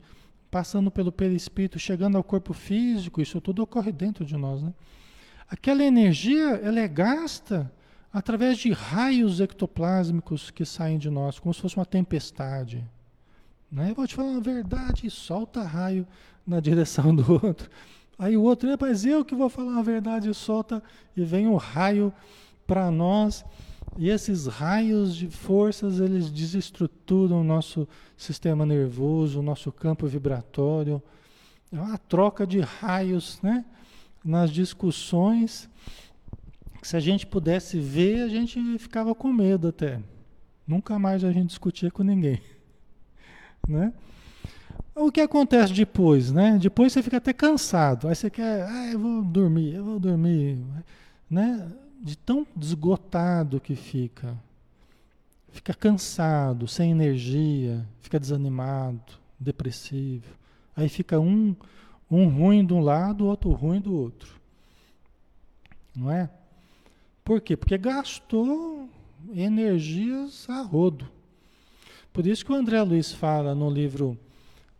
passando 0.50 0.90
pelo 0.90 1.10
perispírito, 1.10 1.78
chegando 1.78 2.16
ao 2.16 2.24
corpo 2.24 2.52
físico, 2.52 3.20
isso 3.20 3.40
tudo 3.40 3.62
ocorre 3.62 3.92
dentro 3.92 4.24
de 4.24 4.36
nós, 4.36 4.62
né? 4.62 4.72
Aquela 5.48 5.84
energia, 5.84 6.60
ela 6.62 6.80
é 6.80 6.88
gasta 6.88 7.70
através 8.12 8.58
de 8.58 8.72
raios 8.72 9.40
ectoplásmicos 9.40 10.50
que 10.50 10.64
saem 10.64 10.98
de 10.98 11.10
nós, 11.10 11.38
como 11.38 11.52
se 11.52 11.60
fosse 11.60 11.76
uma 11.76 11.84
tempestade. 11.84 12.84
Né? 13.70 13.90
Eu 13.90 13.94
vou 13.94 14.06
te 14.06 14.14
falar 14.14 14.30
uma 14.30 14.40
verdade, 14.40 15.08
solta 15.10 15.62
raio 15.62 16.06
na 16.46 16.58
direção 16.60 17.14
do 17.14 17.30
outro. 17.32 17.70
Aí 18.18 18.36
o 18.36 18.42
outro, 18.42 18.68
mas 18.80 19.04
eu 19.04 19.24
que 19.24 19.34
vou 19.34 19.48
falar 19.48 19.78
a 19.78 19.82
verdade, 19.82 20.32
solta, 20.32 20.82
e 21.14 21.22
vem 21.22 21.46
o 21.46 21.56
raio 21.56 22.12
para 22.66 22.90
nós. 22.90 23.44
E 23.98 24.08
esses 24.10 24.46
raios 24.46 25.16
de 25.16 25.28
forças, 25.28 26.00
eles 26.00 26.30
desestruturam 26.30 27.40
o 27.40 27.44
nosso 27.44 27.88
sistema 28.16 28.66
nervoso, 28.66 29.40
o 29.40 29.42
nosso 29.42 29.72
campo 29.72 30.06
vibratório. 30.06 31.02
É 31.72 31.80
uma 31.80 31.98
troca 31.98 32.46
de 32.46 32.60
raios, 32.60 33.40
né? 33.42 33.64
nas 34.26 34.50
discussões, 34.50 35.70
se 36.82 36.96
a 36.96 37.00
gente 37.00 37.24
pudesse 37.24 37.78
ver, 37.78 38.22
a 38.22 38.28
gente 38.28 38.60
ficava 38.78 39.14
com 39.14 39.32
medo 39.32 39.68
até. 39.68 40.00
Nunca 40.66 40.98
mais 40.98 41.22
a 41.22 41.30
gente 41.30 41.48
discutia 41.48 41.90
com 41.90 42.02
ninguém. 42.02 42.40
Né? 43.68 43.92
O 44.94 45.10
que 45.10 45.20
acontece 45.20 45.72
depois, 45.72 46.30
né? 46.30 46.56
Depois 46.62 46.92
você 46.92 47.02
fica 47.02 47.16
até 47.16 47.32
cansado. 47.32 48.06
Aí 48.06 48.14
você 48.14 48.30
quer, 48.30 48.62
ah, 48.62 48.92
eu 48.92 48.98
vou 49.00 49.24
dormir, 49.24 49.74
eu 49.74 49.84
vou 49.84 49.98
dormir, 49.98 50.56
né? 51.28 51.68
De 52.00 52.16
tão 52.16 52.46
desgotado 52.54 53.60
que 53.60 53.74
fica. 53.74 54.36
Fica 55.50 55.72
cansado, 55.72 56.68
sem 56.68 56.90
energia, 56.90 57.86
fica 58.02 58.20
desanimado, 58.20 59.14
depressivo. 59.40 60.34
Aí 60.76 60.88
fica 60.88 61.18
um 61.18 61.56
um 62.10 62.28
ruim 62.28 62.64
de 62.64 62.72
um 62.72 62.80
lado, 62.80 63.26
outro 63.26 63.50
ruim 63.50 63.80
do 63.80 63.94
outro. 63.94 64.40
Não 65.94 66.10
é? 66.10 66.30
Por 67.24 67.40
quê? 67.40 67.56
Porque 67.56 67.76
gastou 67.76 68.88
energias 69.34 70.48
a 70.48 70.62
rodo. 70.62 71.08
Por 72.12 72.26
isso 72.26 72.44
que 72.44 72.52
o 72.52 72.54
André 72.54 72.80
Luiz 72.82 73.12
fala 73.12 73.54
no 73.54 73.68
livro, 73.68 74.16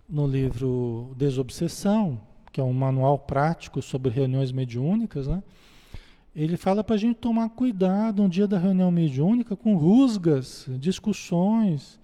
no 0.08 0.26
livro 0.26 1.12
Desobsessão, 1.16 2.20
que 2.52 2.60
é 2.60 2.64
um 2.64 2.72
manual 2.72 3.18
prático 3.18 3.82
sobre 3.82 4.10
reuniões 4.10 4.52
mediúnicas, 4.52 5.26
né? 5.26 5.42
Ele 6.36 6.58
fala 6.58 6.84
para 6.84 6.96
a 6.96 6.98
gente 6.98 7.16
tomar 7.16 7.48
cuidado 7.48 8.22
no 8.22 8.28
dia 8.28 8.46
da 8.46 8.58
reunião 8.58 8.90
mediúnica 8.90 9.56
com 9.56 9.74
rusgas, 9.74 10.66
discussões. 10.78 11.98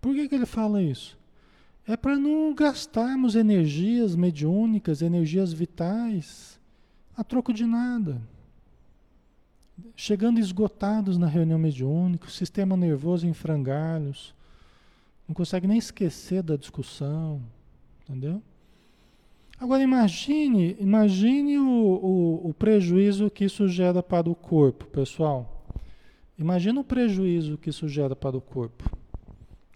Por 0.00 0.14
que, 0.14 0.28
que 0.28 0.34
ele 0.36 0.46
fala 0.46 0.80
isso? 0.80 1.18
É 1.88 1.96
para 1.96 2.16
não 2.16 2.54
gastarmos 2.54 3.34
energias 3.34 4.14
mediúnicas, 4.14 5.02
energias 5.02 5.52
vitais, 5.52 6.60
a 7.16 7.24
troco 7.24 7.52
de 7.52 7.66
nada. 7.66 8.22
Chegando 9.96 10.38
esgotados 10.38 11.18
na 11.18 11.26
reunião 11.26 11.58
mediúnica, 11.58 12.28
o 12.28 12.30
sistema 12.30 12.76
nervoso 12.76 13.26
em 13.26 13.32
frangalhos, 13.32 14.32
não 15.26 15.34
consegue 15.34 15.66
nem 15.66 15.78
esquecer 15.78 16.44
da 16.44 16.54
discussão, 16.54 17.42
entendeu? 18.04 18.40
Agora 19.58 19.82
imagine, 19.82 20.76
imagine 20.80 21.58
o, 21.58 21.64
o, 21.64 22.48
o 22.50 22.54
prejuízo 22.54 23.30
que 23.30 23.44
isso 23.44 23.68
gera 23.68 24.02
para 24.02 24.28
o 24.28 24.34
corpo, 24.34 24.84
pessoal. 24.86 25.64
Imagina 26.36 26.80
o 26.80 26.84
prejuízo 26.84 27.56
que 27.56 27.70
isso 27.70 27.88
gera 27.88 28.16
para 28.16 28.36
o 28.36 28.40
corpo. 28.40 28.90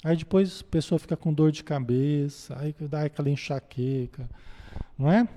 Aí 0.03 0.17
depois 0.17 0.61
a 0.61 0.71
pessoa 0.71 0.99
fica 0.99 1.17
com 1.17 1.33
dor 1.33 1.53
de 1.53 1.63
cabeça, 1.63 2.57
aí 2.59 2.75
dá 2.81 3.05
aquela 3.05 3.31
enxaqueca, 3.31 4.29
não 4.97 5.11
é? 5.11 5.29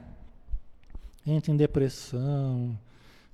Entra 1.25 1.51
em 1.51 1.57
depressão. 1.57 2.77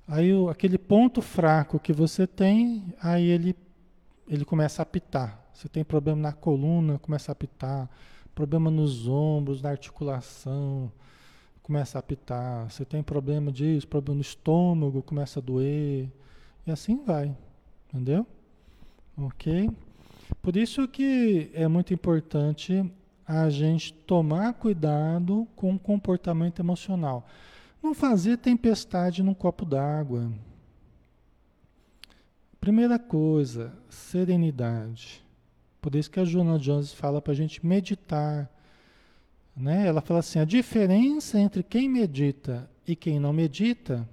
Aí 0.06 0.32
o, 0.32 0.48
aquele 0.48 0.78
ponto 0.78 1.22
fraco 1.22 1.78
que 1.78 1.92
você 1.92 2.26
tem, 2.26 2.94
aí 3.00 3.24
ele, 3.24 3.56
ele 4.26 4.44
começa 4.44 4.82
a 4.82 4.84
apitar. 4.84 5.42
Você 5.52 5.68
tem 5.68 5.84
problema 5.84 6.20
na 6.20 6.32
coluna, 6.32 6.98
começa 6.98 7.30
a 7.30 7.34
apitar. 7.34 7.88
Problema 8.38 8.70
nos 8.70 9.08
ombros, 9.08 9.60
na 9.60 9.70
articulação, 9.70 10.92
começa 11.60 11.98
a 11.98 12.00
apitar. 12.00 12.70
Você 12.70 12.84
tem 12.84 13.02
problema 13.02 13.50
disso, 13.50 13.88
problema 13.88 14.14
no 14.14 14.20
estômago, 14.20 15.02
começa 15.02 15.40
a 15.40 15.42
doer. 15.42 16.08
E 16.64 16.70
assim 16.70 17.02
vai. 17.04 17.36
Entendeu? 17.88 18.24
Ok? 19.16 19.68
Por 20.40 20.56
isso 20.56 20.86
que 20.86 21.50
é 21.52 21.66
muito 21.66 21.92
importante 21.92 22.88
a 23.26 23.50
gente 23.50 23.92
tomar 23.92 24.54
cuidado 24.54 25.44
com 25.56 25.74
o 25.74 25.78
comportamento 25.78 26.60
emocional. 26.60 27.26
Não 27.82 27.92
fazer 27.92 28.38
tempestade 28.38 29.20
num 29.20 29.34
copo 29.34 29.64
d'água. 29.64 30.30
Primeira 32.60 33.00
coisa, 33.00 33.76
serenidade. 33.88 35.26
Por 35.80 35.94
isso 35.94 36.10
que 36.10 36.20
a 36.20 36.24
Joana 36.24 36.58
Jones 36.58 36.92
fala 36.92 37.20
para 37.22 37.32
a 37.32 37.36
gente 37.36 37.64
meditar. 37.64 38.50
Né? 39.56 39.86
Ela 39.86 40.00
fala 40.00 40.20
assim: 40.20 40.38
a 40.38 40.44
diferença 40.44 41.38
entre 41.38 41.62
quem 41.62 41.88
medita 41.88 42.68
e 42.86 42.96
quem 42.96 43.18
não 43.18 43.32
medita 43.32 44.08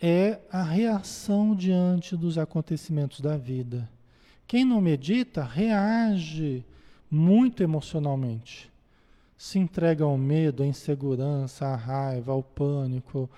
é 0.00 0.38
a 0.50 0.62
reação 0.62 1.54
diante 1.54 2.16
dos 2.16 2.38
acontecimentos 2.38 3.20
da 3.20 3.36
vida. 3.36 3.88
Quem 4.46 4.64
não 4.64 4.80
medita 4.80 5.44
reage 5.44 6.64
muito 7.10 7.62
emocionalmente. 7.62 8.70
Se 9.36 9.58
entrega 9.58 10.04
ao 10.04 10.16
medo, 10.16 10.62
à 10.62 10.66
insegurança, 10.66 11.66
à 11.66 11.76
raiva, 11.76 12.32
ao 12.32 12.42
pânico, 12.42 13.28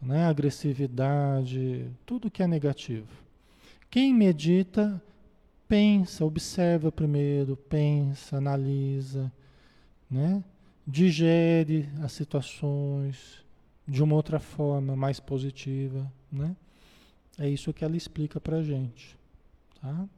né, 0.00 0.24
à 0.24 0.28
agressividade, 0.28 1.86
tudo 2.04 2.30
que 2.30 2.42
é 2.42 2.46
negativo. 2.46 3.08
Quem 3.90 4.12
medita, 4.12 5.02
pensa, 5.68 6.24
observa 6.24 6.92
primeiro, 6.92 7.56
pensa, 7.56 8.38
analisa, 8.38 9.32
né, 10.10 10.42
digere 10.86 11.88
as 12.02 12.12
situações 12.12 13.44
de 13.86 14.02
uma 14.02 14.14
outra 14.14 14.38
forma, 14.40 14.96
mais 14.96 15.20
positiva. 15.20 16.10
Né? 16.30 16.56
É 17.38 17.48
isso 17.48 17.72
que 17.72 17.84
ela 17.84 17.96
explica 17.96 18.40
para 18.40 18.62
gente. 18.62 19.16
Tá? 19.80 20.08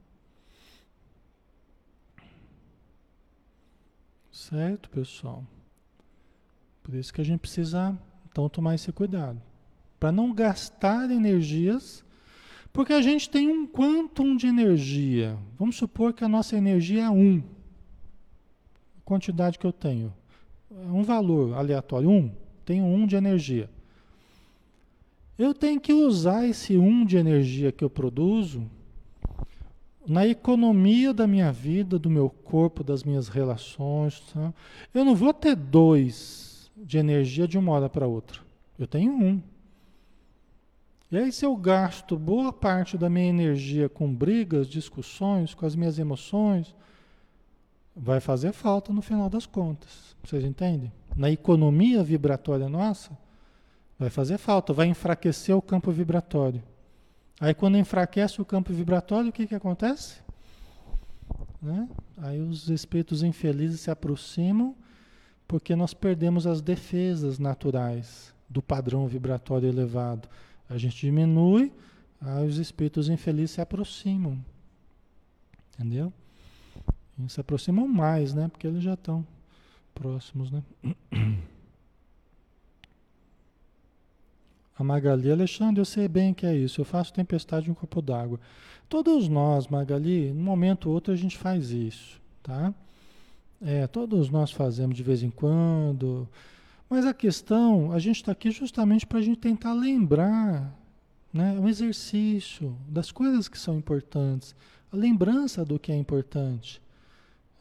Certo, 4.32 4.88
pessoal? 4.88 5.44
Por 6.82 6.94
isso 6.94 7.12
que 7.12 7.20
a 7.20 7.24
gente 7.24 7.40
precisa, 7.40 7.98
então, 8.30 8.48
tomar 8.48 8.74
esse 8.74 8.90
cuidado. 8.92 9.40
Para 10.00 10.12
não 10.12 10.32
gastar 10.32 11.10
energias, 11.10 12.04
porque 12.78 12.92
a 12.92 13.02
gente 13.02 13.28
tem 13.28 13.48
um 13.48 13.66
quantum 13.66 14.36
de 14.36 14.46
energia. 14.46 15.36
Vamos 15.58 15.74
supor 15.74 16.12
que 16.12 16.22
a 16.22 16.28
nossa 16.28 16.56
energia 16.56 17.06
é 17.06 17.10
1. 17.10 17.38
A 17.38 17.42
quantidade 19.04 19.58
que 19.58 19.66
eu 19.66 19.72
tenho. 19.72 20.14
É 20.70 20.86
um 20.86 21.02
valor 21.02 21.54
aleatório, 21.54 22.08
1. 22.08 22.30
Tenho 22.64 22.84
1 22.84 23.06
de 23.08 23.16
energia. 23.16 23.68
Eu 25.36 25.52
tenho 25.52 25.80
que 25.80 25.92
usar 25.92 26.46
esse 26.46 26.76
1 26.76 27.04
de 27.04 27.16
energia 27.16 27.72
que 27.72 27.82
eu 27.82 27.90
produzo 27.90 28.64
na 30.06 30.24
economia 30.24 31.12
da 31.12 31.26
minha 31.26 31.50
vida, 31.50 31.98
do 31.98 32.08
meu 32.08 32.30
corpo, 32.30 32.84
das 32.84 33.02
minhas 33.02 33.26
relações. 33.26 34.20
Tá? 34.32 34.54
Eu 34.94 35.04
não 35.04 35.16
vou 35.16 35.34
ter 35.34 35.56
dois 35.56 36.70
de 36.76 36.96
energia 36.96 37.48
de 37.48 37.58
uma 37.58 37.72
hora 37.72 37.88
para 37.88 38.06
outra. 38.06 38.40
Eu 38.78 38.86
tenho 38.86 39.10
um. 39.10 39.42
E 41.10 41.16
aí, 41.16 41.32
se 41.32 41.44
eu 41.44 41.56
gasto 41.56 42.18
boa 42.18 42.52
parte 42.52 42.98
da 42.98 43.08
minha 43.08 43.28
energia 43.28 43.88
com 43.88 44.12
brigas, 44.14 44.68
discussões, 44.68 45.54
com 45.54 45.64
as 45.64 45.74
minhas 45.74 45.98
emoções, 45.98 46.74
vai 47.96 48.20
fazer 48.20 48.52
falta 48.52 48.92
no 48.92 49.00
final 49.00 49.30
das 49.30 49.46
contas. 49.46 50.14
Vocês 50.22 50.44
entendem? 50.44 50.92
Na 51.16 51.30
economia 51.30 52.02
vibratória 52.02 52.68
nossa, 52.68 53.16
vai 53.98 54.10
fazer 54.10 54.38
falta, 54.38 54.72
vai 54.72 54.86
enfraquecer 54.86 55.56
o 55.56 55.62
campo 55.62 55.90
vibratório. 55.90 56.62
Aí 57.40 57.54
quando 57.54 57.78
enfraquece 57.78 58.40
o 58.40 58.44
campo 58.44 58.72
vibratório, 58.72 59.30
o 59.30 59.32
que, 59.32 59.46
que 59.46 59.54
acontece? 59.54 60.16
Né? 61.60 61.88
Aí 62.18 62.40
os 62.40 62.68
espíritos 62.68 63.22
infelizes 63.22 63.80
se 63.80 63.90
aproximam 63.90 64.74
porque 65.46 65.74
nós 65.74 65.94
perdemos 65.94 66.46
as 66.46 66.60
defesas 66.60 67.38
naturais 67.38 68.34
do 68.48 68.62
padrão 68.62 69.06
vibratório 69.06 69.68
elevado. 69.68 70.28
A 70.68 70.76
gente 70.76 71.00
diminui, 71.00 71.72
aí 72.20 72.46
os 72.46 72.58
espíritos 72.58 73.08
infelizes 73.08 73.52
se 73.52 73.60
aproximam. 73.60 74.38
Entendeu? 75.74 76.12
E 77.18 77.28
se 77.28 77.40
aproximam 77.40 77.88
mais, 77.88 78.34
né? 78.34 78.48
Porque 78.48 78.66
eles 78.66 78.82
já 78.82 78.94
estão 78.94 79.26
próximos, 79.94 80.50
né? 80.50 80.62
A 84.78 84.84
Magali, 84.84 85.30
Alexandre, 85.30 85.80
eu 85.80 85.84
sei 85.84 86.06
bem 86.06 86.32
que 86.32 86.46
é 86.46 86.54
isso. 86.54 86.80
Eu 86.80 86.84
faço 86.84 87.12
tempestade 87.12 87.68
em 87.68 87.72
um 87.72 87.74
copo 87.74 88.00
d'água. 88.00 88.38
Todos 88.88 89.28
nós, 89.28 89.66
Magali, 89.66 90.32
num 90.32 90.42
momento 90.42 90.86
ou 90.86 90.94
outro 90.94 91.12
a 91.12 91.16
gente 91.16 91.36
faz 91.36 91.70
isso, 91.70 92.20
tá? 92.42 92.72
É, 93.60 93.88
todos 93.88 94.30
nós 94.30 94.52
fazemos 94.52 94.96
de 94.96 95.02
vez 95.02 95.24
em 95.24 95.30
quando. 95.30 96.28
Mas 96.88 97.04
a 97.04 97.12
questão, 97.12 97.92
a 97.92 97.98
gente 97.98 98.16
está 98.16 98.32
aqui 98.32 98.50
justamente 98.50 99.06
para 99.06 99.18
a 99.18 99.22
gente 99.22 99.38
tentar 99.38 99.72
lembrar, 99.72 100.74
né? 101.32 101.52
Um 101.58 101.68
exercício 101.68 102.74
das 102.88 103.12
coisas 103.12 103.48
que 103.48 103.58
são 103.58 103.76
importantes, 103.76 104.54
a 104.90 104.96
lembrança 104.96 105.64
do 105.64 105.78
que 105.78 105.92
é 105.92 105.96
importante. 105.96 106.80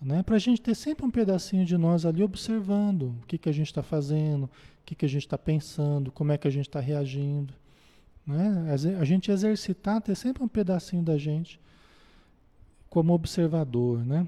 Né? 0.01 0.21
Para 0.21 0.35
a 0.35 0.39
gente 0.39 0.61
ter 0.61 0.75
sempre 0.75 1.05
um 1.05 1.11
pedacinho 1.11 1.65
de 1.65 1.77
nós 1.77 2.05
ali 2.05 2.23
observando 2.23 3.15
o 3.21 3.25
que, 3.27 3.37
que 3.37 3.49
a 3.49 3.51
gente 3.51 3.67
está 3.67 3.81
fazendo, 3.81 4.43
o 4.43 4.49
que, 4.85 4.95
que 4.95 5.05
a 5.05 5.09
gente 5.09 5.25
está 5.25 5.37
pensando, 5.37 6.11
como 6.11 6.31
é 6.31 6.37
que 6.37 6.47
a 6.47 6.51
gente 6.51 6.67
está 6.67 6.79
reagindo. 6.79 7.53
Né? 8.25 8.71
A 8.99 9.05
gente 9.05 9.31
exercitar, 9.31 10.01
ter 10.01 10.15
sempre 10.15 10.43
um 10.43 10.47
pedacinho 10.47 11.01
da 11.01 11.17
gente 11.17 11.59
como 12.89 13.13
observador. 13.13 14.05
Né? 14.05 14.27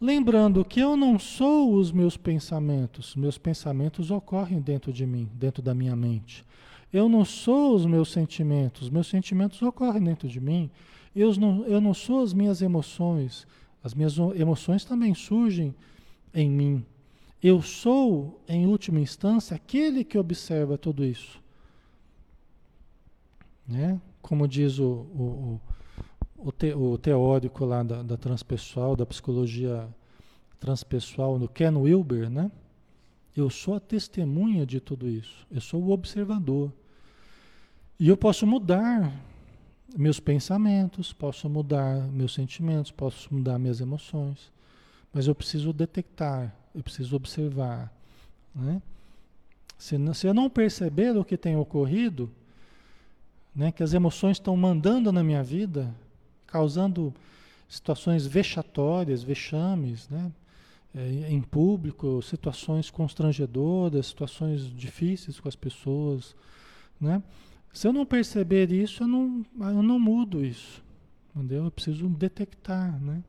Lembrando 0.00 0.64
que 0.64 0.80
eu 0.80 0.96
não 0.96 1.18
sou 1.18 1.74
os 1.74 1.92
meus 1.92 2.16
pensamentos, 2.16 3.14
meus 3.14 3.38
pensamentos 3.38 4.10
ocorrem 4.10 4.60
dentro 4.60 4.92
de 4.92 5.06
mim, 5.06 5.28
dentro 5.34 5.62
da 5.62 5.74
minha 5.74 5.94
mente. 5.94 6.44
Eu 6.92 7.08
não 7.08 7.24
sou 7.24 7.74
os 7.74 7.86
meus 7.86 8.10
sentimentos, 8.10 8.90
meus 8.90 9.06
sentimentos 9.06 9.60
ocorrem 9.62 10.02
dentro 10.02 10.28
de 10.28 10.40
mim. 10.40 10.70
Eu 11.14 11.34
não, 11.36 11.64
eu 11.64 11.80
não 11.80 11.94
sou 11.94 12.22
as 12.22 12.32
minhas 12.32 12.60
emoções, 12.62 13.46
as 13.82 13.94
minhas 13.94 14.16
emoções 14.36 14.84
também 14.84 15.14
surgem 15.14 15.74
em 16.32 16.50
mim. 16.50 16.84
Eu 17.42 17.60
sou, 17.62 18.40
em 18.48 18.66
última 18.66 19.00
instância, 19.00 19.54
aquele 19.54 20.02
que 20.02 20.18
observa 20.18 20.78
tudo 20.78 21.04
isso. 21.04 21.42
Né? 23.66 24.00
Como 24.22 24.48
diz 24.48 24.78
o, 24.78 24.84
o, 24.84 25.60
o, 26.44 26.52
te, 26.52 26.74
o 26.74 26.98
teórico 26.98 27.64
lá 27.64 27.82
da, 27.82 28.02
da, 28.02 28.16
transpessoal, 28.18 28.94
da 28.94 29.06
psicologia 29.06 29.88
transpessoal, 30.60 31.38
no 31.38 31.48
Ken 31.48 31.74
Wilber, 31.74 32.28
né? 32.28 32.50
Eu 33.34 33.48
sou 33.50 33.74
a 33.74 33.80
testemunha 33.80 34.64
de 34.64 34.78
tudo 34.78 35.08
isso. 35.08 35.46
Eu 35.50 35.60
sou 35.60 35.82
o 35.82 35.90
observador. 35.90 36.70
E 37.98 38.08
eu 38.08 38.16
posso 38.16 38.46
mudar 38.46 39.12
meus 39.96 40.20
pensamentos, 40.20 41.12
posso 41.12 41.48
mudar 41.48 42.06
meus 42.08 42.34
sentimentos, 42.34 42.90
posso 42.90 43.32
mudar 43.32 43.58
minhas 43.58 43.80
emoções, 43.80 44.52
mas 45.12 45.26
eu 45.26 45.34
preciso 45.34 45.72
detectar, 45.72 46.54
eu 46.74 46.82
preciso 46.82 47.16
observar. 47.16 47.92
Né? 48.54 48.82
Se, 49.78 49.96
se 50.14 50.26
eu 50.26 50.34
não 50.34 50.50
perceber 50.50 51.16
o 51.16 51.24
que 51.24 51.36
tem 51.36 51.56
ocorrido, 51.56 52.30
né, 53.54 53.70
que 53.70 53.82
as 53.82 53.94
emoções 53.94 54.36
estão 54.36 54.56
mandando 54.56 55.12
na 55.12 55.22
minha 55.22 55.42
vida, 55.42 55.94
causando 56.54 57.12
situações 57.68 58.28
vexatórias, 58.28 59.24
vexames, 59.24 60.08
né, 60.08 60.30
é, 60.94 61.32
em 61.32 61.42
público, 61.42 62.22
situações 62.22 62.90
constrangedoras, 62.90 64.06
situações 64.06 64.72
difíceis 64.72 65.40
com 65.40 65.48
as 65.48 65.56
pessoas, 65.56 66.36
né? 67.00 67.20
Se 67.72 67.88
eu 67.88 67.92
não 67.92 68.06
perceber 68.06 68.70
isso, 68.70 69.02
eu 69.02 69.08
não, 69.08 69.44
eu 69.58 69.82
não 69.82 69.98
mudo 69.98 70.44
isso. 70.44 70.80
Entendeu? 71.34 71.64
Eu 71.64 71.72
preciso 71.72 72.08
detectar, 72.08 73.00
né? 73.02 73.24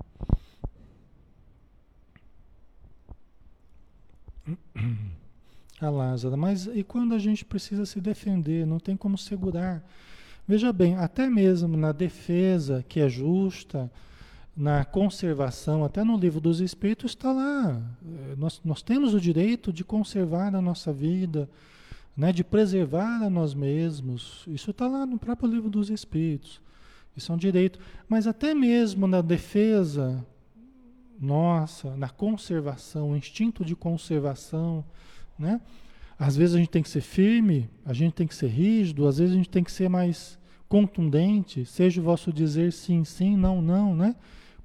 A 5.81 5.89
Lázara, 5.89 6.37
mas 6.37 6.67
e 6.67 6.83
quando 6.83 7.15
a 7.15 7.19
gente 7.19 7.43
precisa 7.43 7.87
se 7.87 7.99
defender? 7.99 8.67
Não 8.67 8.79
tem 8.79 8.95
como 8.95 9.17
segurar. 9.17 9.83
Veja 10.47 10.71
bem, 10.71 10.95
até 10.95 11.27
mesmo 11.27 11.75
na 11.75 11.91
defesa, 11.91 12.85
que 12.87 12.99
é 12.99 13.09
justa, 13.09 13.91
na 14.55 14.85
conservação, 14.85 15.83
até 15.83 16.03
no 16.03 16.15
livro 16.15 16.39
dos 16.39 16.61
Espíritos 16.61 17.11
está 17.11 17.31
lá. 17.31 17.81
É, 18.31 18.35
nós, 18.35 18.61
nós 18.63 18.81
temos 18.81 19.13
o 19.13 19.19
direito 19.19 19.73
de 19.73 19.83
conservar 19.83 20.55
a 20.55 20.61
nossa 20.61 20.93
vida, 20.93 21.49
né, 22.15 22.31
de 22.31 22.43
preservar 22.43 23.23
a 23.23 23.29
nós 23.29 23.53
mesmos. 23.53 24.45
Isso 24.47 24.71
está 24.71 24.87
lá 24.87 25.05
no 25.05 25.17
próprio 25.17 25.49
livro 25.49 25.69
dos 25.69 25.89
Espíritos. 25.89 26.61
Isso 27.17 27.31
é 27.31 27.35
um 27.35 27.37
direito. 27.37 27.79
Mas 28.07 28.27
até 28.27 28.53
mesmo 28.53 29.07
na 29.07 29.21
defesa 29.21 30.25
nossa, 31.19 31.95
na 31.95 32.09
conservação, 32.09 33.11
o 33.11 33.15
instinto 33.15 33.63
de 33.63 33.75
conservação, 33.75 34.85
né? 35.39 35.59
Às 36.17 36.37
vezes 36.37 36.55
a 36.55 36.59
gente 36.59 36.69
tem 36.69 36.81
que 36.81 36.89
ser 36.89 37.01
firme, 37.01 37.69
a 37.85 37.93
gente 37.93 38.13
tem 38.13 38.25
que 38.25 38.35
ser 38.35 38.47
rígido, 38.47 39.07
às 39.07 39.17
vezes 39.17 39.33
a 39.33 39.37
gente 39.37 39.49
tem 39.49 39.63
que 39.63 39.71
ser 39.71 39.89
mais 39.89 40.39
contundente, 40.69 41.65
seja 41.65 42.01
o 42.01 42.03
vosso 42.03 42.31
dizer 42.31 42.71
sim, 42.71 43.03
sim, 43.03 43.35
não, 43.35 43.61
não, 43.61 43.95
né? 43.95 44.15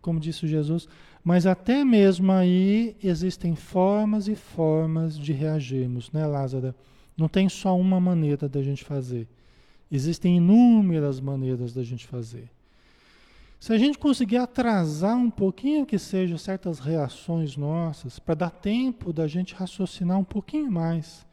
Como 0.01 0.21
disse 0.21 0.47
Jesus. 0.47 0.89
Mas 1.23 1.47
até 1.47 1.85
mesmo 1.85 2.33
aí 2.33 2.97
existem 3.03 3.55
formas 3.55 4.29
e 4.29 4.35
formas 4.35 5.19
de 5.19 5.33
reagirmos, 5.33 6.11
né, 6.13 6.27
Lázaro? 6.27 6.75
Não 7.17 7.29
tem 7.29 7.49
só 7.49 7.79
uma 7.79 8.01
maneira 8.01 8.49
da 8.49 8.63
gente 8.63 8.85
fazer. 8.85 9.29
Existem 9.91 10.37
inúmeras 10.37 11.21
maneiras 11.21 11.75
da 11.75 11.83
gente 11.83 12.07
fazer. 12.07 12.49
Se 13.59 13.75
a 13.75 13.79
gente 13.79 13.99
conseguir 13.99 14.39
atrasar 14.39 15.17
um 15.17 15.29
pouquinho 15.29 15.85
que 15.85 15.99
seja 15.99 16.39
certas 16.39 16.79
reações 16.79 17.59
nossas, 17.59 18.19
para 18.19 18.35
dar 18.35 18.51
tempo 18.51 19.13
da 19.13 19.27
gente 19.27 19.55
raciocinar 19.55 20.19
um 20.19 20.25
pouquinho 20.25 20.73
mais, 20.73 21.27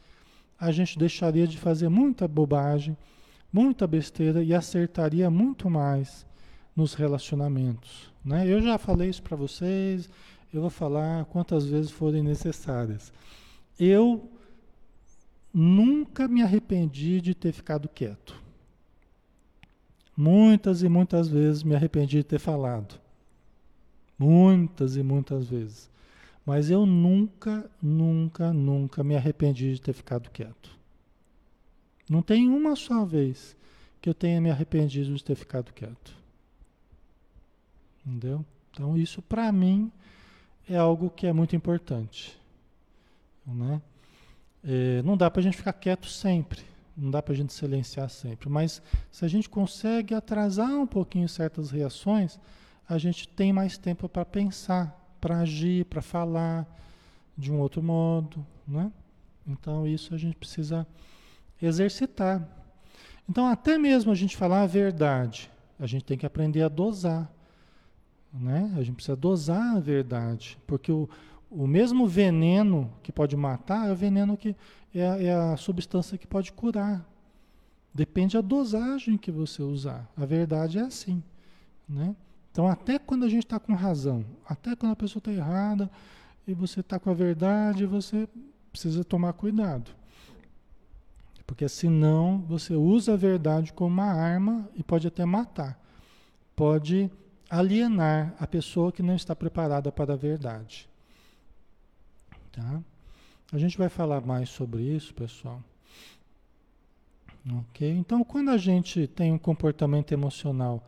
a 0.59 0.71
gente 0.71 0.97
deixaria 0.97 1.47
de 1.47 1.57
fazer 1.57 1.89
muita 1.89 2.27
bobagem, 2.27 2.97
muita 3.51 3.85
besteira 3.85 4.43
e 4.43 4.53
acertaria 4.53 5.29
muito 5.29 5.69
mais 5.69 6.25
nos 6.75 6.93
relacionamentos. 6.93 8.11
Né? 8.23 8.47
Eu 8.47 8.61
já 8.61 8.77
falei 8.77 9.09
isso 9.09 9.23
para 9.23 9.35
vocês, 9.35 10.09
eu 10.53 10.61
vou 10.61 10.69
falar 10.69 11.25
quantas 11.25 11.65
vezes 11.65 11.91
forem 11.91 12.23
necessárias. 12.23 13.11
Eu 13.79 14.29
nunca 15.53 16.27
me 16.27 16.41
arrependi 16.41 17.21
de 17.21 17.33
ter 17.33 17.51
ficado 17.51 17.89
quieto. 17.89 18.39
Muitas 20.15 20.81
e 20.81 20.89
muitas 20.89 21.27
vezes 21.27 21.63
me 21.63 21.75
arrependi 21.75 22.17
de 22.17 22.23
ter 22.23 22.39
falado. 22.39 22.99
Muitas 24.17 24.95
e 24.95 25.03
muitas 25.03 25.47
vezes. 25.47 25.89
Mas 26.47 26.69
eu 26.69 26.85
nunca, 26.85 27.69
nunca, 27.81 28.53
nunca 28.53 29.03
me 29.03 29.17
arrependi 29.17 29.73
de 29.73 29.81
ter 29.81 29.91
ficado 29.91 30.29
quieto. 30.29 30.71
Não 32.09 32.21
tem 32.21 32.47
uma 32.47 32.73
só 32.73 33.03
vez 33.03 33.53
que 34.01 34.07
eu 34.07 34.13
tenha 34.13 34.39
me 34.39 34.49
arrependido 34.49 35.13
de 35.13 35.21
ter 35.21 35.35
ficado 35.35 35.73
quieto. 35.73 36.15
Entendeu? 38.05 38.45
Então 38.71 38.97
isso 38.97 39.21
para 39.21 39.51
mim 39.51 39.91
é 40.69 40.77
algo 40.77 41.09
que 41.09 41.27
é 41.27 41.33
muito 41.33 41.53
importante. 41.53 42.39
Né? 43.45 43.81
É, 44.63 45.01
não 45.01 45.17
dá 45.17 45.29
para 45.29 45.41
a 45.41 45.43
gente 45.43 45.57
ficar 45.57 45.73
quieto 45.73 46.07
sempre, 46.07 46.61
não 46.95 47.11
dá 47.11 47.21
para 47.21 47.33
a 47.33 47.35
gente 47.35 47.51
silenciar 47.51 48.09
sempre, 48.09 48.47
mas 48.47 48.81
se 49.11 49.25
a 49.25 49.27
gente 49.27 49.49
consegue 49.49 50.13
atrasar 50.15 50.69
um 50.69 50.87
pouquinho 50.87 51.27
certas 51.27 51.71
reações, 51.71 52.39
a 52.87 52.97
gente 52.97 53.27
tem 53.27 53.51
mais 53.51 53.77
tempo 53.77 54.07
para 54.07 54.23
pensar, 54.23 55.06
para 55.17 55.39
agir, 55.39 55.85
para 55.85 56.01
falar 56.01 56.65
de 57.37 57.51
um 57.51 57.59
outro 57.59 57.83
modo, 57.83 58.45
né? 58.67 58.91
Então 59.45 59.87
isso 59.87 60.13
a 60.13 60.17
gente 60.17 60.35
precisa 60.35 60.85
exercitar. 61.61 62.47
Então 63.29 63.47
até 63.47 63.77
mesmo 63.77 64.11
a 64.11 64.15
gente 64.15 64.35
falar 64.35 64.61
a 64.61 64.67
verdade, 64.67 65.51
a 65.79 65.85
gente 65.85 66.05
tem 66.05 66.17
que 66.17 66.25
aprender 66.25 66.63
a 66.63 66.69
dosar. 66.69 67.31
Né? 68.33 68.71
A 68.75 68.83
gente 68.83 68.95
precisa 68.95 69.15
dosar 69.15 69.77
a 69.77 69.79
verdade, 69.79 70.57
porque 70.67 70.91
o, 70.91 71.09
o 71.49 71.65
mesmo 71.65 72.07
veneno 72.07 72.91
que 73.01 73.11
pode 73.11 73.35
matar 73.35 73.87
é 73.87 73.91
o 73.91 73.95
veneno 73.95 74.35
que 74.35 74.55
é, 74.93 75.25
é 75.25 75.33
a 75.33 75.57
substância 75.57 76.17
que 76.17 76.27
pode 76.27 76.51
curar. 76.51 77.05
Depende 77.93 78.35
da 78.35 78.41
dosagem 78.41 79.17
que 79.17 79.31
você 79.31 79.63
usar. 79.63 80.07
A 80.15 80.25
verdade 80.25 80.77
é 80.77 80.81
assim. 80.81 81.23
Né? 81.87 82.15
Então, 82.57 82.67
até 82.67 82.97
quando 82.97 83.23
a 83.23 83.29
gente 83.29 83.43
está 83.43 83.59
com 83.59 83.75
razão, 83.75 84.25
até 84.43 84.75
quando 84.75 84.93
a 84.93 84.95
pessoa 84.95 85.19
está 85.19 85.31
errada 85.31 85.91
e 86.47 86.55
você 86.55 86.79
está 86.79 86.99
com 86.99 87.11
a 87.11 87.13
verdade, 87.13 87.85
você 87.85 88.27
precisa 88.71 89.03
tomar 89.03 89.33
cuidado. 89.33 89.91
Porque 91.45 91.69
senão 91.69 92.39
você 92.47 92.73
usa 92.73 93.13
a 93.13 93.15
verdade 93.15 93.71
como 93.71 93.93
uma 93.93 94.11
arma 94.11 94.67
e 94.73 94.81
pode 94.81 95.05
até 95.05 95.23
matar. 95.23 95.79
Pode 96.55 97.11
alienar 97.47 98.33
a 98.39 98.47
pessoa 98.47 98.91
que 98.91 99.03
não 99.03 99.15
está 99.15 99.35
preparada 99.35 99.91
para 99.91 100.13
a 100.13 100.17
verdade. 100.17 100.89
Tá? 102.51 102.81
A 103.53 103.59
gente 103.59 103.77
vai 103.77 103.87
falar 103.87 104.21
mais 104.21 104.49
sobre 104.49 104.81
isso, 104.81 105.13
pessoal. 105.13 105.61
Ok? 107.69 107.87
Então, 107.87 108.23
quando 108.23 108.49
a 108.49 108.57
gente 108.57 109.05
tem 109.05 109.31
um 109.31 109.37
comportamento 109.37 110.11
emocional 110.11 110.83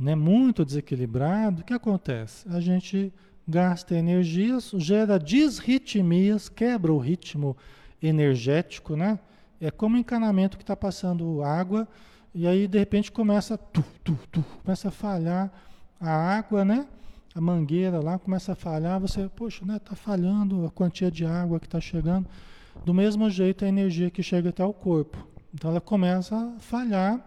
né, 0.00 0.14
muito 0.14 0.64
desequilibrado, 0.64 1.60
o 1.60 1.64
que 1.64 1.74
acontece? 1.74 2.48
A 2.48 2.58
gente 2.58 3.12
gasta 3.46 3.94
energias, 3.94 4.72
gera 4.76 5.18
desritmias, 5.18 6.48
quebra 6.48 6.90
o 6.90 6.98
ritmo 6.98 7.54
energético, 8.02 8.96
né? 8.96 9.18
É 9.60 9.70
como 9.70 9.98
encanamento 9.98 10.56
que 10.56 10.62
está 10.62 10.74
passando 10.74 11.42
água 11.42 11.86
e 12.34 12.46
aí 12.46 12.66
de 12.66 12.78
repente 12.78 13.12
começa 13.12 13.58
tu, 13.58 13.84
tu, 14.02 14.18
tu, 14.32 14.42
começa 14.64 14.88
a 14.88 14.90
falhar 14.90 15.52
a 16.00 16.10
água, 16.10 16.64
né? 16.64 16.86
A 17.34 17.40
mangueira 17.40 18.00
lá 18.00 18.18
começa 18.18 18.52
a 18.52 18.56
falhar, 18.56 18.98
você, 18.98 19.28
poxa, 19.28 19.66
né, 19.66 19.78
tá 19.78 19.94
falhando 19.94 20.64
a 20.64 20.70
quantia 20.70 21.10
de 21.10 21.26
água 21.26 21.60
que 21.60 21.66
está 21.66 21.80
chegando. 21.80 22.26
Do 22.86 22.94
mesmo 22.94 23.28
jeito 23.28 23.66
a 23.66 23.68
energia 23.68 24.10
que 24.10 24.22
chega 24.22 24.48
até 24.48 24.64
o 24.64 24.72
corpo. 24.72 25.28
Então 25.52 25.70
ela 25.70 25.80
começa 25.80 26.36
a 26.36 26.58
falhar 26.58 27.20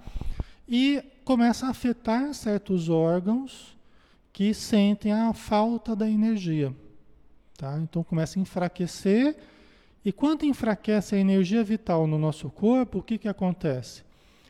e 0.68 1.04
começa 1.24 1.66
a 1.68 1.70
afetar 1.70 2.34
certos 2.34 2.90
órgãos 2.90 3.78
que 4.32 4.54
sentem 4.54 5.12
a 5.12 5.34
falta 5.34 5.96
da 5.96 6.10
energia. 6.10 6.74
Tá? 7.58 7.80
Então 7.80 8.04
começa 8.04 8.40
a 8.40 8.42
enfraquecer, 8.42 9.38
e 10.04 10.12
quando 10.12 10.44
enfraquece 10.44 11.16
a 11.16 11.20
energia 11.20 11.64
vital 11.64 12.06
no 12.06 12.18
nosso 12.18 12.50
corpo, 12.50 13.00
o 13.00 13.04
que, 13.04 13.18
que 13.18 13.28
acontece? 13.28 14.04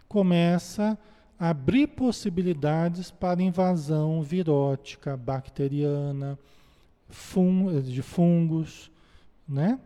Começa 0.08 0.98
a 1.40 1.50
abrir 1.50 1.88
possibilidades 1.88 3.12
para 3.12 3.42
invasão 3.42 4.22
virótica, 4.24 5.16
bacteriana, 5.16 6.40
fun 7.10 7.82
de 7.82 8.02
fungos, 8.02 8.90
né? 9.48 9.80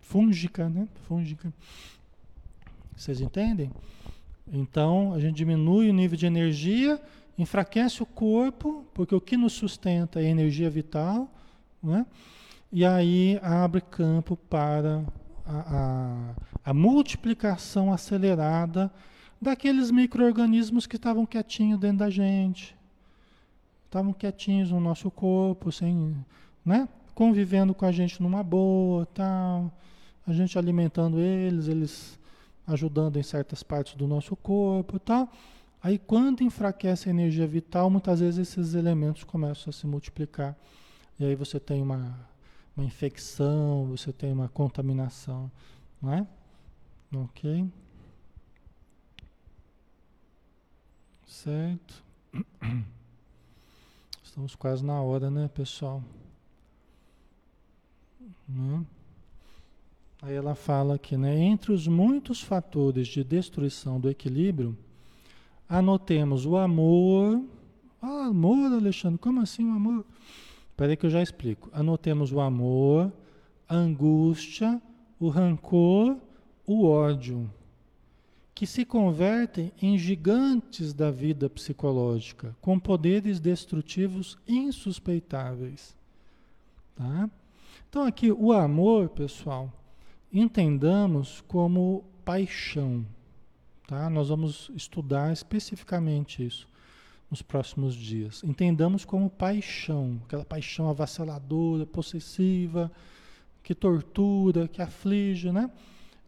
Fúngica, 0.00 0.68
né? 0.68 0.88
Fúngica. 1.06 1.52
Vocês 2.96 3.20
entendem? 3.20 3.70
Então, 4.52 5.12
a 5.12 5.20
gente 5.20 5.36
diminui 5.36 5.88
o 5.88 5.92
nível 5.92 6.18
de 6.18 6.26
energia, 6.26 7.00
enfraquece 7.38 8.02
o 8.02 8.06
corpo, 8.06 8.84
porque 8.92 9.14
o 9.14 9.20
que 9.20 9.36
nos 9.36 9.52
sustenta 9.52 10.20
é 10.20 10.24
energia 10.24 10.68
vital, 10.68 11.32
né? 11.82 12.04
e 12.72 12.84
aí 12.84 13.38
abre 13.42 13.80
campo 13.80 14.36
para 14.36 15.04
a, 15.46 16.34
a, 16.64 16.70
a 16.70 16.74
multiplicação 16.74 17.92
acelerada 17.92 18.92
daqueles 19.40 19.90
micro-organismos 19.90 20.86
que 20.86 20.96
estavam 20.96 21.24
quietinhos 21.24 21.80
dentro 21.80 21.98
da 21.98 22.10
gente, 22.10 22.76
estavam 23.86 24.12
quietinhos 24.12 24.70
no 24.70 24.80
nosso 24.80 25.10
corpo, 25.10 25.70
sem, 25.72 26.14
né? 26.64 26.88
convivendo 27.14 27.72
com 27.72 27.84
a 27.84 27.92
gente 27.92 28.20
numa 28.22 28.42
boa, 28.42 29.06
tal, 29.06 29.72
a 30.26 30.32
gente 30.32 30.58
alimentando 30.58 31.20
eles, 31.20 31.68
eles 31.68 32.19
ajudando 32.72 33.16
em 33.16 33.22
certas 33.22 33.62
partes 33.62 33.94
do 33.94 34.06
nosso 34.06 34.36
corpo 34.36 34.98
tal. 34.98 35.28
Aí 35.82 35.98
quando 35.98 36.42
enfraquece 36.42 37.08
a 37.08 37.10
energia 37.10 37.46
vital, 37.46 37.90
muitas 37.90 38.20
vezes 38.20 38.48
esses 38.48 38.74
elementos 38.74 39.24
começam 39.24 39.70
a 39.70 39.72
se 39.72 39.86
multiplicar. 39.86 40.56
E 41.18 41.24
aí 41.24 41.34
você 41.34 41.58
tem 41.58 41.82
uma, 41.82 42.18
uma 42.76 42.84
infecção, 42.84 43.86
você 43.86 44.12
tem 44.12 44.32
uma 44.32 44.48
contaminação, 44.48 45.50
não 46.00 46.12
é? 46.12 46.26
Ok? 47.14 47.66
Certo? 51.26 52.04
Estamos 54.22 54.54
quase 54.54 54.84
na 54.84 55.00
hora, 55.02 55.30
né, 55.30 55.48
pessoal? 55.48 56.02
Né? 58.48 58.84
Aí 60.22 60.34
ela 60.34 60.54
fala 60.54 60.96
aqui, 60.96 61.16
né? 61.16 61.38
Entre 61.38 61.72
os 61.72 61.88
muitos 61.88 62.42
fatores 62.42 63.08
de 63.08 63.24
destruição 63.24 63.98
do 63.98 64.10
equilíbrio, 64.10 64.76
anotemos 65.66 66.44
o 66.44 66.58
amor. 66.58 67.42
Ah, 68.02 68.26
amor, 68.26 68.70
Alexandre, 68.70 69.18
como 69.18 69.40
assim 69.40 69.64
o 69.64 69.72
amor? 69.72 70.04
Espera 70.70 70.94
que 70.94 71.06
eu 71.06 71.10
já 71.10 71.22
explico. 71.22 71.70
Anotemos 71.72 72.32
o 72.32 72.40
amor, 72.40 73.10
a 73.66 73.74
angústia, 73.74 74.80
o 75.18 75.28
rancor, 75.28 76.18
o 76.66 76.84
ódio, 76.86 77.50
que 78.54 78.66
se 78.66 78.84
convertem 78.84 79.72
em 79.80 79.96
gigantes 79.96 80.92
da 80.92 81.10
vida 81.10 81.48
psicológica, 81.48 82.54
com 82.60 82.78
poderes 82.78 83.40
destrutivos 83.40 84.36
insuspeitáveis. 84.46 85.96
Tá? 86.94 87.30
Então 87.88 88.04
aqui 88.04 88.30
o 88.30 88.52
amor, 88.52 89.08
pessoal, 89.08 89.72
entendamos 90.32 91.42
como 91.46 92.04
paixão. 92.24 93.04
Tá? 93.86 94.08
Nós 94.08 94.28
vamos 94.28 94.70
estudar 94.74 95.32
especificamente 95.32 96.44
isso 96.44 96.68
nos 97.30 97.42
próximos 97.42 97.94
dias. 97.94 98.42
Entendamos 98.44 99.04
como 99.04 99.30
paixão, 99.30 100.20
aquela 100.24 100.44
paixão 100.44 100.90
avassaladora, 100.90 101.86
possessiva, 101.86 102.90
que 103.62 103.74
tortura, 103.74 104.66
que 104.66 104.82
aflige, 104.82 105.52
né? 105.52 105.70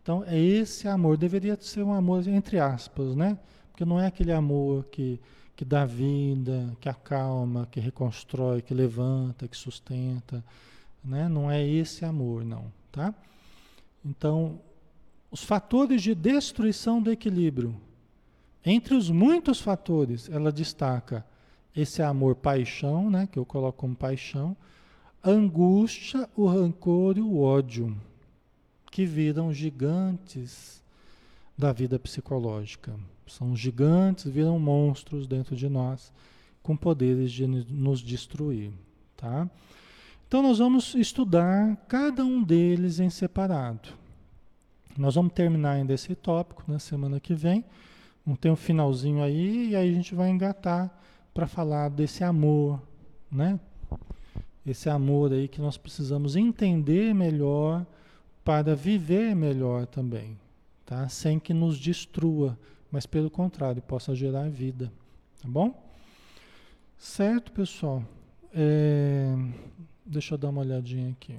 Então, 0.02 0.24
é 0.26 0.38
esse 0.38 0.86
amor. 0.86 1.16
Deveria 1.16 1.56
ser 1.60 1.82
um 1.82 1.92
amor 1.92 2.26
entre 2.28 2.58
aspas, 2.58 3.14
né? 3.16 3.38
Porque 3.70 3.84
não 3.84 3.98
é 3.98 4.06
aquele 4.06 4.32
amor 4.32 4.84
que, 4.86 5.20
que 5.56 5.64
dá 5.64 5.84
vida, 5.84 6.76
que 6.80 6.88
acalma, 6.88 7.66
que 7.70 7.80
reconstrói, 7.80 8.62
que 8.62 8.74
levanta, 8.74 9.48
que 9.48 9.56
sustenta, 9.56 10.44
né? 11.04 11.28
Não 11.28 11.50
é 11.50 11.66
esse 11.66 12.04
amor, 12.04 12.44
não, 12.44 12.72
tá? 12.90 13.14
Então, 14.04 14.60
os 15.30 15.42
fatores 15.42 16.02
de 16.02 16.14
destruição 16.14 17.00
do 17.00 17.10
equilíbrio. 17.10 17.74
Entre 18.64 18.94
os 18.94 19.10
muitos 19.10 19.60
fatores, 19.60 20.28
ela 20.30 20.52
destaca 20.52 21.24
esse 21.74 22.02
amor-paixão, 22.02 23.10
né, 23.10 23.26
que 23.30 23.38
eu 23.38 23.46
coloco 23.46 23.78
como 23.78 23.96
paixão, 23.96 24.56
angústia, 25.24 26.28
o 26.36 26.46
rancor 26.46 27.16
e 27.16 27.22
o 27.22 27.40
ódio, 27.40 27.96
que 28.90 29.06
viram 29.06 29.52
gigantes 29.52 30.82
da 31.56 31.72
vida 31.72 31.98
psicológica. 31.98 32.94
São 33.26 33.56
gigantes, 33.56 34.30
viram 34.30 34.58
monstros 34.58 35.26
dentro 35.26 35.56
de 35.56 35.68
nós, 35.68 36.12
com 36.62 36.76
poderes 36.76 37.32
de 37.32 37.46
nos 37.46 38.00
destruir. 38.00 38.70
Tá? 39.16 39.48
Então 40.32 40.40
nós 40.40 40.60
vamos 40.60 40.94
estudar 40.94 41.76
cada 41.86 42.24
um 42.24 42.42
deles 42.42 42.98
em 42.98 43.10
separado. 43.10 43.90
Nós 44.96 45.14
vamos 45.14 45.34
terminar 45.34 45.72
ainda 45.72 45.92
esse 45.92 46.14
tópico 46.14 46.64
na 46.66 46.78
semana 46.78 47.20
que 47.20 47.34
vem. 47.34 47.62
Vamos 48.24 48.40
ter 48.40 48.50
um 48.50 48.56
finalzinho 48.56 49.22
aí 49.22 49.68
e 49.68 49.76
aí 49.76 49.90
a 49.90 49.92
gente 49.92 50.14
vai 50.14 50.30
engatar 50.30 50.90
para 51.34 51.46
falar 51.46 51.90
desse 51.90 52.24
amor, 52.24 52.80
né? 53.30 53.60
Esse 54.64 54.88
amor 54.88 55.34
aí 55.34 55.48
que 55.48 55.60
nós 55.60 55.76
precisamos 55.76 56.34
entender 56.34 57.14
melhor 57.14 57.84
para 58.42 58.74
viver 58.74 59.36
melhor 59.36 59.84
também, 59.84 60.40
tá? 60.86 61.10
Sem 61.10 61.38
que 61.38 61.52
nos 61.52 61.78
destrua, 61.78 62.58
mas 62.90 63.04
pelo 63.04 63.28
contrário, 63.28 63.82
possa 63.82 64.14
gerar 64.14 64.48
vida, 64.48 64.90
tá 65.42 65.46
bom? 65.46 65.92
Certo, 66.96 67.52
pessoal? 67.52 68.02
É... 68.54 69.36
Deixa 70.04 70.34
eu 70.34 70.38
dar 70.38 70.48
uma 70.48 70.60
olhadinha 70.60 71.10
aqui. 71.10 71.38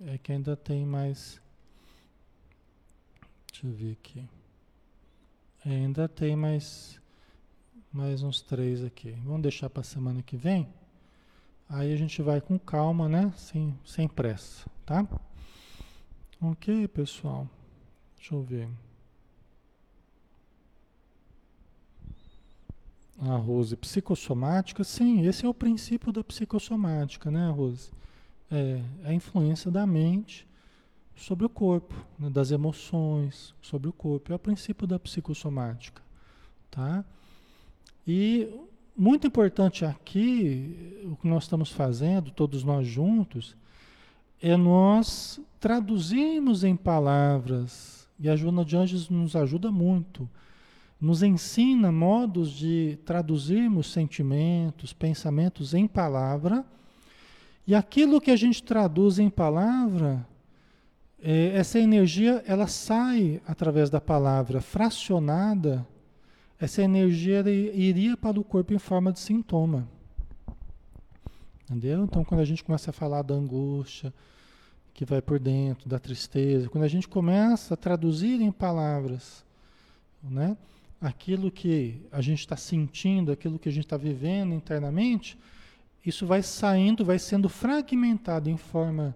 É 0.00 0.18
que 0.18 0.32
ainda 0.32 0.56
tem 0.56 0.84
mais. 0.84 1.40
Deixa 3.50 3.66
eu 3.66 3.72
ver 3.72 3.92
aqui. 3.92 4.28
É, 5.64 5.70
ainda 5.70 6.08
tem 6.08 6.34
mais, 6.34 7.00
mais 7.92 8.22
uns 8.22 8.40
três 8.40 8.82
aqui. 8.82 9.12
Vamos 9.24 9.42
deixar 9.42 9.70
para 9.70 9.82
a 9.82 9.84
semana 9.84 10.22
que 10.22 10.36
vem? 10.36 10.68
Aí 11.68 11.92
a 11.92 11.96
gente 11.96 12.20
vai 12.20 12.40
com 12.40 12.58
calma, 12.58 13.08
né? 13.08 13.32
Sem, 13.36 13.78
sem 13.84 14.08
pressa, 14.08 14.68
tá? 14.84 15.06
Ok, 16.40 16.88
pessoal. 16.88 17.48
Deixa 18.16 18.34
eu 18.34 18.42
ver. 18.42 18.68
A 23.24 23.36
Rose, 23.36 23.76
psicossomática, 23.76 24.82
sim, 24.82 25.24
esse 25.26 25.46
é 25.46 25.48
o 25.48 25.54
princípio 25.54 26.12
da 26.12 26.24
psicossomática, 26.24 27.30
né, 27.30 27.50
Rose? 27.50 27.90
É, 28.50 28.82
é 29.04 29.10
a 29.10 29.14
influência 29.14 29.70
da 29.70 29.86
mente 29.86 30.44
sobre 31.14 31.46
o 31.46 31.48
corpo, 31.48 31.94
né, 32.18 32.28
das 32.28 32.50
emoções 32.50 33.54
sobre 33.62 33.88
o 33.88 33.92
corpo. 33.92 34.32
É 34.32 34.34
o 34.34 34.40
princípio 34.40 34.88
da 34.88 34.98
psicossomática, 34.98 36.02
tá? 36.68 37.04
E 38.04 38.52
muito 38.96 39.26
importante 39.28 39.84
aqui, 39.84 41.04
o 41.04 41.14
que 41.14 41.28
nós 41.28 41.44
estamos 41.44 41.70
fazendo, 41.70 42.32
todos 42.32 42.64
nós 42.64 42.88
juntos, 42.88 43.56
é 44.42 44.56
nós 44.56 45.40
traduzirmos 45.60 46.64
em 46.64 46.74
palavras, 46.74 48.08
e 48.18 48.28
a 48.28 48.34
Joana 48.34 48.64
de 48.64 48.76
Anjos 48.76 49.08
nos 49.08 49.36
ajuda 49.36 49.70
muito, 49.70 50.28
nos 51.02 51.24
ensina 51.24 51.90
modos 51.90 52.52
de 52.52 52.96
traduzirmos 53.04 53.92
sentimentos, 53.92 54.92
pensamentos 54.92 55.74
em 55.74 55.88
palavra, 55.88 56.64
e 57.66 57.74
aquilo 57.74 58.20
que 58.20 58.30
a 58.30 58.36
gente 58.36 58.62
traduz 58.62 59.18
em 59.18 59.28
palavra, 59.28 60.24
é, 61.20 61.56
essa 61.56 61.80
energia 61.80 62.44
ela 62.46 62.68
sai 62.68 63.42
através 63.44 63.90
da 63.90 64.00
palavra 64.00 64.60
fracionada 64.60 65.84
essa 66.60 66.80
energia 66.80 67.40
iria 67.50 68.16
para 68.16 68.38
o 68.38 68.44
corpo 68.44 68.72
em 68.72 68.78
forma 68.78 69.12
de 69.12 69.18
sintoma. 69.18 69.88
Entendeu? 71.64 72.04
Então, 72.04 72.24
quando 72.24 72.40
a 72.40 72.44
gente 72.44 72.62
começa 72.62 72.90
a 72.90 72.92
falar 72.92 73.22
da 73.22 73.34
angústia 73.34 74.14
que 74.94 75.04
vai 75.04 75.20
por 75.20 75.40
dentro, 75.40 75.88
da 75.88 75.98
tristeza, 75.98 76.68
quando 76.68 76.84
a 76.84 76.88
gente 76.88 77.08
começa 77.08 77.74
a 77.74 77.76
traduzir 77.76 78.40
em 78.40 78.52
palavras, 78.52 79.44
né? 80.22 80.56
Aquilo 81.02 81.50
que 81.50 82.00
a 82.12 82.20
gente 82.20 82.38
está 82.38 82.56
sentindo, 82.56 83.32
aquilo 83.32 83.58
que 83.58 83.68
a 83.68 83.72
gente 83.72 83.84
está 83.84 83.96
vivendo 83.96 84.54
internamente, 84.54 85.36
isso 86.06 86.26
vai 86.26 86.42
saindo, 86.42 87.04
vai 87.04 87.18
sendo 87.18 87.48
fragmentado 87.48 88.48
em 88.48 88.56
forma 88.56 89.14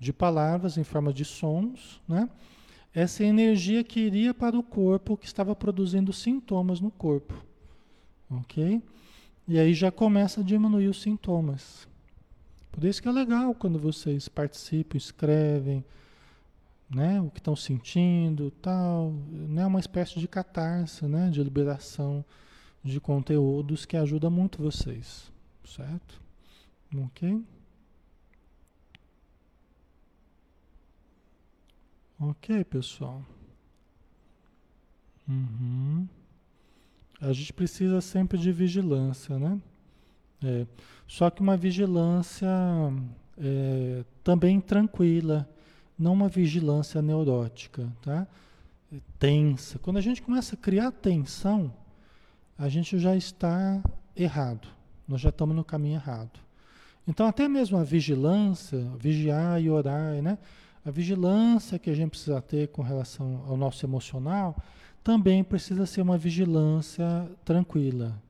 de 0.00 0.12
palavras, 0.12 0.78
em 0.78 0.84
forma 0.84 1.12
de 1.12 1.24
sons, 1.24 2.00
né? 2.08 2.28
essa 2.94 3.22
energia 3.22 3.84
que 3.84 4.00
iria 4.00 4.32
para 4.32 4.58
o 4.58 4.62
corpo 4.62 5.18
que 5.18 5.26
estava 5.26 5.54
produzindo 5.54 6.14
sintomas 6.14 6.80
no 6.80 6.90
corpo. 6.90 7.34
Ok? 8.30 8.82
E 9.46 9.58
aí 9.58 9.74
já 9.74 9.92
começa 9.92 10.40
a 10.40 10.44
diminuir 10.44 10.88
os 10.88 11.02
sintomas. 11.02 11.86
Por 12.72 12.84
isso 12.84 13.00
que 13.00 13.08
é 13.08 13.12
legal 13.12 13.54
quando 13.54 13.78
vocês 13.78 14.28
participam, 14.28 14.96
escrevem, 14.96 15.84
né, 16.88 17.20
o 17.20 17.30
que 17.30 17.40
estão 17.40 17.56
sentindo, 17.56 18.50
tal, 18.62 19.12
né, 19.28 19.66
uma 19.66 19.80
espécie 19.80 20.18
de 20.20 20.28
catarse, 20.28 21.06
né, 21.06 21.30
de 21.30 21.42
liberação 21.42 22.24
de 22.82 23.00
conteúdos 23.00 23.84
que 23.84 23.96
ajuda 23.96 24.30
muito 24.30 24.62
vocês, 24.62 25.32
certo? 25.64 26.20
Ok? 26.94 27.44
Ok, 32.18 32.64
pessoal. 32.64 33.22
Uhum. 35.28 36.08
A 37.20 37.32
gente 37.32 37.52
precisa 37.52 38.00
sempre 38.00 38.38
de 38.38 38.52
vigilância, 38.52 39.38
né? 39.38 39.60
É. 40.42 40.66
Só 41.06 41.28
que 41.30 41.40
uma 41.40 41.56
vigilância 41.56 42.48
é, 43.36 44.04
também 44.22 44.60
tranquila, 44.60 45.48
não 45.98 46.12
uma 46.12 46.28
vigilância 46.28 47.00
neurótica, 47.00 47.90
tá? 48.02 48.26
Tensa. 49.18 49.78
Quando 49.78 49.96
a 49.96 50.00
gente 50.00 50.22
começa 50.22 50.54
a 50.54 50.58
criar 50.58 50.90
tensão, 50.92 51.72
a 52.58 52.68
gente 52.68 52.98
já 52.98 53.16
está 53.16 53.82
errado. 54.14 54.68
Nós 55.06 55.20
já 55.20 55.30
estamos 55.30 55.54
no 55.54 55.64
caminho 55.64 55.96
errado. 55.96 56.40
Então, 57.06 57.26
até 57.26 57.48
mesmo 57.48 57.78
a 57.78 57.84
vigilância, 57.84 58.78
vigiar 58.98 59.60
e 59.62 59.70
orar, 59.70 60.20
né? 60.22 60.38
A 60.84 60.90
vigilância 60.90 61.78
que 61.78 61.90
a 61.90 61.94
gente 61.94 62.10
precisa 62.10 62.40
ter 62.40 62.68
com 62.68 62.82
relação 62.82 63.44
ao 63.48 63.56
nosso 63.56 63.84
emocional 63.84 64.56
também 65.02 65.44
precisa 65.44 65.86
ser 65.86 66.00
uma 66.00 66.18
vigilância 66.18 67.30
tranquila, 67.44 68.20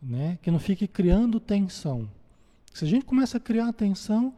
né? 0.00 0.38
Que 0.40 0.50
não 0.50 0.60
fique 0.60 0.86
criando 0.86 1.40
tensão. 1.40 2.08
Se 2.72 2.84
a 2.84 2.88
gente 2.88 3.04
começa 3.04 3.38
a 3.38 3.40
criar 3.40 3.72
tensão, 3.72 4.32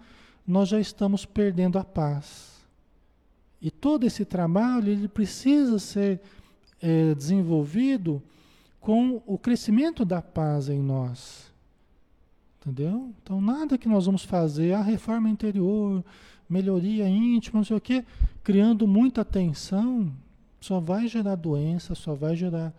nós 0.47 0.69
já 0.69 0.81
estamos 0.81 1.25
perdendo 1.25 1.79
a 1.79 1.85
paz. 1.85 2.53
E 3.61 3.71
todo 3.71 4.05
esse 4.05 4.25
trabalho 4.25 4.91
ele 4.91 5.07
precisa 5.07 5.79
ser 5.79 6.21
é, 6.81 7.15
desenvolvido 7.15 8.23
com 8.81 9.23
o 9.25 9.39
crescimento 9.39 10.05
da 10.05 10.21
paz 10.21 10.69
em 10.69 10.81
nós. 10.81 11.53
Entendeu? 12.61 13.13
Então, 13.23 13.41
nada 13.41 13.79
que 13.79 13.89
nós 13.89 14.07
vamos 14.07 14.25
fazer, 14.25 14.73
a 14.73 14.83
reforma 14.83 15.29
interior, 15.29 16.05
melhoria 16.49 17.09
íntima, 17.09 17.61
não 17.61 17.65
sei 17.65 17.77
o 17.77 17.81
quê, 17.81 18.05
criando 18.43 18.87
muita 18.87 19.25
tensão, 19.25 20.13
só 20.61 20.81
vai 20.81 21.09
gerar 21.09 21.37
doença, 21.37 21.95
só 21.95 22.15
vai 22.15 22.37
gerar 22.37 22.73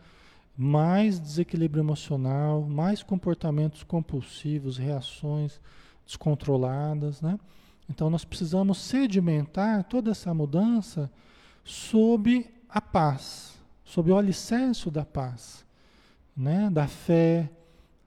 mais 0.56 1.20
desequilíbrio 1.20 1.82
emocional, 1.82 2.62
mais 2.62 3.02
comportamentos 3.02 3.84
compulsivos, 3.84 4.78
reações 4.78 5.60
descontroladas, 6.06 7.22
né? 7.22 7.40
Então 7.90 8.10
nós 8.10 8.24
precisamos 8.26 8.78
sedimentar 8.78 9.84
toda 9.84 10.12
essa 10.12 10.34
mudança 10.34 11.12
sob 11.64 12.50
a 12.70 12.82
paz, 12.82 13.58
sob 13.84 14.12
o 14.12 14.18
alicerce 14.18 14.90
da 14.90 15.06
paz, 15.06 15.66
né? 16.36 16.70
Da 16.70 16.88
fé, 16.88 17.50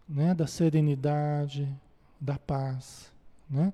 né? 0.08 0.34
Da 0.34 0.46
serenidade, 0.46 1.68
da 2.20 2.38
paz, 2.38 3.12
né? 3.48 3.72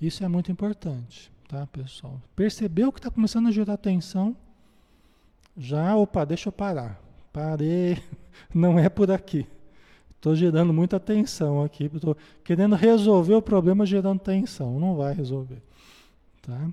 Isso 0.00 0.24
é 0.24 0.28
muito 0.28 0.52
importante, 0.52 1.32
tá, 1.48 1.66
pessoal? 1.66 2.20
Percebeu 2.34 2.92
que 2.92 2.98
está 2.98 3.10
começando 3.10 3.48
a 3.48 3.52
gerar 3.52 3.76
tensão? 3.76 4.36
Já, 5.56 5.96
opa, 5.96 6.24
deixa 6.26 6.48
eu 6.48 6.52
parar. 6.52 7.00
Parei, 7.32 8.02
não 8.52 8.78
é 8.78 8.88
por 8.88 9.10
aqui. 9.10 9.46
Estou 10.26 10.34
gerando 10.34 10.72
muita 10.72 10.98
tensão 10.98 11.62
aqui. 11.62 11.84
Estou 11.84 12.16
querendo 12.42 12.74
resolver 12.74 13.34
o 13.34 13.40
problema 13.40 13.86
gerando 13.86 14.18
tensão. 14.18 14.76
Não 14.80 14.96
vai 14.96 15.14
resolver. 15.14 15.62
Tá? 16.42 16.68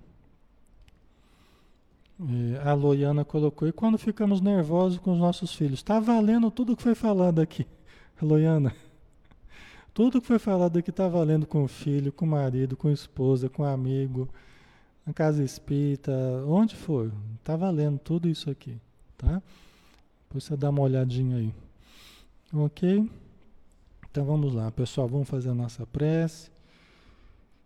É, 2.20 2.68
a 2.68 2.74
Loiana 2.74 3.24
colocou. 3.24 3.68
E 3.68 3.72
quando 3.72 3.96
ficamos 4.00 4.42
nervosos 4.42 4.98
com 4.98 5.14
os 5.14 5.20
nossos 5.20 5.54
filhos? 5.54 5.82
Está 5.82 6.00
valendo 6.00 6.50
tudo 6.50 6.76
que 6.76 6.82
foi 6.82 6.96
falado 6.96 7.40
aqui, 7.40 7.68
Loiana. 8.20 8.76
Tudo 9.94 10.20
que 10.20 10.26
foi 10.26 10.40
falado 10.40 10.80
aqui 10.80 10.90
está 10.90 11.08
valendo 11.08 11.46
com 11.46 11.64
o 11.64 11.68
filho, 11.68 12.12
com 12.12 12.26
o 12.26 12.30
marido, 12.30 12.76
com 12.76 12.88
a 12.88 12.92
esposa, 12.92 13.50
com 13.50 13.62
o 13.62 13.68
amigo, 13.68 14.28
na 15.06 15.14
casa 15.14 15.44
espírita, 15.44 16.12
onde 16.48 16.76
for. 16.76 17.12
Está 17.40 17.56
valendo 17.56 18.00
tudo 18.00 18.28
isso 18.28 18.50
aqui, 18.50 18.82
tá? 19.16 19.44
Depois 20.28 20.44
você 20.44 20.58
dá 20.58 20.72
uma 20.72 20.82
olhadinha 20.82 21.38
aí. 21.38 21.54
Ok? 22.52 23.08
Então 24.14 24.24
vamos 24.24 24.54
lá, 24.54 24.72
pessoal, 24.72 25.08
vamos 25.08 25.28
fazer 25.28 25.50
a 25.50 25.56
nossa 25.56 25.88
prece. 25.88 26.52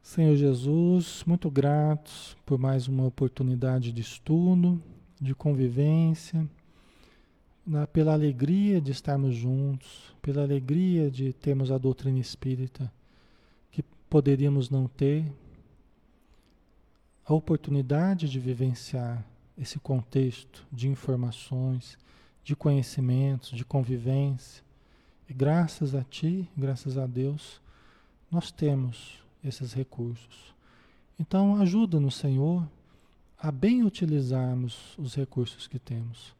Senhor 0.01 0.33
Jesus, 0.37 1.21
muito 1.27 1.51
gratos 1.51 2.37
por 2.45 2.57
mais 2.57 2.87
uma 2.87 3.05
oportunidade 3.05 3.91
de 3.91 3.99
estudo, 3.99 4.81
de 5.19 5.35
convivência 5.35 6.47
na, 7.65 7.85
pela 7.85 8.13
alegria 8.13 8.79
de 8.79 8.93
estarmos 8.93 9.35
juntos, 9.35 10.15
pela 10.21 10.41
alegria 10.41 11.11
de 11.11 11.33
termos 11.33 11.69
a 11.69 11.77
doutrina 11.77 12.17
espírita, 12.17 12.89
que 13.69 13.83
poderíamos 14.09 14.69
não 14.69 14.87
ter, 14.87 15.29
a 17.25 17.33
oportunidade 17.33 18.29
de 18.29 18.39
vivenciar 18.39 19.21
esse 19.57 19.79
contexto 19.79 20.65
de 20.71 20.87
informações, 20.87 21.97
de 22.41 22.55
conhecimentos, 22.55 23.49
de 23.49 23.65
convivência. 23.65 24.65
E 25.29 25.33
graças 25.33 25.93
a 25.93 26.03
Ti, 26.03 26.49
graças 26.55 26.97
a 26.97 27.05
Deus, 27.05 27.61
nós 28.31 28.51
temos 28.51 29.21
esses 29.43 29.73
recursos. 29.73 30.55
Então, 31.19 31.59
ajuda-nos, 31.61 32.15
Senhor, 32.15 32.67
a 33.39 33.51
bem 33.51 33.83
utilizarmos 33.83 34.97
os 34.97 35.15
recursos 35.15 35.67
que 35.67 35.79
temos 35.79 36.35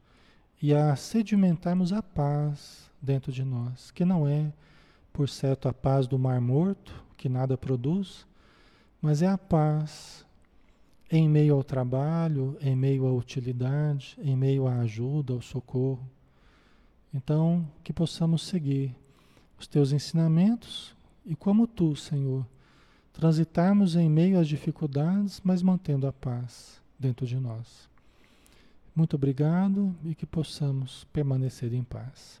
e 0.60 0.74
a 0.74 0.94
sedimentarmos 0.96 1.92
a 1.92 2.02
paz 2.02 2.90
dentro 3.00 3.30
de 3.30 3.44
nós, 3.44 3.90
que 3.90 4.04
não 4.04 4.26
é, 4.26 4.52
por 5.12 5.28
certo, 5.28 5.68
a 5.68 5.72
paz 5.72 6.06
do 6.06 6.18
mar 6.18 6.40
morto, 6.40 7.04
que 7.16 7.28
nada 7.28 7.56
produz, 7.56 8.26
mas 9.00 9.22
é 9.22 9.28
a 9.28 9.38
paz 9.38 10.24
em 11.10 11.28
meio 11.28 11.54
ao 11.54 11.64
trabalho, 11.64 12.56
em 12.60 12.76
meio 12.76 13.06
à 13.06 13.12
utilidade, 13.12 14.16
em 14.20 14.36
meio 14.36 14.66
à 14.66 14.80
ajuda, 14.80 15.32
ao 15.32 15.40
socorro. 15.40 16.06
Então, 17.12 17.66
que 17.82 17.92
possamos 17.92 18.42
seguir 18.42 18.94
os 19.58 19.66
teus 19.66 19.92
ensinamentos 19.92 20.94
e, 21.24 21.34
como 21.34 21.66
tu, 21.66 21.96
Senhor, 21.96 22.46
transitarmos 23.12 23.96
em 23.96 24.08
meio 24.08 24.38
às 24.38 24.46
dificuldades, 24.46 25.40
mas 25.42 25.62
mantendo 25.62 26.06
a 26.06 26.12
paz 26.12 26.80
dentro 26.98 27.26
de 27.26 27.36
nós. 27.36 27.88
Muito 28.94 29.16
obrigado 29.16 29.94
e 30.04 30.14
que 30.14 30.26
possamos 30.26 31.04
permanecer 31.12 31.72
em 31.72 31.82
paz. 31.82 32.40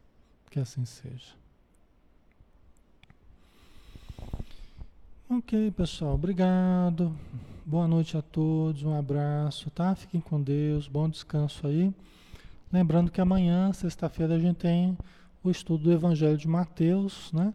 Que 0.50 0.58
assim 0.58 0.84
seja. 0.84 1.34
Ok, 5.30 5.70
pessoal, 5.72 6.14
obrigado. 6.14 7.14
Boa 7.64 7.86
noite 7.86 8.16
a 8.16 8.22
todos, 8.22 8.82
um 8.82 8.94
abraço, 8.94 9.70
tá? 9.70 9.94
Fiquem 9.94 10.20
com 10.20 10.40
Deus, 10.40 10.88
bom 10.88 11.08
descanso 11.08 11.66
aí. 11.66 11.92
Lembrando 12.72 13.10
que 13.10 13.20
amanhã, 13.20 13.72
sexta-feira, 13.72 14.34
a 14.34 14.38
gente 14.38 14.56
tem 14.56 14.96
o 15.42 15.50
estudo 15.50 15.84
do 15.84 15.92
Evangelho 15.92 16.36
de 16.36 16.46
Mateus, 16.46 17.32
né? 17.32 17.54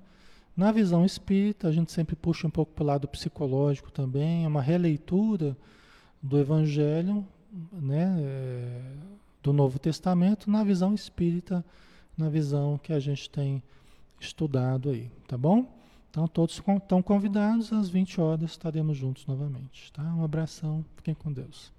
Na 0.55 0.71
visão 0.71 1.03
espírita, 1.03 1.67
a 1.67 1.71
gente 1.71 1.91
sempre 1.91 2.15
puxa 2.15 2.47
um 2.47 2.49
pouco 2.49 2.73
para 2.73 2.83
o 2.83 2.87
lado 2.87 3.07
psicológico 3.07 3.91
também, 3.91 4.45
é 4.45 4.47
uma 4.47 4.61
releitura 4.61 5.57
do 6.21 6.37
Evangelho, 6.37 7.25
né? 7.71 8.15
É, 8.19 8.81
do 9.41 9.51
Novo 9.51 9.77
Testamento, 9.77 10.49
na 10.49 10.63
visão 10.63 10.93
espírita, 10.93 11.63
na 12.17 12.29
visão 12.29 12.79
que 12.81 12.93
a 12.93 12.99
gente 12.99 13.29
tem 13.29 13.61
estudado 14.19 14.89
aí, 14.89 15.11
tá 15.27 15.37
bom? 15.37 15.67
Então 16.09 16.27
todos 16.27 16.61
estão 16.79 17.01
convidados, 17.01 17.73
às 17.73 17.89
20 17.89 18.21
horas 18.21 18.51
estaremos 18.51 18.95
juntos 18.95 19.25
novamente. 19.25 19.91
Tá? 19.91 20.03
Um 20.03 20.23
abração, 20.23 20.85
fiquem 20.95 21.13
com 21.13 21.31
Deus. 21.31 21.73